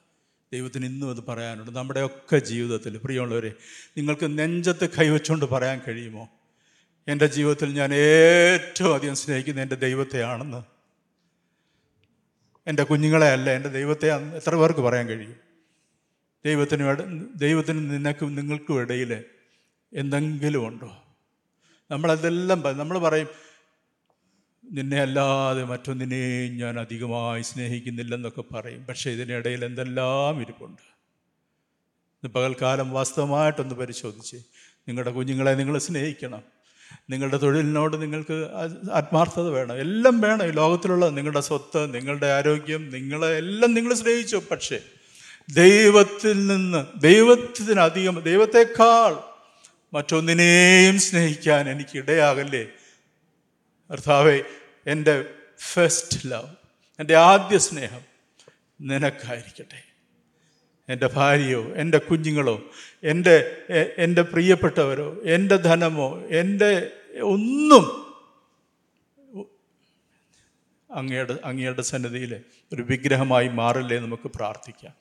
ദൈവത്തിന് 0.52 0.86
ഇന്നും 0.86 1.10
അത് 1.10 1.24
പറയാനുണ്ട്. 1.24 1.70
നമ്മുടെയൊക്കെ 1.76 2.38
ജീവിതത്തിൽ 2.38 2.96
പ്രിയമുള്ളവരെ 2.96 3.52
നിങ്ങൾക്ക് 3.96 4.38
നെഞ്ചത്ത് 4.38 4.90
കൈവച്ചുകൊണ്ട് 4.90 5.44
പറയാൻ 5.44 5.80
കഴിയുമോ? 5.88 6.28
എന്റെ 7.08 7.26
ജീവിതത്തിൽ 7.26 7.72
ഞാൻ 7.72 7.94
ഏറ്റവും 7.94 8.94
അധികം 8.94 9.16
സ്നേഹിക്കുന്ന 9.16 9.60
എന്റെ 9.60 9.74
ദൈവത്തെയാണെന്ന്. 9.74 10.62
എന്റെ 12.66 12.82
കുഞ്ഞുങ്ങളെ 12.82 13.28
അല്ല 13.28 13.50
എന്റെ 13.50 13.68
ദൈവത്തെ 13.68 14.08
എത്ര 14.36 14.54
പേർക്ക് 14.54 14.80
പറയാൻ 14.80 15.06
കഴിയും? 15.08 15.36
ദൈവത്തിന് 16.44 16.84
ദൈവത്തിന് 17.34 17.80
നിനക്കും 17.90 18.34
നിങ്ങൾക്കും 18.34 18.80
ഇടയിൽ 18.80 19.24
എന്തെങ്കിലും 19.92 20.66
ഉണ്ടോ? 20.66 21.02
നമ്മളതെല്ലാം 21.90 22.78
നമ്മൾ 22.78 22.98
പറയും 22.98 23.28
നിന്നെ 24.70 25.00
അല്ലാതെ 25.00 25.64
മറ്റൊന്നിനെയും 25.64 26.56
ഞാൻ 26.56 26.80
അധികമായി 26.80 27.42
സ്നേഹിക്കുന്നില്ലെന്നൊക്കെ 27.42 28.42
പറയും. 28.54 28.84
പക്ഷേ 28.84 29.10
ഇതിനിടയിൽ 29.10 29.64
എന്തെല്ലാം 29.64 30.40
ഇരിപ്പുണ്ട്. 30.40 30.92
പകൽക്കാലം 32.28 32.90
വാസ്തവമായിട്ടൊന്ന് 32.90 33.74
പരിശോധിച്ച് 33.74 34.36
നിങ്ങളുടെ 34.88 35.10
കുഞ്ഞുങ്ങളെ 35.10 35.50
നിങ്ങൾ 35.50 35.78
സ്നേഹിക്കണം. 35.78 36.42
നിങ്ങളുടെ 37.10 37.36
തൊഴിലിനോട് 37.36 38.02
നിങ്ങൾക്ക് 38.02 38.48
ആത്മാർത്ഥത 38.92 39.48
വേണം. 39.48 39.76
എല്ലാം 39.76 40.20
വേണം. 40.20 40.46
ഈ 40.46 40.50
ലോകത്തിലുള്ള 40.50 41.08
നിങ്ങളുടെ 41.08 41.40
സ്വത്ത് 41.40 41.94
നിങ്ങളുടെ 41.94 42.26
ആരോഗ്യം 42.26 42.90
നിങ്ങളെ 42.90 43.36
എല്ലാം 43.36 43.74
നിങ്ങൾ 43.74 43.94
സ്നേഹിച്ചു. 43.94 44.42
പക്ഷേ 44.50 44.80
ദൈവത്തിൽ 45.54 46.46
നിന്ന് 46.46 47.00
ദൈവത്തിനധികം 47.00 48.20
ദൈവത്തെക്കാൾ 48.20 49.16
മറ്റൊന്നിനെയും 49.96 51.00
സ്നേഹിക്കാൻ 51.00 51.70
എനിക്ക് 51.70 51.98
ഇടയാകല്ലേ? 51.98 52.66
കർത്താവെ 53.92 54.42
എന്റെ 54.86 55.34
ഫസ്റ്റ് 55.72 56.30
ലവ് 56.30 56.48
എന്റെ 57.00 57.14
ആദ്യ 57.16 57.58
സ്നേഹം 57.58 58.00
നിനക്കായിരിക്കട്ടെ. 58.80 59.82
എന്റെ 60.88 61.06
ഭാര്യയോ 61.06 61.62
എന്റെ 61.62 61.98
കുഞ്ഞുങ്ങളോ 61.98 62.62
എന്റെ 63.04 63.56
എന്റെ 63.98 64.22
പ്രിയപ്പെട്ടവരോ 64.22 65.16
എന്റെ 65.22 65.56
ധനമോ 65.56 66.20
എന്റെ 66.20 66.90
ഒന്നും 67.22 68.02
അങ്ങയുടെ 70.90 71.38
അങ്ങയുടെ 71.44 71.82
സന്നിധിയിൽ 71.82 72.40
ഒരു 72.72 72.82
വിഗ്രഹമായി 72.82 73.48
മാറില്ലേ 73.48 73.98
നമുക്ക് 73.98 74.28
പ്രാർത്ഥിക്കാം. 74.28 74.94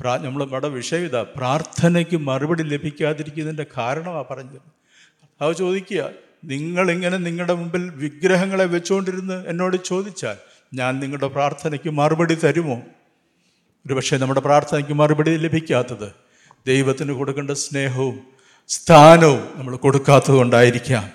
പ്രാ 0.00 0.16
നമ്മൾ 0.16 0.44
നമ്മുടെ 0.44 0.68
വിഷയം 0.68 1.04
ഇതാ 1.04 1.22
പ്രാർത്ഥനയ്ക്ക് 1.36 2.16
മറുപടി 2.16 2.62
ലഭിക്കാതിരിക്കുന്നതിന്റെ 2.62 3.66
കാരണമാണ് 3.76 4.24
പറഞ്ഞത്. 4.30 4.68
അവ 5.40 5.52
ചോദിക്കുക 5.52 6.29
നിങ്ങളിങ്ങനെ 6.44 7.16
നിങ്ങളുടെ 7.16 7.54
മുമ്പിൽ 7.54 7.90
വിഗ്രഹങ്ങളെ 7.90 8.64
വെച്ചുകൊണ്ടിരുന്ന് 8.64 9.48
എന്നോട് 9.48 9.76
ചോദിച്ചാൽ 9.86 10.36
ഞാൻ 10.74 11.00
നിങ്ങളുടെ 11.00 11.26
പ്രാർത്ഥനയ്ക്ക് 11.26 11.90
മറുപടി 11.90 12.34
തരുമോ? 12.34 12.82
ഒരുപക്ഷെ 13.86 14.16
നമ്മുടെ 14.16 14.40
പ്രാർത്ഥനയ്ക്ക് 14.40 14.92
മറുപടി 14.92 15.36
ലഭിക്കാത്തത് 15.36 16.12
ദൈവത്തിന് 16.66 17.12
കൊടുക്കേണ്ട 17.12 17.50
സ്നേഹവും 17.50 18.20
സ്ഥാനവും 18.68 19.48
നമ്മൾ 19.54 19.76
കൊടുക്കാത്തത് 19.76 20.34
കൊണ്ടായിരിക്കാം. 20.34 21.10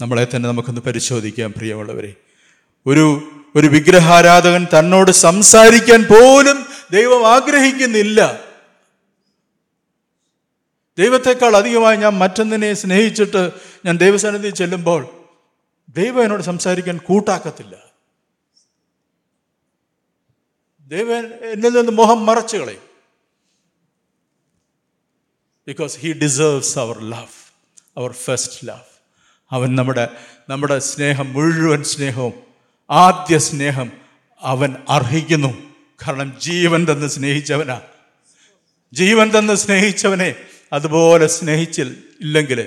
നമ്മളെ 0.00 0.26
തന്നെ 0.36 0.48
നമുക്കൊന്ന് 0.48 0.80
പരിശോധിക്കാം 0.80 1.52
പ്രിയമുള്ളവരെ. 1.52 2.14
ഒരു 2.86 3.22
ഒരു 3.56 3.66
വിഗ്രഹാരാധകൻ 3.66 4.66
തന്നോട് 4.78 5.10
സംസാരിക്കാൻ 5.10 6.02
പോലും 6.02 6.66
ദൈവം 6.92 7.26
ആഗ്രഹിക്കുന്നില്ല. 7.26 8.49
ദൈവത്തെക്കാൾ 11.00 11.56
അധികമായി 11.56 11.96
ഞാൻ 11.96 12.12
മറ്റൊന്നിനെ 12.12 12.74
സ്നേഹിച്ചിട്ട് 12.74 13.50
ഞാൻ 13.86 13.96
ദൈവസന്നിധി 13.96 14.50
ചെല്ലുമ്പോൾ 14.50 15.08
ദൈവം 15.88 16.22
എന്നോട് 16.22 16.42
സംസാരിക്കാൻ 16.42 16.98
കൂട്ടാക്കത്തില്ല. 16.98 17.76
ദൈവം 20.86 21.18
എന്നിൽ 21.50 21.68
നിന്ന് 21.68 21.92
മോഹം 21.92 22.26
മറച്ചു 22.26 22.56
കളയും. 22.56 22.82
Because 25.68 25.98
he 25.98 26.12
deserves 26.12 26.78
our 26.78 27.00
love 27.00 27.34
our 27.96 28.12
first 28.12 28.68
love 28.68 28.88
അവൻ 29.50 29.76
നമ്മുടെ 29.76 30.08
നമ്മുടെ 30.48 30.78
സ്നേഹം 30.78 31.32
മുഴുവൻ 31.32 31.84
സ്നേഹവും 31.84 32.32
ആദ്യ 32.90 33.38
സ്നേഹം 33.38 33.92
അവൻ 34.40 34.76
അർഹിക്കുന്നു. 34.88 35.48
കാരണം 36.08 36.40
ജീവൻ 36.40 36.86
തന്ന് 36.90 37.06
സ്നേഹിച്ചവനാ. 37.06 37.80
ജീവൻ 38.92 39.30
തന്ന് 39.38 39.54
സ്നേഹിച്ചവനെ 39.54 40.34
അതുപോലെ 40.72 41.26
സ്നേഹിച്ചിൽ 41.26 41.96
ഇല്ലെങ്കിൽ 42.20 42.66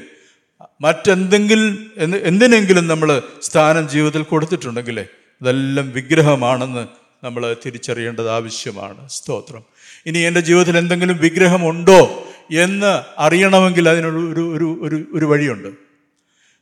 മറ്റെന്തെങ്കിലും 0.82 1.92
എന്ത് 1.98 2.18
എന്തിനെങ്കിലും 2.18 2.88
നമ്മൾ 2.88 3.22
സ്ഥാനം 3.42 3.90
ജീവിതത്തിൽ 3.90 4.24
കൊടുത്തിട്ടുണ്ടെങ്കിൽ 4.24 5.00
അതെല്ലാം 5.42 5.92
വിഗ്രഹമാണെന്ന് 5.92 6.88
നമ്മൾ 7.26 7.56
തിരിച്ചറിയേണ്ടത് 7.66 8.30
ആവശ്യമാണ്. 8.30 9.10
സ്തോത്രം. 9.10 9.64
ഇനി 10.06 10.18
എന്റെ 10.18 10.40
ജീവിതത്തിൽ 10.40 10.78
എന്തെങ്കിലും 10.78 11.18
വിഗ്രഹമുണ്ടോ 11.18 12.28
എന്ന് 12.52 13.02
അറിയണമെങ്കിൽ 13.18 13.90
അതിനൊരു 13.90 14.34
ഒരു 14.34 14.56
ഒരു 14.56 14.80
ഒരു 14.82 15.06
ഒരു 15.14 15.26
വഴിയുണ്ട്. 15.26 15.68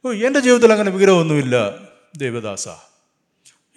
ഓ 0.06 0.12
എന്റെ 0.12 0.40
ജീവിതത്തിൽ 0.40 0.72
അങ്ങനെ 0.72 0.92
വിഗ്രഹമൊന്നുമില്ല 0.92 1.76
ദേവദാസ. 2.18 2.68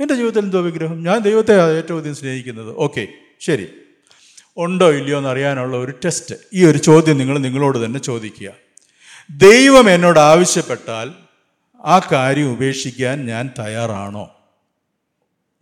എന്റെ 0.01 0.15
ജീവിതത്തിൽ 0.15 0.41
എന്തോ 0.41 0.61
വിഗ്രഹം? 0.61 1.03
ഞാൻ 1.03 1.19
ദൈവത്തെ 1.19 1.77
ഏറ്റവും 1.77 1.99
അധികം 1.99 2.15
സ്നേഹിക്കുന്നത്. 2.15 2.77
ഓക്കെ 2.77 3.09
ശരി. 3.41 3.67
ഉണ്ടോ 4.57 4.93
ഇല്ലയോ 4.93 5.19
എന്ന് 5.19 5.31
അറിയാനുള്ള 5.31 5.77
ഒരു 5.77 5.95
ടെസ്റ്റ് 6.05 6.35
ഈ 6.53 6.67
ഒരു 6.67 6.79
ചോദ്യം 6.79 7.19
നിങ്ങൾ 7.19 7.39
നിങ്ങളോട് 7.39 7.85
തന്നെ 7.85 8.01
ചോദിക്കുക. 8.01 8.53
ദൈവം 9.31 9.91
എന്നോട് 9.91 10.19
ആവശ്യപ്പെട്ടാൽ 10.19 11.15
ആ 11.85 12.09
കാര്യം 12.13 12.53
ഉപേക്ഷിക്കാൻ 12.53 13.27
ഞാൻ 13.27 13.51
തയ്യാറാണോ? 13.59 14.37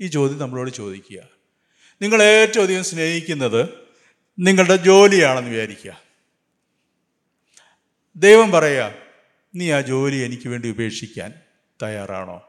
ഈ 0.01 0.07
ചോദ്യം 0.07 0.39
നമ്മളോട് 0.39 0.71
ചോദിക്കുക. 0.71 1.23
നിങ്ങൾ 2.03 2.23
ഏറ്റവും 2.23 2.65
അധികം 2.65 2.85
സ്നേഹിക്കുന്നത് 2.85 3.69
നിങ്ങളുടെ 4.39 4.77
ജോലിയാണെന്ന് 4.77 5.51
വിചാരിക്കുക. 5.51 6.01
ദൈവം 8.17 8.51
പറയുക 8.51 8.95
നീ 9.55 9.73
ആ 9.73 9.81
ജോലി 9.81 10.17
എനിക്ക് 10.17 10.49
വേണ്ടി 10.49 10.71
ഉപേക്ഷിക്കാൻ 10.71 11.35
തയ്യാറാണോ? 11.83 12.43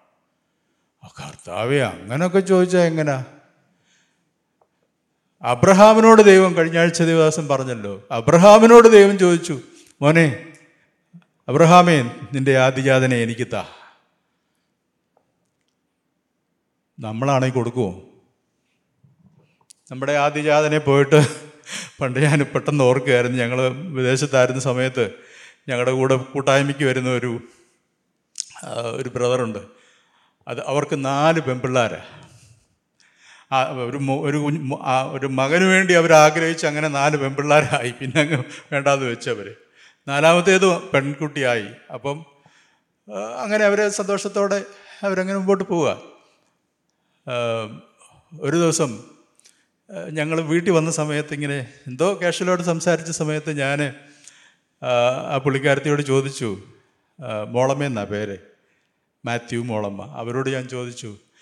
കർത്താവെ 1.03 1.75
അങ്ങനെയൊക്കെ 1.75 2.39
ചോദിച്ചാൽ 2.39 2.79
എങ്ങനാ? 2.79 3.25
അബ്രഹാമിനോട് 5.43 6.21
ദൈവം 6.21 6.55
കഴിഞ്ഞ 6.55 6.77
ആഴ്ച 6.77 7.03
ദേവദാസൻ 7.03 7.47
പറഞ്ഞല്ലോ. 7.47 8.07
അബ്രഹാമിനോട് 8.11 8.87
ദൈവം 8.91 9.17
ചോദിച്ചു 9.17 9.61
മോനെ 10.01 10.47
അബ്രഹാമേ 11.47 12.01
നിന്റെ 12.33 12.57
ആദിജാതനെ 12.57 13.17
എനിക്ക് 13.21 13.47
താ. 13.53 13.67
നമ്മളാണെങ്കിൽ 16.99 17.55
കൊടുക്കുമോ 17.55 18.03
നമ്മുടെ 19.91 20.13
ആദിജാതനെ 20.13 20.77
പോയിട്ട് 20.77 21.27
പണ്ട് 22.01 22.19
ഞാൻ 22.19 22.39
പെട്ടെന്ന് 22.43 22.83
ഓർക്കുകയായിരുന്നു. 22.83 23.37
ഞങ്ങൾ 23.37 23.67
വിദേശത്തായിരുന്ന 23.69 24.61
സമയത്ത് 24.61 25.11
ഞങ്ങളുടെ 25.69 25.91
കൂടെ 25.91 26.15
കൂട്ടായ്മയ്ക്ക് 26.15 26.85
വരുന്ന 26.85 27.09
ഒരു 27.09 27.41
ഒരു 28.83 29.09
ബ്രദറുണ്ട്. 29.09 29.59
അത് 30.47 30.67
അവർക്ക് 30.67 31.05
നാല് 31.05 31.39
പെൺപിള്ളാരാണ് 31.41 32.22
ഒരു 33.85 33.97
ഒരു 34.27 34.39
ഒരു 35.13 35.27
മകന് 35.27 35.63
വേണ്ടി 35.63 35.93
അവർ 35.93 36.13
ആഗ്രഹിച്ച് 36.13 36.65
അങ്ങനെ 36.65 36.87
നാല് 36.87 37.17
പെൺപിള്ളേരായി. 37.17 37.91
പിന്നെ 37.91 38.21
അങ്ങ് 38.21 38.37
വേണ്ടാന്ന് 38.71 39.05
വെച്ചവർ 39.05 39.47
നാലാമത്തേത് 40.07 40.77
പെൺകുട്ടിയായി. 40.81 41.67
അപ്പം 41.93 42.17
അങ്ങനെ 43.39 43.65
അവർ 43.65 43.89
സന്തോഷത്തോടെ 43.89 44.59
അവരങ്ങനെ 45.03 45.37
മുമ്പോട്ട് 45.37 45.63
പോവുക. 45.63 45.89
ഒരു 48.41 48.55
ദിവസം 48.55 48.91
ഞങ്ങൾ 50.11 50.41
വീട്ടിൽ 50.41 50.71
വന്ന 50.71 50.91
സമയത്ത് 50.91 51.33
ഇങ്ങനെ 51.33 51.57
എന്തോ 51.87 52.19
കാഷ്വലോട് 52.21 52.61
സംസാരിച്ച 52.61 53.11
സമയത്ത് 53.11 53.51
ഞാൻ 53.57 53.79
ആ 55.31 55.37
പുള്ളിക്കാരത്തിയോട് 55.37 56.01
ചോദിച്ചു 56.01 56.49
മോളമ്മ 57.49 57.83
എന്നാ 57.83 58.03
പേര്? 58.03 58.37
മാത്യു 59.25 59.59
മോളമ്മ. 59.59 60.13
അവരോട് 60.15 60.49
ഞാൻ 60.49 60.67
ചോദിച്ചു 60.67 61.07
"ആ, 61.07 61.32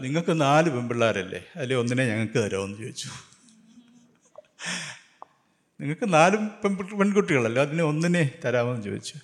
നിങ്ങൾക്ക് 0.00 0.40
നാല് 0.40 0.70
പെൺപിള്ളേരല്ലേ 0.70 1.44
അല്ലെ 1.56 1.76
ഒന്നിനെ 1.76 2.04
ഞങ്ങൾക്ക് 2.06 2.38
തരാമെന്ന് 2.38 2.78
ചോദിച്ചു. 2.78 3.08
നിങ്ങൾക്ക് 5.80 6.12
നാല് 6.12 6.36
പെൺ 6.36 6.76
പെൺകുട്ടികളല്ലേ? 6.76 7.62
അതിനെ 7.62 7.84
ഒന്നിനെ 7.84 8.24
തരാമെന്ന് 8.44 8.82
ചോദിച്ചു. 8.82 9.14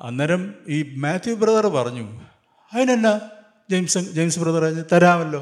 അന്നേരം 0.00 0.54
ഈ 0.68 0.94
മാത്യു 0.98 1.34
ബ്രദർ 1.34 1.66
പറഞ്ഞു 1.66 2.20
അതിനെന്നാ 2.72 3.20
ജെയിംസ് 3.70 3.98
ജെയിംസ് 3.98 4.38
ബ്രദർ 4.38 4.64
തരാമല്ലോ? 4.92 5.40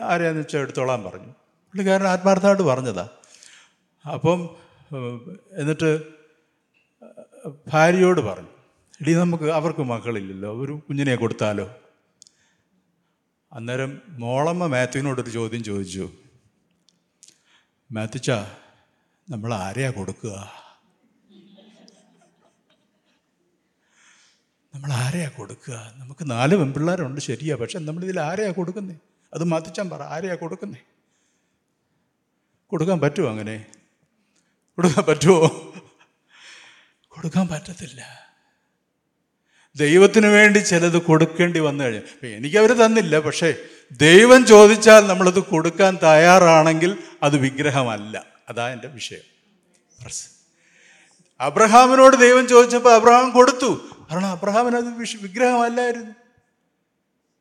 ആരെയാന്ന് 0.00 0.40
വെച്ചാൽ 0.40 0.60
എടുത്തോളാൻ 0.60 1.02
പറഞ്ഞു. 1.02 1.32
പുള്ളിക്കാരൻ 1.70 2.06
ആത്മാർത്ഥമായിട്ട് 2.06 2.62
പറഞ്ഞതാ. 2.62 3.08
അപ്പം 4.14 4.56
എന്നിട്ട് 5.52 5.90
ഭാര്യയോട് 7.68 8.20
പറഞ്ഞു 8.20 8.55
ഇടി 9.00 9.14
നമുക്ക് 9.14 9.44
അവർക്ക് 9.44 9.80
മക്കളില്ലല്ലോ. 9.80 10.60
ഒരു 10.62 10.72
കുഞ്ഞിനെ 10.88 11.16
കൊടുത്താലോ? 11.16 11.74
അന്നേരം 13.52 14.02
മോളമ്മ 14.08 14.66
മാത്യുവിനോടൊരു 14.66 15.30
ചോദ്യം 15.30 15.64
ചോദിച്ചു. 15.64 16.10
മാത്യുച്ച 17.92 18.30
നമ്മൾ 19.30 19.54
ആരെയാ 19.54 19.90
കൊടുക്കുക? 19.90 20.52
നമ്മൾ 24.74 24.92
ആരെയാ 24.92 25.28
കൊടുക്കുക? 25.28 25.92
നമുക്ക് 25.96 26.30
നാല് 26.30 26.56
പെൺപിള്ളേരുണ്ട് 26.56 27.20
ശരിയാ 27.20 27.56
പക്ഷെ 27.56 27.78
നമ്മളിതിൽ 27.78 28.20
ആരെയാ 28.20 28.50
കൊടുക്കുന്നേ? 28.50 28.96
അത് 29.34 29.44
മാത്തിച്ചാൻ 29.44 29.90
പറ 29.90 30.02
ആരെയാ 30.02 30.34
കൊടുക്കുന്നേ? 30.34 30.78
കൊടുക്കാൻ 32.66 33.00
പറ്റുമോ 33.00 33.28
അങ്ങനെ? 33.28 33.66
കൊടുക്കാൻ 34.76 35.04
പറ്റുമോ 35.08 35.72
കൊടുക്കാൻ 37.08 37.48
പറ്റത്തില്ല. 37.48 38.25
ദൈവത്തിന് 39.76 40.26
വേണ്ടി 40.26 40.58
ചിലത് 40.58 40.98
കൊടുക്കേണ്ടി 40.98 41.60
വന്നു 41.60 41.84
കഴിഞ്ഞു. 41.84 42.00
എനിക്ക് 42.00 42.36
എനിക്കവർ 42.36 42.72
തന്നില്ല 42.72 43.18
പക്ഷേ 43.18 43.54
ദൈവം 43.92 44.46
ചോദിച്ചാൽ 44.46 45.06
നമ്മളത് 45.06 45.38
കൊടുക്കാൻ 45.38 45.98
തയ്യാറാണെങ്കിൽ 46.02 46.98
അത് 47.22 47.36
വിഗ്രഹമല്ല. 47.36 48.24
അതാ 48.48 48.68
എന്റെ 48.68 48.88
വിഷയം. 48.88 49.36
അബ്രഹാമിനോട് 51.40 52.16
ദൈവം 52.16 52.48
ചോദിച്ചപ്പോൾ 52.48 52.94
അബ്രഹാം 52.94 53.30
കൊടുത്തു. 53.30 53.80
കാരണം 54.10 54.26
അബ്രഹാമിന് 54.26 54.76
അത് 54.76 54.98
വിഗ്രഹമല്ലായിരുന്നു. 55.22 56.10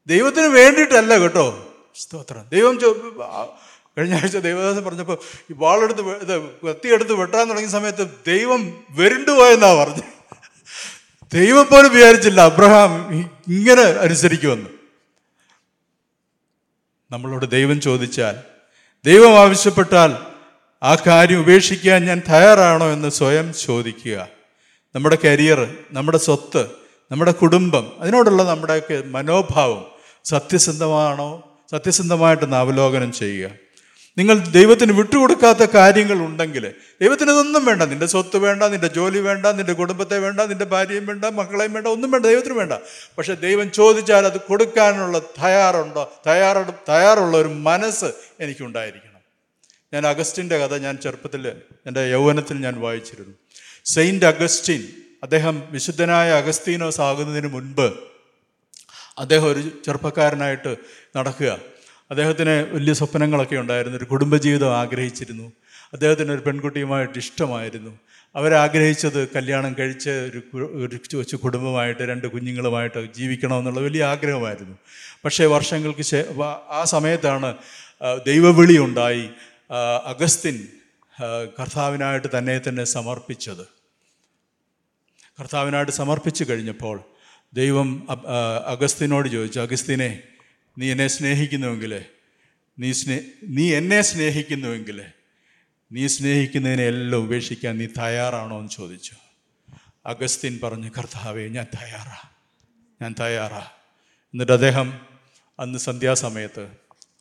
ദൈവത്തിന് 0.08 0.46
വേണ്ടിയിട്ടല്ല 0.46 1.18
കേട്ടോ. 1.18 1.74
സ്തോത്രം. 1.96 2.46
ദൈവം 2.52 2.80
ചോ- 2.80 3.60
കഴിഞ്ഞ 3.98 4.14
ആഴ്ച 4.14 4.38
ദൈവദാസൻ 4.38 4.86
പറഞ്ഞപ്പോൾ 4.86 5.18
ഈ 5.52 5.54
വാളെടുത്ത് 5.58 6.02
ഇത് 6.02 6.42
കത്തിയെടുത്ത് 6.42 7.14
വെട്ടാൻ 7.14 7.50
തുടങ്ങിയ 7.50 7.72
സമയത്ത് 7.72 8.08
ദൈവം 8.28 8.84
വെരുണ്ടുപോയെന്നാ 8.90 9.74
പറഞ്ഞു 9.74 10.15
ദൈവം 11.36 11.66
പോലും 11.66 11.94
വിചാരിച്ചില്ല 11.94 12.42
അബ്രഹാം 12.42 12.92
ഇങ്ങനെ 13.48 13.82
അനുസരിക്കുമെന്ന്. 13.82 14.70
നമ്മളോട് 17.12 17.52
ദൈവം 17.52 17.82
ചോദിച്ചാൽ 17.82 18.36
ദൈവം 19.06 19.40
ആവശ്യപ്പെട്ടാൽ 19.40 20.12
ആ 20.84 20.96
കാര്യം 21.08 21.40
ഉപേക്ഷിക്കാൻ 21.40 22.06
ഞാൻ 22.06 22.22
തയ്യാറാണോ 22.30 22.88
എന്ന് 22.92 23.10
സ്വയം 23.10 23.54
ചോദിക്കുക. 23.54 24.28
നമ്മുടെ 24.96 25.18
കരിയർ 25.26 25.78
നമ്മുടെ 25.92 26.18
സ്വത്ത് 26.18 26.64
നമ്മുടെ 27.12 27.32
കുടുംബം 27.32 27.92
അതിനോടുള്ള 28.00 28.44
നമ്മുടെയൊക്കെ 28.44 29.04
മനോഭാവം 29.06 29.86
സത്യസന്ധമാണോ 30.26 31.30
സത്യസന്ധമായിട്ട് 31.72 32.46
അവലോകനം 32.46 33.12
ചെയ്യുക. 33.12 33.65
നിങ്ങൾ 34.18 34.38
ദൈവത്തിന് 34.40 34.92
വിട്ടുകൊടുക്കാത്ത 34.92 35.58
കാര്യങ്ങൾ 35.58 36.18
ഉണ്ടെങ്കിൽ 36.26 36.74
ദൈവത്തിന് 37.02 37.32
ഇതൊന്നും 37.32 37.66
വേണ്ട. 37.66 37.82
നിന്റെ 37.82 38.06
സ്വത്ത് 38.06 38.38
വേണ്ട 38.38 38.64
നിന്റെ 38.64 38.88
ജോലി 38.88 39.20
വേണ്ട 39.20 39.46
നിന്റെ 39.46 39.74
കുടുംബത്തെ 39.74 40.18
വേണ്ട 40.18 40.42
നിന്റെ 40.42 40.66
ഭാര്യയും 40.66 41.06
വേണ്ട 41.06 41.26
മക്കളെയും 41.26 41.74
വേണ്ട 41.74 41.88
ഒന്നും 41.88 42.12
വേണ്ട 42.12 42.26
ദൈവത്തിന് 42.26 42.54
വേണ്ട. 42.54 42.74
പക്ഷെ 43.18 43.34
ദൈവം 43.34 43.72
ചോദിച്ചാൽ 43.72 44.26
അത് 44.26 44.42
കൊടുക്കാനുള്ള 44.42 45.20
തയ്യാറുണ്ടോ? 45.20 46.14
തയ്യാറ 46.28 46.62
തയ്യാറുള്ള 46.62 47.38
ഒരു 47.38 47.48
മനസ്സ് 47.48 48.06
എനിക്കുണ്ടായിരിക്കണം. 48.40 49.22
ഞാൻ 49.94 50.08
അഗസ്റ്റിന്റെ 50.08 50.58
കഥ 50.58 50.76
ഞാൻ 50.76 50.98
ചെറുപ്പത്തിൽ 50.98 51.48
എന്റെ 51.88 52.02
യൗവനത്തിൽ 52.02 52.58
ഞാൻ 52.58 52.80
വായിച്ചിരുന്നു. 52.80 53.34
സെയിന്റ് 53.86 54.26
അഗസ്റ്റിൻ 54.26 54.88
അദ്ദേഹം 55.24 55.64
വിശുദ്ധനായ 55.70 56.32
അഗസ്തീനോസ് 56.32 57.02
ആകുന്നതിന് 57.02 57.48
മുൻപ് 57.48 57.94
അദ്ദേഹം 59.18 59.48
ഒരു 59.48 59.60
ചെറുപ്പക്കാരനായിട്ട് 59.86 60.76
നടക്കുക. 61.18 61.75
അദ്ദേഹത്തിന് 62.10 62.74
വലിയ 62.74 62.94
സ്വപ്നങ്ങളൊക്കെ 62.94 63.56
ഉണ്ടായിരുന്നു. 63.56 63.98
ഒരു 63.98 64.06
കുടുംബജീവിതം 64.06 64.78
ആഗ്രഹിച്ചിരുന്നു. 64.78 65.52
അദ്ദേഹത്തിന് 65.94 66.32
ഒരു 66.32 66.42
പെൺകുട്ടിയുമായിട്ട് 66.42 67.18
ഇഷ്ടമായിരുന്നു. 67.18 68.00
അവരാഗ്രഹിച്ചത് 68.36 69.28
കല്യാണം 69.28 69.76
കഴിച്ച് 69.80 70.10
ഒരു 70.10 70.42
ഒരു 70.86 71.18
കൊച്ചു 71.18 71.36
കുടുംബമായിട്ട് 71.36 72.02
രണ്ട് 72.02 72.28
കുഞ്ഞുങ്ങളുമായിട്ട് 72.28 73.14
ജീവിക്കണമെന്നുള്ള 73.14 73.80
വലിയ 73.80 74.04
ആഗ്രഹമായിരുന്നു. 74.04 74.76
പക്ഷേ 75.26 75.46
വർഷങ്ങൾക്ക് 75.46 76.02
ശേ 76.02 76.26
ആ 76.70 76.84
സമയത്താണ് 76.84 77.58
ദൈവവിളി 78.26 78.78
ഉണ്ടായി 78.78 79.30
അഗസ്തിൻ 80.06 80.68
കർത്താവിനായിട്ട് 81.60 82.28
തന്നെ 82.38 82.62
തന്നെ 82.68 82.84
സമർപ്പിച്ചത്. 82.84 83.66
കർത്താവിനായിട്ട് 85.40 85.92
സമർപ്പിച്ചു 85.92 86.46
കഴിഞ്ഞപ്പോൾ 86.50 87.00
ദൈവം 87.54 88.08
അഗസ്തിനോട് 88.68 89.28
ചോദിച്ചു 89.30 89.60
അഗസ്തിനെ 89.60 90.20
നീ 90.78 90.92
എന്നെ 90.92 91.08
സ്നേഹിക്കുന്നുവെങ്കിൽ 91.08 92.02
നീ 92.80 92.92
സ്നേ 92.92 93.22
നീ 93.44 93.74
എന്നെ 93.74 94.02
സ്നേഹിക്കുന്നുവെങ്കിൽ 94.02 95.02
നീ 95.92 96.08
സ്നേഹിക്കുന്നതിനെ 96.08 96.84
എല്ലാം 96.84 97.22
ഉപേക്ഷിക്കാൻ 97.22 97.78
നീ 97.78 97.86
തയ്യാറാണോ 97.86 98.60
എന്ന് 98.60 98.70
ചോദിച്ചു. 98.70 99.14
അഗസ്തിൻ 100.06 100.60
പറഞ്ഞു 100.64 100.90
കർത്താവേ 100.98 101.48
ഞാൻ 101.48 101.66
തയ്യാറാ 101.66 102.30
ഞാൻ 103.02 103.16
തയ്യാറാ. 103.20 103.60
എന്നിട്ട് 104.34 104.52
അദ്ദേഹം 104.52 105.02
അന്ന് 105.60 105.80
സന്ധ്യാസമയത്ത് 105.80 106.64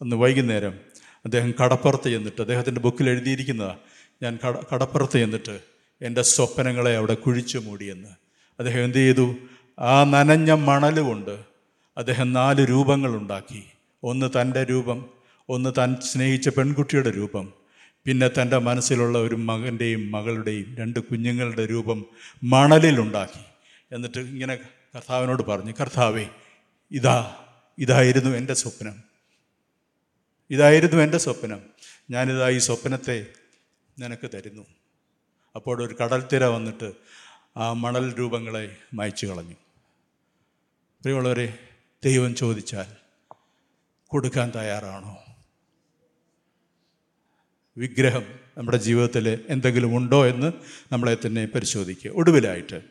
അന്ന് 0.02 0.16
വൈകുന്നേരം 0.16 0.80
അദ്ദേഹം 1.24 1.54
കടപ്പുറത്ത് 1.64 2.10
ചെന്നിട്ട് 2.10 2.40
അദ്ദേഹത്തിന്റെ 2.40 2.80
ബുക്കിൽ 2.80 3.08
എഴുതിയിരിക്കുന്നതാണ് 3.08 3.78
ഞാൻ 4.22 4.38
കട 4.46 4.56
കടപ്പുറത്ത് 4.74 5.12
ചെന്നിട്ട് 5.12 5.60
എന്റെ 6.02 6.22
സ്വപ്നങ്ങളെ 6.22 6.96
അവിടെ 6.96 7.14
കുഴിച്ചു 7.14 7.58
മൂടിയെന്ന്. 7.58 8.08
അദ്ദേഹം 8.58 8.84
എന്ത് 8.84 8.98
ചെയ്തു? 8.98 9.36
ആ 9.78 10.04
നനഞ്ഞ 10.04 10.52
മണൽ 10.52 11.00
കൊണ്ട് 11.00 11.53
അദ്ദേഹം 11.96 12.32
നാല് 12.32 12.68
രൂപങ്ങളുണ്ടാക്കി. 12.68 13.64
ഒന്ന് 14.02 14.40
തന്റെ 14.40 14.64
രൂപം 14.64 15.10
ഒന്ന് 15.48 15.70
താൻ 15.78 15.96
സ്നേഹിച്ച 16.00 16.48
പെൺകുട്ടിയുടെ 16.48 17.10
രൂപം 17.10 17.52
പിന്നെ 18.04 18.28
തന്റെ 18.28 18.58
മനസ്സിലുള്ള 18.58 19.18
ഒരു 19.18 19.34
മകന്റെയും 19.34 20.12
മകളുടെയും 20.12 20.76
രണ്ട് 20.76 21.00
കുഞ്ഞുങ്ങളുടെ 21.00 21.66
രൂപം 21.66 22.04
മണലിലുണ്ടാക്കി. 22.42 23.44
എന്നിട്ട് 23.94 24.18
ഇങ്ങനെ 24.18 24.58
കർത്താവിനോട് 24.94 25.42
പറഞ്ഞു 25.42 25.72
കർത്താവേ 25.80 26.26
ഇതാ 26.92 27.36
ഇതായിരുന്നു 27.78 28.36
എന്റെ 28.36 28.54
സ്വപ്നം. 28.54 29.02
ഇതായിരുന്നു 30.50 31.02
എന്റെ 31.02 31.18
സ്വപ്നം. 31.18 31.60
ഞാനിതാ 32.10 32.48
ഈ 32.48 32.58
സ്വപ്നത്തെ 32.58 33.26
നിനക്ക് 33.98 34.30
തരുന്നു. 34.34 34.66
അപ്പോൾ 35.56 35.86
ഒരു 35.86 35.94
കടൽത്തിര 35.94 36.44
വന്നിട്ട് 36.44 36.92
ആ 37.56 37.72
മണൽ 37.72 38.14
രൂപങ്ങളെ 38.14 38.76
മായ്ച്ചു 38.94 39.26
കളഞ്ഞു 39.26 39.54
പ്രിയമുള്ളവരെ 41.02 41.58
ദൈവം 42.04 42.34
ചോദിച്ചാൽ 42.34 42.86
കൊടുക്കാൻ 44.06 44.52
തയ്യാറാണോ? 44.56 45.18
വിഗ്രഹം 47.76 48.38
നമ്മുടെ 48.58 48.76
ജീവിതത്തിൽ 48.76 49.44
എന്തെങ്കിലും 49.48 49.96
ഉണ്ടോ 49.96 50.26
എന്ന് 50.26 50.52
നമ്മളെ 50.92 51.16
തന്നെ 51.26 51.46
പരിശോധിക്കുക. 51.46 52.10
ഒടുവിലായിട്ട് 52.10 52.82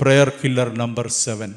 പ്രെയർ 0.00 0.32
കില്ലർ 0.44 0.78
നമ്പർ 0.78 1.08
സെവൻ 1.08 1.54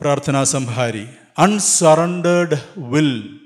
പ്രാർത്ഥനാ 0.00 0.44
സംഹാരി 0.44 1.08
അൺസറണ്ടേഡ് 1.38 2.68
വിൽ 2.78 3.40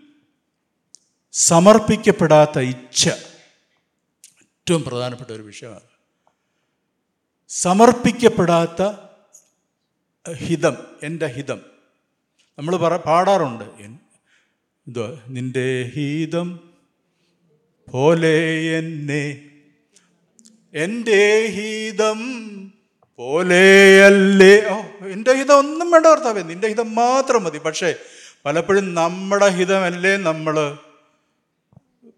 സമർപ്പിക്കപ്പെടാത്ത 1.33 2.59
ഇച്ഛ. 2.59 3.09
ഏറ്റവും 3.09 4.83
പ്രധാനപ്പെട്ട 4.83 5.31
ഒരു 5.31 5.43
വിഷയമാണ്. 5.43 5.81
സമർപ്പിക്കപ്പെടാത്ത 7.49 9.04
ഹിതം 10.33 10.77
എന്റെ 11.03 11.27
ഹിതം. 11.27 11.61
നമ്മൾ 12.59 12.77
പറ 12.77 12.97
പാടാറുണ്ട്. 12.97 13.65
എന്തുവാ 13.65 15.21
നിന്റെ 15.29 15.83
ഹിതം 15.83 16.61
പോലെ 17.93 18.53
എന്നെ. 18.79 19.51
എന്റെ 20.75 21.47
ഹിതം 21.47 22.21
പോലെ 23.17 24.05
അല്ലേ? 24.05 24.65
ഓ 24.67 25.07
എന്റെ 25.07 25.33
ഹിതം 25.33 25.59
ഒന്നും 25.59 25.91
വേണ്ട 25.91 26.07
കർത്താവേ. 26.07 26.43
നിന്റെ 26.43 26.69
ഹിതം 26.69 26.95
മാത്രം 26.95 27.45
മതി. 27.45 27.59
പക്ഷേ 27.59 27.95
പലപ്പോഴും 28.45 28.95
നമ്മുടെ 28.95 29.49
ഹിതമല്ലേ 29.49 30.17
നമ്മൾ 30.17 30.79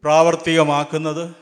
പ്രാവർത്തികമാക്കുന്നത്? 0.03 1.35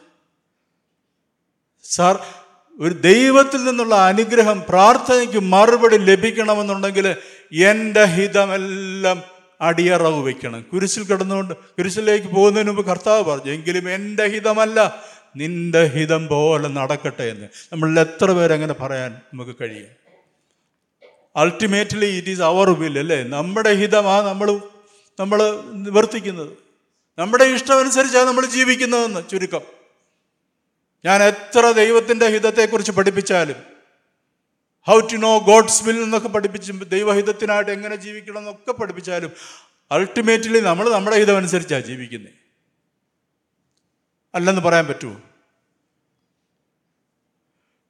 സാർ 1.85 2.44
ഒരു 2.81 2.95
ദൈവത്തിൽ 2.95 3.65
നിന്നുള്ള 3.65 3.95
അനുഗ്രഹം 3.95 4.63
പ്രാർത്ഥനയ്ക്ക് 4.69 5.41
മറുപടി 5.41 5.97
ലഭിക്കണമെന്നുണ്ടെങ്കിൽ 5.97 7.17
എന്റെ 7.53 8.05
ഹിതമെല്ലാം 8.05 9.23
അടിയറവ് 9.61 10.23
വയ്ക്കണം. 10.23 10.63
കുരിശിൽ 10.63 11.05
കിടന്നുകൊണ്ട് 11.05 11.55
കുരിശിലേക്ക് 11.55 12.27
പോകുന്നതിന് 12.27 12.71
മുമ്പ് 12.71 12.87
കർത്താവ് 12.87 13.25
പറഞ്ഞു 13.25 13.53
എങ്കിലും 13.53 13.95
എന്റെ 13.95 14.27
ഹിതമല്ല 14.27 15.03
നിന്റെ 15.37 15.85
ഹിതം 15.85 16.29
പോലെ 16.29 16.69
നടക്കട്ടെ 16.69 17.23
എന്ന്. 17.23 17.47
നമ്മൾ 17.73 18.01
എത്ര 18.01 18.33
പേരങ്ങനെ 18.33 18.73
പറയാൻ 18.73 19.13
നമുക്ക് 19.13 19.57
കഴിയും? 19.61 19.87
Ultimately 21.37 22.07
it 22.07 22.29
is 22.29 22.41
our 22.41 22.71
will 22.71 22.99
അല്ലേ? 22.99 23.23
നമ്മുടെ 23.23 23.73
ഹിതമാണ് 23.73 24.27
നമ്മൾ 24.27 24.61
നമ്മൾ 25.21 25.61
നിവർത്തിക്കുന്നത്. 25.73 26.51
നമ്മുടെ 27.19 27.45
ഇഷ്ടമനുസരിച്ചാണ് 27.45 28.27
നമ്മൾ 28.27 28.47
ജീവിക്കുന്നതെന്ന് 28.47 29.21
ചുരുക്കം. 29.31 29.84
ഞാൻ 31.05 31.23
എത്ര 31.23 31.71
ദൈവത്തിന്റെ 31.71 32.27
ഹിതത്തെക്കുറിച്ച് 32.27 32.93
പഠിപ്പിച്ചാലും 32.93 33.57
how 34.89 35.01
to 35.01 35.17
know 35.17 35.39
God's 35.39 35.85
will 35.85 36.03
എന്നൊക്കെ 36.03 36.29
പഠിപ്പിച്ച് 36.29 36.73
ദൈവഹിതത്തിനായിട്ട് 36.73 37.71
എങ്ങനെ 37.71 37.97
ജീവിക്കണം 37.97 38.39
എന്നൊക്കെ 38.39 38.73
പഠിപ്പിച്ചാലും 38.73 39.31
അൾട്ടിമേറ്റ്ലി 39.91 40.61
നമ്മൾ 40.61 40.91
നമ്മുടെ 40.91 41.17
ഹിതം 41.17 41.37
അനുസരിച്ചാണ് 41.37 41.85
ജീവിക്കുന്നത് 41.85 42.33
അല്ലെന്ന് 44.35 44.63
പറയാൻ 44.63 44.87
പറ്റുമോ? 44.87 45.23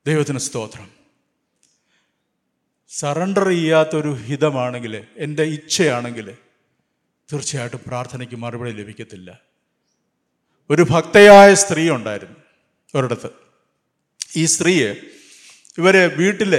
ദൈവത്തിന് 0.07 0.39
സ്തോത്രം. 0.39 0.91
സറണ്ടർ 2.89 3.49
ചെയ്യാത്തൊരു 3.49 4.09
ഹിതമാണെങ്കിൽ 4.09 5.07
എന്റെ 5.17 5.43
ഇച്ഛയാണെങ്കിൽ 5.43 6.37
തീർച്ചയായിട്ടും 7.33 7.81
പ്രാർത്ഥനയ്ക്ക് 7.87 8.35
മറുപടി 8.35 8.71
ലഭിക്കത്തില്ല. 8.71 9.41
ഒരു 10.71 10.87
ഭക്തയായ 10.91 11.55
സ്ത്രീ 11.55 11.91
ഉണ്ടായിരുന്നു. 11.91 12.44
ഒരിടത്ത്. 12.95 13.31
ഈ 14.37 14.47
സ്ത്രീയെ 14.47 14.91
ഇവരെ 15.79 16.07
വീട്ടിൽ 16.07 16.55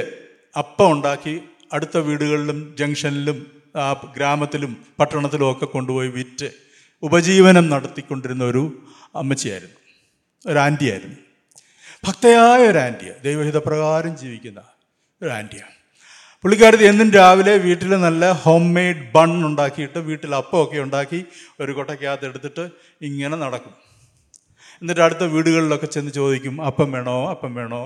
അപ്പം 0.57 0.91
ഉണ്ടാക്കി 0.91 1.41
അടുത്ത 1.73 1.97
വീടുകളിലും 1.97 2.75
ജംഗ്ഷനിലും 2.79 3.51
ആ 3.75 4.11
ഗ്രാമത്തിലും 4.15 4.85
പട്ടണത്തിലും 4.99 5.51
ഒക്കെ 5.51 5.65
കൊണ്ടുപോയി 5.65 6.07
വിറ്റ് 6.07 6.49
ഉപജീവനം 7.03 7.69
നടത്തിക്കൊണ്ടിരുന്ന 7.69 8.43
ഒരു 8.43 8.83
അമ്മച്ചിയായിരുന്നു. 9.15 9.79
ഒരു 10.47 10.59
ആന്റിയായിരുന്നു. 10.59 11.15
ഭക്തയായ 12.07 12.67
ഒരു 12.67 12.77
ആന്റിയ. 12.77 13.13
ദൈവഹിതപ്രകാരം 13.23 14.17
ജീവിക്കുന്ന 14.17 14.61
ഒരു 15.21 15.29
ആന്റിയാണ് 15.29 15.73
പുള്ളിക്കാരത്തി 16.41 16.83
എന്നും 16.83 17.11
രാവിലെ 17.11 17.57
വീട്ടിൽ 17.57 17.89
നല്ല 17.89 18.31
ഹോം 18.31 18.73
മെയ്ഡ് 18.73 19.11
ബൺ 19.15 19.45
ഉണ്ടാക്കിയിട്ട് 19.45 19.99
വീട്ടിൽ 19.99 20.35
അപ്പമൊക്കെ 20.35 20.79
ഉണ്ടാക്കി 20.79 21.25
ഒരു 21.59 21.71
കൊട്ടയ്ക്കകത്ത് 21.71 22.25
എടുത്തിട്ട് 22.25 22.69
ഇങ്ങനെ 23.01 23.37
നടക്കും. 23.37 23.84
എന്നിട്ട് 24.81 25.01
അടുത്ത 25.01 25.23
വീടുകളിലൊക്കെ 25.23 25.85
ചെന്ന് 25.85 26.11
ചോദിക്കും 26.11 26.55
അപ്പം 26.65 26.91
വേണോ? 26.91 27.29
അപ്പം 27.29 27.55
വേണോ? 27.55 27.81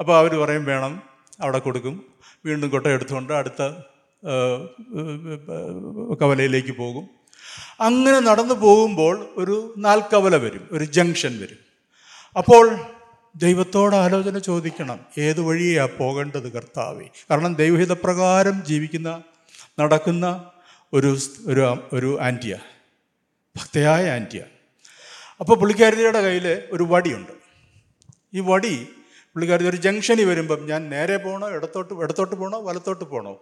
അപ്പോൾ 0.00 0.18
അവർ 0.18 0.32
പറയും 0.42 0.64
വേണം 0.64 1.02
അവിടെ 1.40 1.58
കൊടുക്കും. 1.58 2.04
വീണ്ടും 2.46 2.68
കൊട്ട 2.70 2.86
എടുത്തുകൊണ്ട് 2.86 3.32
അടുത്ത 3.32 3.62
കവലയിലേക്ക് 6.20 6.72
പോകും. 6.72 7.04
അങ്ങനെ 7.80 8.18
നടന്നു 8.20 8.54
പോകുമ്പോൾ 8.54 9.34
ഒരു 9.36 9.74
നാൽക്കവല 9.78 10.36
വരും 10.36 10.68
ഒരു 10.72 10.84
ജംഗ്ഷൻ 10.84 11.32
വരും. 11.40 11.60
അപ്പോൾ 12.36 12.64
ദൈവത്തോട് 13.36 13.94
ആലോചന 13.96 14.38
ചോദിക്കണം 14.38 14.98
ഏത് 15.18 15.40
വഴിയാ 15.40 15.84
പോകേണ്ടത് 15.98 16.52
കർത്താവേ? 16.52 17.06
കാരണം 17.30 17.54
ദൈവഹിതപ്രകാരം 17.54 18.64
ജീവിക്കുന്ന 18.64 19.22
നടക്കുന്ന 19.80 20.26
ഒരു 20.92 21.16
ഒരു 21.46 21.62
ഒരു 21.92 22.20
ആന്റിയ 22.20 22.54
ഭക്തയായ 23.56 24.10
ആന്റിയ. 24.10 24.42
അപ്പോൾ 25.42 25.56
പുള്ളിക്കാരിയുടെ 25.60 26.20
കയ്യിൽ 26.22 26.46
ഒരു 26.72 26.84
വടിയുണ്ട്. 26.90 27.32
ഈ 28.34 28.40
വടി 28.40 28.74
പുള്ളിക്കാരി 29.32 29.64
ഒരു 29.68 29.76
ജംഗ്ഷനിൽ 29.76 30.24
വരുമ്പം 30.24 30.60
ഞാൻ 30.66 30.90
നേരെ 30.90 31.16
പോകണോ 31.16 31.50
ഇടത്തോട്ട് 31.50 31.94
ഇടത്തോട്ട് 31.94 32.34
പോകണോ 32.34 32.58
വലത്തോട്ട് 32.62 33.04
പോകണോ 33.04 33.32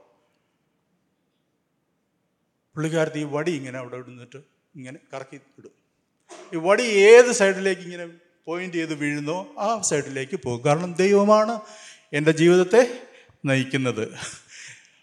പുള്ളിക്കാരത്തി 2.75 3.19
ഈ 3.19 3.25
വടി 3.25 3.53
ഇങ്ങനെ 3.53 3.79
അവിടെ 3.79 3.97
ഇടുന്നിട്ട് 3.97 4.37
ഇങ്ങനെ 4.77 4.99
കറക്കി 5.15 5.37
ഇടും. 5.37 5.73
ഈ 6.55 6.57
വടി 6.57 6.83
ഏത് 6.83 7.33
സൈഡിലേക്ക് 7.33 7.83
ഇങ്ങനെ 7.83 8.07
പോയിന്റ് 8.47 8.77
ചെയ്ത് 8.77 8.95
വീഴുന്നോ 8.95 9.55
ആ 9.59 9.81
സൈഡിലേക്ക് 9.81 10.37
പോകും. 10.37 10.65
കാരണം 10.67 10.93
ദൈവമാണ് 10.95 11.61
എന്റെ 12.13 12.33
ജീവിതത്തെ 12.33 13.03
നയിക്കുന്നത്. 13.45 14.15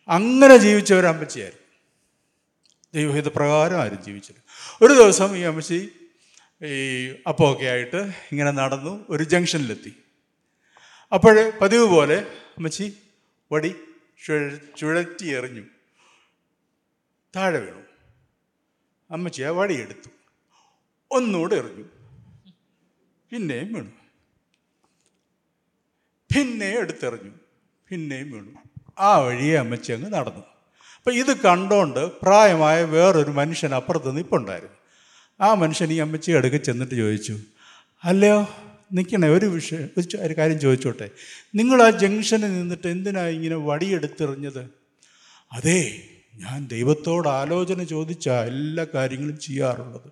അങ്ങനെ 0.10 0.58
ജീവിച്ച 0.58 0.93
ഒരു 0.93 1.08
അമ്മച്ചിയായിരുന്നു. 1.08 1.66
ദൈവഹിത 2.93 3.28
പ്രകാരം 3.28 3.82
ആരും 3.82 4.04
ജീവിച്ചില്ല 4.04 4.41
ഒരു 4.82 4.93
ദിവസം 4.93 5.38
ഈ 5.38 5.41
അമ്മച്ചി 5.41 5.91
ഈ 6.64 7.16
അപ്പമൊക്കെ 7.28 7.66
ആയിട്ട് 7.66 7.97
ഇങ്ങനെ 8.32 8.51
നടന്നു 8.51 9.05
ഒരു 9.10 9.24
ജംഗ്ഷനിലെത്തി. 9.24 9.95
അപ്പോൾ 11.14 11.53
പതിവ് 11.62 11.86
പോലെ 11.86 12.18
അമ്മച്ചി 12.58 12.97
വടി 13.51 13.76
ചുഴറ്റി 14.78 15.26
എറിഞ്ഞു 15.26 15.64
താഴെ 17.36 17.60
വീണു. 17.60 17.84
അമ്മച്ചി 19.12 19.41
ആ 19.41 19.49
വടി 19.49 19.82
എടുത്തു. 19.82 20.10
ഒന്നുകൂടെ 21.12 21.55
എറിഞ്ഞു. 21.55 21.86
പിന്നെയും 23.32 23.74
വീണു. 23.74 23.91
പിന്നെ 26.36 26.78
എടുത്തെറിഞ്ഞു. 26.78 27.32
പിന്നെയും 27.89 28.32
വീണു. 28.32 28.53
ആ 28.99 29.18
വഴിയെ 29.18 29.58
അമ്മച്ചി 29.58 29.91
അങ്ങ് 29.91 30.14
നടന്നു. 30.14 30.43
അപ്പം 30.97 31.14
ഇത് 31.14 31.41
കണ്ടോണ്ട് 31.41 32.22
പ്രായമായ 32.22 32.84
വേറൊരു 32.84 33.32
മനുഷ്യൻ 33.32 33.76
അപ്പുറത്ത് 33.76 34.18
നിൽപ്പുണ്ടായിരുന്നു 34.18 34.77
ആ 35.42 35.54
മനുഷ്യൻ 35.54 35.94
ഈ 35.94 35.98
അമ്മച്ചി 35.98 36.32
അടുക്ക 36.32 36.56
ചെന്നിട്ട് 36.56 36.96
ചോദിച്ചു 36.96 37.38
അല്ലയോ 38.04 38.50
നിൽക്കണേ 38.94 39.28
ഒരു 39.28 39.46
വിഷയം 39.46 39.90
ഒരു 40.20 40.34
കാര്യം 40.34 40.60
ചോദിച്ചോട്ടെ. 40.60 41.10
നിങ്ങൾ 41.56 41.84
ആ 41.84 41.90
ജംഗ്ഷനിൽ 41.90 42.54
നിന്നിട്ട് 42.54 42.88
എന്തിനാ 42.88 43.22
ഇങ്ങനെ 43.22 43.56
വടിയെടുത്തെറിഞ്ഞത്? 43.56 44.70
അതെ 45.54 46.02
ഞാൻ 46.36 46.68
ദൈവത്തോട് 46.68 47.28
ആലോചന 47.28 47.84
ചോദിച്ചാ 47.84 48.44
എല്ലാ 48.44 48.86
കാര്യങ്ങളും 48.96 49.40
ചെയ്യാറുള്ളത്. 49.40 50.12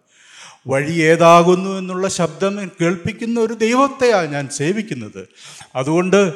വഴി 0.68 0.94
ഏതാകുന്നു 0.94 1.78
എന്നുള്ള 1.78 2.08
ശബ്ദം 2.08 2.72
കേൾപ്പിക്കുന്ന 2.82 3.40
ഒരു 3.40 3.54
ദൈവത്തെയാണ് 3.54 4.32
ഞാൻ 4.32 4.50
സേവിക്കുന്നത്. 4.50 5.28
അതുകൊണ്ട് 5.76 6.34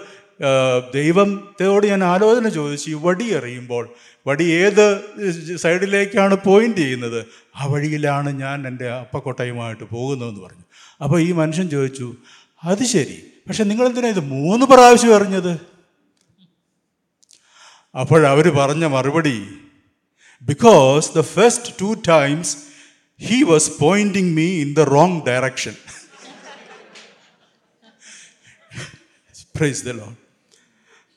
ദൈവത്തോട് 0.94 1.88
ഞാൻ 1.88 2.04
ആലോചന 2.04 2.50
ചോദിച്ച് 2.50 2.90
ഈ 2.90 2.94
വടി 2.94 3.24
എറിയുമ്പോൾ 3.24 3.90
വടി 4.28 4.44
ഏത് 4.44 5.02
സൈഡിലേക്കാണ് 5.56 6.36
പോയിന്റ് 6.36 6.78
ചെയ്യുന്നത്? 6.78 7.26
ആ 7.56 7.66
വഴിയിലാണ് 7.66 8.30
ഞാൻ 8.30 8.68
എന്റെ 8.68 8.90
അപ്പക്കൊട്ടയുമായിട്ട് 8.90 9.84
പോകുന്നതെന്ന് 9.84 10.42
പറഞ്ഞു. 10.42 10.64
അപ്പോൾ 11.04 11.22
ഈ 11.22 11.32
മനുഷ്യൻ 11.32 11.70
ചോദിച്ചു 11.70 12.16
അത് 12.64 12.84
ശരി 12.84 13.24
പക്ഷെ 13.50 13.64
നിങ്ങളെന്തിനാ 13.64 14.08
ഇത് 14.08 14.20
മൂന്ന് 14.20 14.66
പ്രാവശ്യം 14.66 15.16
എറിഞ്ഞത്? 15.16 15.60
അപ്പോഴവർ 17.96 18.50
പറഞ്ഞ 18.50 18.86
മറുപടി 18.86 19.48
because 20.42 21.18
the 21.18 21.22
first 21.22 21.74
two 21.82 22.02
times 22.08 22.58
he 23.22 23.44
was 23.44 23.72
pointing 23.80 24.36
me 24.36 24.48
in 24.62 24.74
the 24.74 24.80
wrong 24.80 25.22
direction 25.28 25.76
praise 29.58 29.86
the 29.86 29.90
Lord 29.90 30.29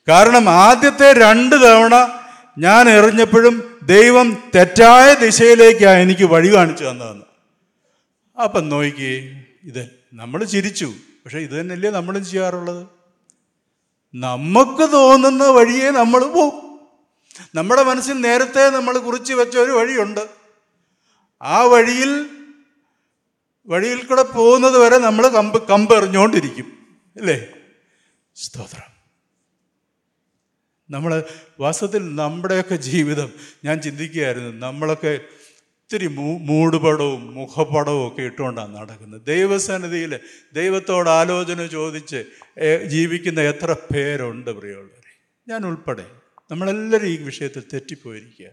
കാരണം 0.07 0.49
ആദ്യത്തെ 0.49 1.13
രണ്ട് 1.13 1.55
തവണ 1.55 2.19
ഞാൻ 2.57 2.89
എറിഞ്ഞപ്പോഴും 2.89 3.79
ദൈവം 3.83 4.43
തെറ്റായ 4.55 5.13
ദിശയിലേക്കാണ് 5.13 5.99
എനിക്ക് 5.99 6.25
വഴി 6.25 6.55
കാണിച്ചു 6.55 6.83
തന്നതെന്ന്. 6.83 7.25
അപ്പം 8.43 8.69
നോക്കിയേ 8.69 9.43
ഇത് 9.63 9.89
നമ്മൾ 10.13 10.43
ചിരിച്ചു. 10.43 10.85
പക്ഷെ 11.25 11.39
ഇത് 11.39 11.51
തന്നെയല്ലേ 11.51 11.89
നമ്മളും 11.89 12.25
ചെയ്യാറുള്ളത്? 12.25 12.87
നമുക്ക് 14.15 14.91
തോന്നുന്ന 14.93 15.43
വഴിയെ 15.43 15.89
നമ്മൾ 15.89 16.23
പോവും. 16.25 16.79
നമ്മുടെ 17.55 17.83
മനസ്സിൽ 17.83 18.21
നേരത്തെ 18.21 18.69
നമ്മൾ 18.69 18.97
കുറിച്ച് 18.97 19.33
വെച്ച 19.33 19.57
ഒരു 19.57 19.71
വഴിയുണ്ട്. 19.71 20.27
ആ 21.41 21.61
വഴിയിൽ 21.61 22.25
വഴിയിൽ 23.67 24.03
കൂടെ 24.03 24.21
പോകുന്നത് 24.21 24.77
വരെ 24.77 24.97
നമ്മൾ 24.97 25.27
കമ്പ് 25.27 25.67
കമ്പെറിഞ്ഞുകൊണ്ടിരിക്കും. 25.67 26.65
അല്ലേ? 27.19 27.47
സ്തോത്രം. 28.35 28.92
നമ്മൾ 30.89 31.23
വാസ്തവത്തിൽ 31.59 32.15
നമ്മുടെയൊക്കെ 32.15 32.75
ജീവിതം 32.75 33.29
ഞാൻ 33.65 33.81
ചിന്തിക്കുകയായിരുന്നു. 33.81 34.51
നമ്മളൊക്കെ 34.67 35.19
ഒത്തിരി 35.83 36.07
മൂടുപടവും 36.07 37.33
മുഖപടവും 37.33 38.07
ഒക്കെ 38.07 38.21
ഇട്ടുകൊണ്ടാണ് 38.21 38.75
നടക്കുന്നത്. 38.75 39.21
ദൈവസന്നിധിയിൽ 39.25 40.19
ദൈവത്തോട് 40.53 41.09
ആലോചന 41.09 41.65
ചോദിച്ച് 41.65 42.23
ജീവിക്കുന്ന 42.85 43.41
എത്ര 43.41 43.73
പേരുണ്ട് 43.73 44.51
പ്രിയമുള്ളവരെ? 44.51 45.11
ഞാൻ 45.47 45.65
ഉൾപ്പെടെ. 45.65 46.05
നമ്മളെല്ലാവരും 46.51 47.07
ഈ 47.07 47.17
വിഷയത്തിൽ 47.17 47.63
തെറ്റിപ്പോയിരിക്കുക. 47.73 48.49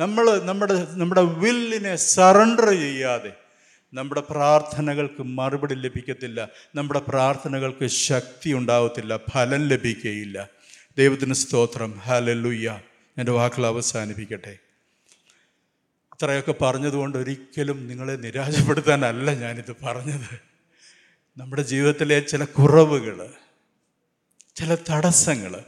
നമ്മൾ 0.00 0.40
നമ്മുടെ 0.40 0.74
നമ്മുടെ 0.74 1.20
വില്ലിനെ 1.20 1.96
സറണ്ടർ 1.96 2.70
ചെയ്യാതെ 2.70 3.32
നമ്മുടെ 3.92 4.20
പ്രാർത്ഥനകൾക്ക് 4.20 5.22
മറുപടി 5.22 5.74
ലഭിക്കത്തില്ല 5.74 6.48
നമ്മുടെ 6.74 7.00
പ്രാർത്ഥനകൾക്ക് 7.08 7.86
ശക്തി 7.86 8.52
ഉണ്ടാകത്തില്ല 8.52 9.16
ഫലം 9.16 9.68
ലഭിക്കുകയില്ല 9.68 10.48
ദൈവത്തിന് 10.98 11.34
സ്തോത്രം. 11.34 11.98
ഹലലുയ്യ 11.98 12.80
എന്റെ 13.18 13.32
വാക്കുകൾ 13.32 13.66
അവസാനിപ്പിക്കട്ടെ. 13.66 14.58
ഇത്രയൊക്കെ 16.14 16.52
പറഞ്ഞതുകൊണ്ട് 16.52 17.18
ഒരിക്കലും 17.18 17.88
നിങ്ങളെ 17.88 18.12
നിരാശപ്പെടുത്താനല്ല 18.12 19.34
ഞാനിത് 19.34 19.76
പറഞ്ഞത്. 19.82 20.40
നമ്മുടെ 21.38 21.62
ജീവിതത്തിലെ 21.62 22.20
ചില 22.20 22.44
കുറവുകൾ 22.44 23.30
ചില 24.56 24.76
തടസ്സങ്ങൾ 24.90 25.64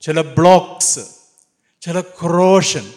ചില 0.00 0.20
ബ്ലോക്സ് 0.20 1.00
ചില 1.82 2.00
ക്രോഷൻ 2.00 2.92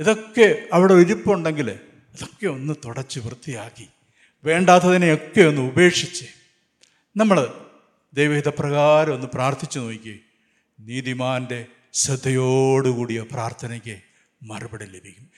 ഇതൊക്കെ 0.00 0.68
അവിടെ 0.72 0.94
ഇരിപ്പുണ്ടെങ്കിൽ 0.94 1.70
ഇതൊക്കെ 2.14 2.46
ഒന്ന് 2.46 2.74
തുടച്ച് 2.84 3.20
വൃത്തിയാക്കി. 3.20 3.88
വേണ്ടാത്തതിനെയൊക്കെ 4.44 5.40
ഒന്ന് 5.40 5.62
ഉപേക്ഷിച്ച് 5.62 6.24
നമ്മൾ 7.16 7.67
ദൈവഹിതപ്രകാരം 8.14 9.14
ഒന്ന് 9.14 9.26
പ്രാർത്ഥിച്ചു 9.26 9.78
നോക്കി 9.78 10.20
നീതിമാന്റെ 10.80 11.66
ശ്രദ്ധയോടുകൂടിയ 11.94 13.24
പ്രാർത്ഥനയ്ക്ക് 13.32 13.96
മറുപടി 14.42 14.84
ലഭിക്കും. 14.84 15.28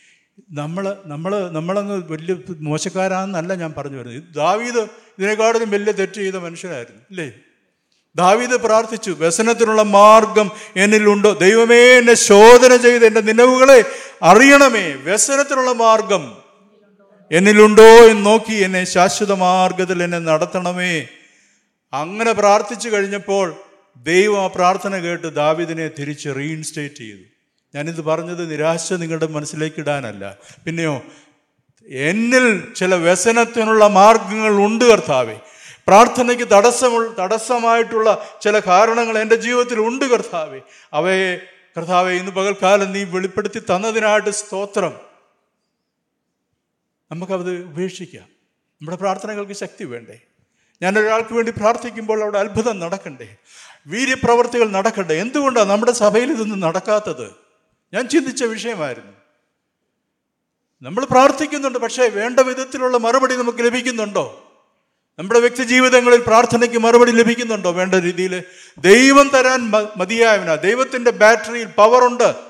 നമ്മൾ 0.50 0.96
നമ്മൾ 1.06 1.50
നമ്മളങ്ങ് 1.50 2.02
വലിയ 2.12 2.34
മോശക്കാരാണെന്നല്ല 2.60 3.54
ഞാൻ 3.54 3.74
പറഞ്ഞു 3.78 3.98
വരുന്നത്. 3.98 4.34
ദാവീദ് 4.34 4.78
ഇതിനെക്കാട്ടിലും 5.18 5.70
വലിയ 5.70 5.92
തെറ്റ് 5.92 6.12
ചെയ്ത 6.12 6.34
മനുഷ്യരായിരുന്നു 6.34 7.02
ഇല്ലേ 7.10 7.32
ദാവീദ് 8.16 8.50
പ്രാർത്ഥിച്ചു 8.50 9.10
വ്യസനത്തിനുള്ള 9.10 9.82
മാർഗം 9.82 10.50
എന്നിലുണ്ടോ? 10.76 11.32
ദൈവമേ 11.32 11.98
എന്നെ 11.98 12.14
ശോധന 12.14 12.76
ചെയ്ത് 12.76 13.06
എന്റെ 13.06 13.20
നിലവുകളെ 13.20 13.84
അറിയണമേ. 14.22 14.92
വ്യസനത്തിനുള്ള 14.92 15.72
മാർഗം 15.72 16.36
എന്നിലുണ്ടോ 17.30 17.82
എന്ന് 17.82 18.26
നോക്കി 18.26 18.54
എന്നെ 18.54 18.84
ശാശ്വത 18.84 19.32
മാർഗത്തിൽ 19.32 20.02
എന്നെ 20.02 20.18
നടത്തണമേ. 20.18 21.08
അങ്ങനെ 21.92 22.32
പ്രാർത്ഥിച്ചു 22.32 22.88
കഴിഞ്ഞപ്പോൾ 22.88 23.54
ദൈവം 23.96 24.42
ആ 24.42 24.46
പ്രാർത്ഥന 24.46 24.98
കേട്ട് 24.98 25.34
ദാവിദിനെ 25.34 25.88
തിരിച്ച് 25.88 26.28
റീഇൻസ്റ്റേറ്റ് 26.28 26.94
ചെയ്തു. 26.94 27.18
ഞാനിത് 27.74 28.00
പറഞ്ഞത് 28.00 28.50
നിരാശ 28.50 28.92
നിങ്ങളുടെ 28.92 29.26
മനസ്സിലേക്ക് 29.26 29.80
ഇടാനല്ല. 29.80 30.38
പിന്നെയോ 30.64 31.02
എന്നിൽ 31.88 32.74
ചില 32.74 32.94
വ്യസനത്തിനുള്ള 32.94 33.86
മാർഗങ്ങൾ 33.86 34.52
ഉണ്ട് 34.52 34.84
കർത്താവെ. 34.84 35.36
പ്രാർത്ഥനയ്ക്ക് 35.86 36.44
തടസ്സമു 36.44 37.14
തടസ്സമായിട്ടുള്ള 37.20 38.28
ചില 38.40 38.58
കാരണങ്ങൾ 38.58 39.18
എന്റെ 39.18 39.34
ജീവിതത്തിൽ 39.34 39.80
ഉണ്ട് 39.80 40.04
കർത്താവെ. 40.04 40.60
അവയെ 40.92 41.36
കർത്താവെ 41.76 42.12
ഇന്ന് 42.12 42.32
പകൽക്കാലം 42.32 42.92
നീ 42.92 43.04
വെളിപ്പെടുത്തി 43.04 43.58
തന്നതിനായിട്ട് 43.58 44.30
സ്തോത്രം. 44.30 44.94
നമുക്കത് 47.10 47.64
ഉപേക്ഷിക്കാം. 47.64 48.28
നമ്മുടെ 48.80 48.96
പ്രാർത്ഥനകൾക്ക് 48.96 49.52
ശക്തി 49.52 49.84
വേണ്ടേ? 49.84 50.20
ഞാൻ 50.82 50.98
ഒരാൾക്ക് 50.98 51.34
വേണ്ടി 51.34 51.52
പ്രാർത്ഥിക്കുമ്പോൾ 51.52 52.22
അവിടെ 52.22 52.38
അത്ഭുതം 52.38 52.78
നടക്കണ്ടേ? 52.78 53.36
വീര്യപ്രവർത്തികൾ 53.86 54.68
നടക്കണ്ടേ? 54.68 55.14
എന്തുകൊണ്ടാണ് 55.14 55.70
നമ്മുടെ 55.70 55.92
സഭയിൽ 55.92 56.30
ഇതൊന്നും 56.30 56.60
നടക്കാത്തത്? 56.60 57.34
ഞാൻ 57.94 58.08
ചിന്തിച്ച 58.08 58.44
വിഷയമായിരുന്നു. 58.44 59.12
നമ്മൾ 60.82 61.04
പ്രാർത്ഥിക്കുന്നുണ്ട് 61.04 61.78
പക്ഷേ 61.78 62.08
വേണ്ട 62.08 62.40
വിധത്തിലുള്ള 62.40 62.96
മറുപടി 62.96 63.34
നമുക്ക് 63.34 63.58
ലഭിക്കുന്നുണ്ടോ? 63.58 64.46
നമ്മുടെ 65.18 65.40
വ്യക്തി 65.40 65.62
ജീവിതങ്ങളിൽ 65.62 66.22
പ്രാർത്ഥനയ്ക്ക് 66.26 66.78
മറുപടി 66.78 67.10
ലഭിക്കുന്നുണ്ടോ? 67.10 67.70
വേണ്ട 67.70 67.94
രീതിയിൽ 67.94 68.42
ദൈവം 68.78 69.28
തരാൻ 69.28 69.72
മതിയായവനാ. 69.96 70.54
ദൈവത്തിന്റെ 70.54 71.10
ബാറ്ററിയിൽ 71.10 71.66
പവറുണ്ട് 71.66 72.49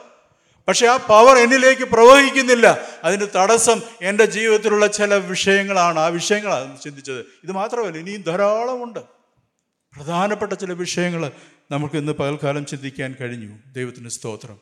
പക്ഷെ 0.71 0.87
ആ 0.87 0.97
പവർ 0.97 1.37
എന്നിലേക്ക് 1.37 1.83
പ്രവഹിക്കുന്നില്ല. 1.83 2.81
അതിന് 3.05 3.27
തടസ്സം 3.37 3.83
എന്റെ 4.03 4.25
ജീവിതത്തിലുള്ള 4.25 4.87
ചില 4.87 5.15
വിഷയങ്ങളാണ്. 5.15 5.99
ആ 5.99 6.07
വിഷയങ്ങളാണ് 6.07 6.81
ചിന്തിച്ചത്. 6.81 7.19
ഇത് 7.19 7.53
മാത്രമല്ല 7.53 7.99
ഇനിയും 7.99 8.23
ധാരാളമുണ്ട്. 8.23 9.01
പ്രധാനപ്പെട്ട 9.97 10.53
ചില 10.53 10.73
വിഷയങ്ങൾ 10.73 11.33
നമുക്ക് 11.71 11.95
ഇന്ന് 11.95 12.13
പകൽക്കാലം 12.13 12.67
ചിന്തിക്കാൻ 12.67 13.17
കഴിഞ്ഞു. 13.21 13.59
ദൈവത്തിന് 13.73 14.09
സ്തോത്രം. 14.09 14.59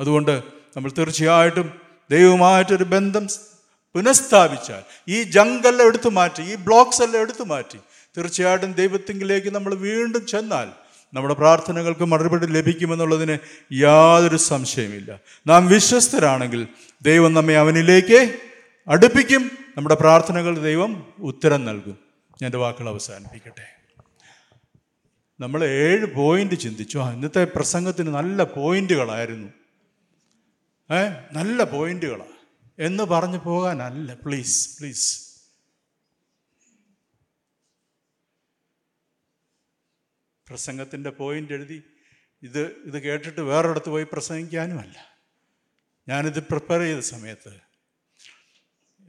അതുകൊണ്ട് 0.00 0.42
നമ്മൾ 0.76 0.90
തീർച്ചയായിട്ടും 0.98 1.80
ദൈവവുമായിട്ടൊരു 2.10 2.84
ബന്ധം 2.84 3.26
പുനഃസ്ഥാപിച്ചാൽ 3.94 4.82
ഈ 5.08 5.22
ജങ്കെല്ലാം 5.22 5.88
എടുത്തു 5.88 6.08
മാറ്റി 6.08 6.42
ഈ 6.42 6.54
ബ്ലോക്സ് 6.54 7.02
എല്ലാം 7.02 7.20
എടുത്തു 7.20 7.42
മാറ്റി 7.42 7.78
തീർച്ചയായിട്ടും 8.16 8.72
ദൈവത്തിങ്കിലേക്ക് 8.72 9.54
നമ്മൾ 9.54 9.74
വീണ്ടും 9.74 10.26
ചെന്നാൽ 10.26 10.87
നമ്മുടെ 11.14 11.34
പ്രാർത്ഥനകൾക്ക് 11.34 12.04
മറുപടി 12.04 12.46
ലഭിക്കുമെന്നുള്ളതിന് 12.46 13.38
യാതൊരു 13.72 14.36
സംശയമില്ല 14.36 15.20
നാം 15.46 15.68
വിശ്വസ്തരാണെങ്കിൽ 15.68 16.68
ദൈവം 17.02 17.34
നമ്മെ 17.34 17.56
അവനിലേക്ക് 17.56 18.38
അടുപ്പിക്കും. 18.88 19.50
നമ്മുടെ 19.76 19.94
പ്രാർത്ഥനകൾ 19.94 20.58
ദൈവം 20.58 21.12
ഉത്തരം 21.18 21.64
നൽകും. 21.64 21.98
ഞാൻ 22.42 22.44
എന്റെ 22.44 22.58
വാക്കുകൾ 22.58 22.88
അവസാനിപ്പിക്കട്ടെ. 22.88 23.66
നമ്മൾ 25.40 25.64
ഏഴ് 25.64 26.06
പോയിന്റ് 26.06 26.54
ചിന്തിച്ചു. 26.54 26.98
ആ 26.98 27.12
ഇന്നത്തെ 27.12 27.44
പ്രസംഗത്തിന് 27.44 28.08
നല്ല 28.08 28.44
പോയിന്റുകളായിരുന്നു. 28.44 29.48
ഏ 30.94 31.08
നല്ല 31.32 31.64
പോയിന്റുകളാണ് 31.64 32.38
എന്ന് 32.78 33.04
പറഞ്ഞു 33.04 33.38
പോകാനല്ല. 33.38 34.14
Please 34.14 34.78
please. 34.78 35.27
പ്രസംഗത്തിന്റെ 40.48 41.10
പോയിന്റ് 41.10 41.52
എഴുതി. 41.52 41.82
ഇത് 42.42 42.60
ഇത് 42.68 43.02
കേട്ടിട്ട് 43.02 43.40
വേറൊരിടത്ത് 43.40 43.88
പോയി 43.88 44.06
പ്രസംഗിക്കാനുമല്ല. 44.12 45.18
ഞാനിത് 46.08 46.42
പ്രിപ്പയർ 46.42 46.80
ചെയ്ത 46.80 46.98
സമയത്ത് 46.98 47.60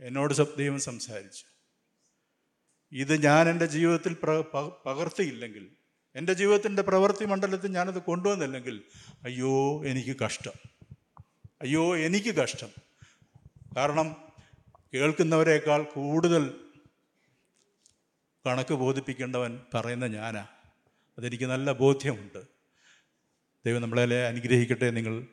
എന്നോട് 0.03 0.33
ദൈവം 0.57 0.79
സംസാരിച്ചു. 0.79 1.45
ഇത് 2.91 3.23
ഞാൻ 3.23 3.49
എന്റെ 3.49 3.65
ജീവിതത്തിൽ 3.65 4.13
പകർത്തിയില്ലെങ്കിൽ 4.85 5.71
എന്റെ 6.15 6.33
ജീവിതത്തിന്റെ 6.33 6.81
പ്രവൃത്തി 6.81 7.25
മണ്ഡലത്തിൽ 7.25 7.71
ഞാനത് 7.71 8.01
കൊണ്ടുവന്നില്ലെങ്കിൽ 8.01 8.83
അയ്യോ 9.23 9.85
എനിക്ക് 9.85 10.19
കഷ്ടം. 10.19 10.51
അയ്യോ 11.61 11.97
എനിക്ക് 11.97 12.35
കഷ്ടം. 12.35 12.69
കാരണം 13.77 14.15
കേൾക്കുന്നവരെക്കാൾ 14.93 15.83
കൂടുതൽ 15.83 16.69
കണക്ക് 18.45 18.73
ബോധിപ്പിക്കേണ്ടവൻ 18.73 19.59
പറയുന്ന 19.73 20.05
ഞാനാ. 20.05 20.47
അതെനിക്ക് 21.19 21.43
നല്ല 21.43 21.71
ബോധ്യമുണ്ട്. 21.71 22.41
ദൈവം 23.65 23.81
നമ്മളെ 23.81 24.27
അനുഗ്രഹിക്കട്ടെ 24.27 24.89
നിങ്ങൾ 24.89 25.23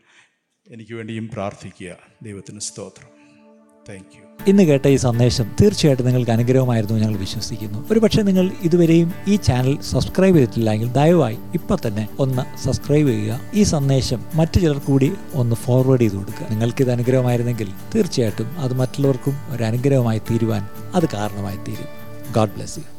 എനിക്ക് 0.67 0.95
വേണ്ടിയും 0.95 1.29
പ്രാർത്ഥിക്കുക. 1.29 1.97
ദൈവത്തിന് 2.23 2.61
സ്തോത്രം. 2.61 3.11
താങ്ക് 3.89 4.17
യു 4.17 4.23
ഇന്ന് 4.51 4.63
കേട്ട 4.63 4.87
ഈ 4.87 4.97
സന്ദേശം 4.97 5.57
തീർച്ചയായിട്ടും 5.61 6.07
നിങ്ങൾക്ക് 6.07 6.31
അനുഗ്രഹമായിരുന്നു 6.31 6.97
ഞങ്ങൾ 6.97 7.17
വിശ്വസിക്കുന്നു. 7.17 7.89
ഒരുപക്ഷെ 7.93 8.23
നിങ്ങൾ 8.23 8.51
ഇതുവരെയും 8.63 9.15
ഈ 9.29 9.37
ചാനൽ 9.37 9.81
സബ്സ്ക്രൈബ് 9.81 10.37
ചെയ്തിട്ടില്ലെങ്കിൽ 10.37 10.93
ദയവായി 10.93 11.39
ഇപ്പം 11.55 11.79
തന്നെ 11.87 12.09
ഒന്ന് 12.19 12.59
സബ്സ്ക്രൈബ് 12.59 13.09
ചെയ്യുക. 13.09 13.41
ഈ 13.55 13.63
സന്ദേശം 13.63 14.27
മറ്റു 14.35 14.59
ചിലർ 14.59 14.79
കൂടി 14.79 15.13
ഒന്ന് 15.35 15.57
ഫോർവേഡ് 15.57 16.01
ചെയ്ത് 16.01 16.15
കൊടുക്കുക. 16.15 16.43
നിങ്ങൾക്ക് 16.43 16.53
നിങ്ങൾക്കിത് 16.53 16.91
അനുഗ്രഹമായിരുന്നെങ്കിൽ 16.91 17.71
തീർച്ചയായിട്ടും 17.95 18.59
അത് 18.59 18.75
മറ്റുള്ളവർക്കും 18.75 19.55
ഒരു 19.55 19.65
അനുഗ്രഹമായി 19.65 20.19
തീരുവാൻ 20.19 20.63
അത് 20.95 21.09
കാരണമായി 21.15 21.57
തീരും. 21.57 21.89
God 22.33 22.51
bless 22.51 22.79
you 22.79 22.96